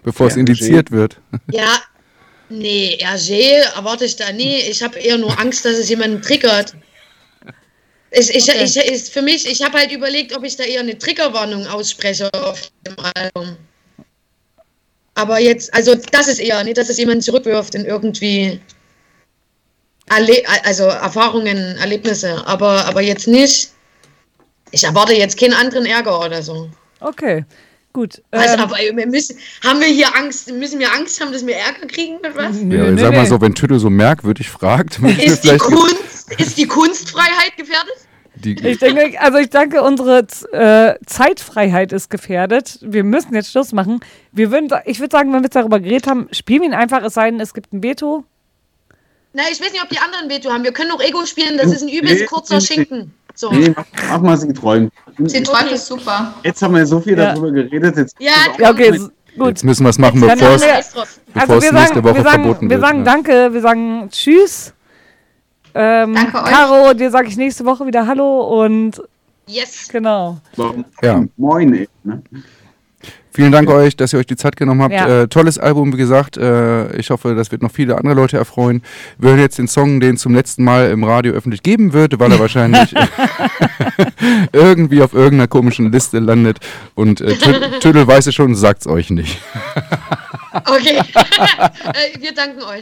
[0.04, 1.20] bevor es Ja, indiziert wird.
[1.52, 1.78] Ja,
[2.50, 4.56] nee, RG erwarte ich da nie.
[4.62, 6.76] Ich habe eher nur Angst, dass es jemanden triggert.
[8.12, 8.64] Ich, ich, Okay.
[8.64, 12.30] ich, ist für mich, ich habe halt überlegt, ob ich da eher eine Triggerwarnung ausspreche
[12.34, 13.58] auf dem Album.
[15.14, 18.60] Aber jetzt, also das ist eher, nicht, dass es jemanden zurückwirft in irgendwie
[20.10, 22.42] Erle also Erfahrungen, Erlebnisse.
[22.48, 23.72] Aber, aber jetzt nicht.
[24.72, 26.70] Ich erwarte jetzt keinen anderen Ärger oder so.
[27.00, 27.46] Okay,
[27.94, 28.22] gut.
[28.32, 31.56] Also, Ähm, aber wir müssen, haben wir hier Angst, müssen wir Angst haben, dass wir
[31.56, 32.56] Ärger kriegen mit was?
[32.58, 33.28] nö, Ja, nö, sag mal nö.
[33.30, 37.94] so, wenn Tüdel so merkwürdig fragt, Ist die, Kunst, ist die Kunstfreiheit gefährdet?
[38.36, 42.80] die, Ich denke, also ich denke, unsere äh, Zeitfreiheit ist gefährdet.
[42.82, 44.00] Wir müssen jetzt Schluss machen.
[44.32, 47.04] Wir würden, ich würde sagen, wenn wir jetzt darüber geredet haben, spielen wir ihn einfach,
[47.04, 48.24] es sei denn, es gibt ein Veto.
[49.34, 50.64] Na, ich weiß nicht, ob die anderen Veto haben.
[50.64, 52.60] Wir können auch Ego spielen, das ist ein übelst kurzer.
[52.62, 53.14] Schinken.
[53.40, 53.50] So.
[53.54, 54.92] Nee, mach, mach mal, sie träumt.
[55.18, 56.34] Sie träumt ist super.
[56.44, 57.34] Jetzt haben wir so viel Ja.
[57.34, 57.96] darüber geredet.
[57.96, 59.00] Jetzt Ja, Ja, okay,
[59.38, 59.48] gut.
[59.48, 62.24] jetzt müssen wir es machen, bevor es, wir- Also es wir nächste sagen, Woche wir
[62.24, 62.82] sagen, verboten wir wird.
[62.82, 63.04] sagen ja.
[63.06, 64.74] Danke, wir sagen Tschüss.
[65.74, 66.50] Ähm, Danke euch.
[66.52, 69.02] Caro, dir sage ich nächste Woche wieder Hallo und
[69.48, 69.88] Yes.
[69.90, 70.38] genau.
[71.02, 71.24] Ja.
[71.38, 72.22] Moin, ne?
[73.40, 74.94] Vielen Dank euch, dass ihr euch die Zeit genommen habt.
[74.94, 75.22] Ja.
[75.22, 76.36] Äh, tolles Album, wie gesagt.
[76.36, 78.82] Äh, ich hoffe, das wird noch viele andere Leute erfreuen.
[79.18, 82.20] Wir hören jetzt den Song, den es zum letzten Mal im Radio öffentlich geben wird,
[82.20, 82.94] weil er wahrscheinlich
[84.52, 86.60] irgendwie auf irgendeiner komischen Liste landet.
[86.96, 89.40] Und äh, Tü- Tüdel weiß es schon, sagt's euch nicht.
[90.66, 90.98] Okay.
[90.98, 92.82] Äh, wir danken euch.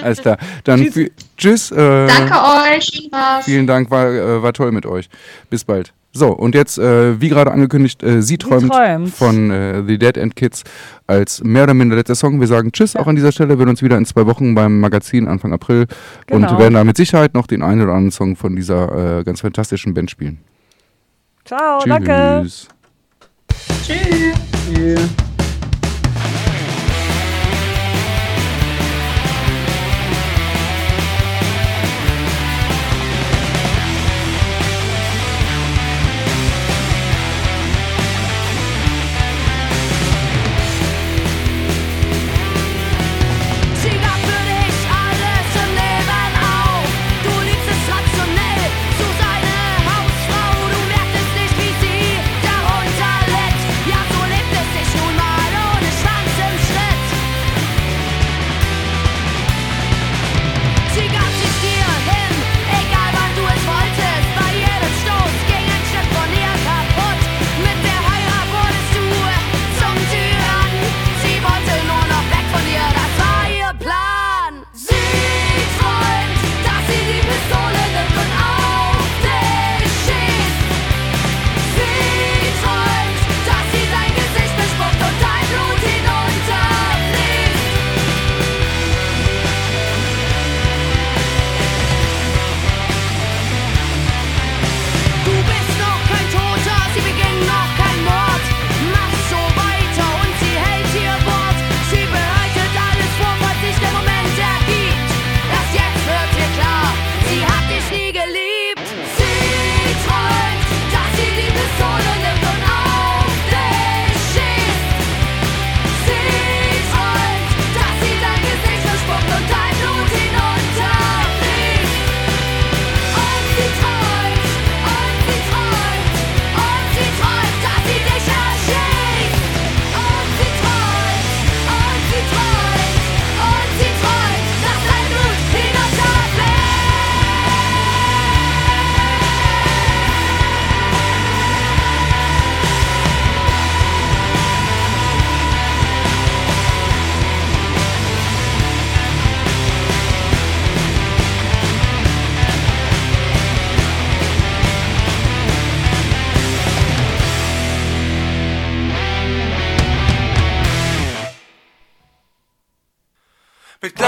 [0.00, 0.38] Alles klar.
[0.62, 1.10] Dann Tschüss.
[1.36, 1.70] tschüss.
[1.72, 2.34] äh, Danke
[2.72, 3.10] euch.
[3.42, 5.08] Vielen Dank, war, äh, war toll mit euch.
[5.50, 5.92] Bis bald.
[6.18, 9.14] So, und jetzt, äh, wie gerade angekündigt, äh, Sie träumt, träumt.
[9.14, 10.64] von äh, The Dead End Kids
[11.06, 12.40] als mehr oder minder letzter Song.
[12.40, 13.50] Wir sagen Tschüss auch an dieser Stelle.
[13.50, 15.86] Wir hören uns wieder in zwei Wochen beim Magazin Anfang April
[16.26, 16.50] Genau.
[16.50, 19.40] und werden da mit Sicherheit noch den einen oder anderen Song von dieser äh, ganz
[19.42, 20.38] fantastischen Band spielen.
[21.44, 22.40] Ciao, danke.
[22.42, 22.68] Tschüss.
[23.86, 25.27] Tschüss.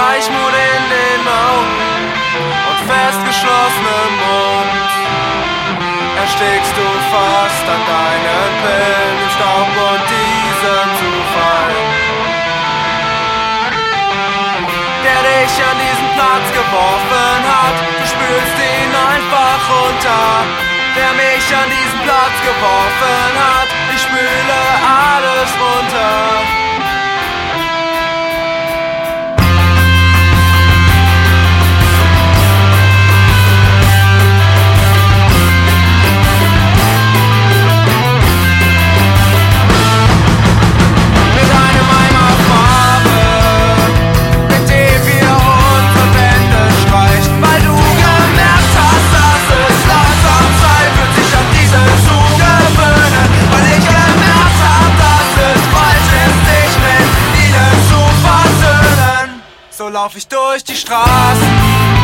[0.01, 1.77] Gleichmut in den Augen
[2.41, 4.91] und festgeschlossenem Mund
[6.17, 11.73] erstickst du fast an deinen Pillen im Staub und diesem Zufall,
[15.05, 17.77] der dich an diesen Platz geworfen hat.
[18.01, 20.49] Du spürst ihn einfach runter,
[20.97, 23.69] der mich an diesen Platz geworfen hat.
[23.95, 26.70] Ich spüle alles runter.
[60.03, 62.00] Lauf ich durch die Straßen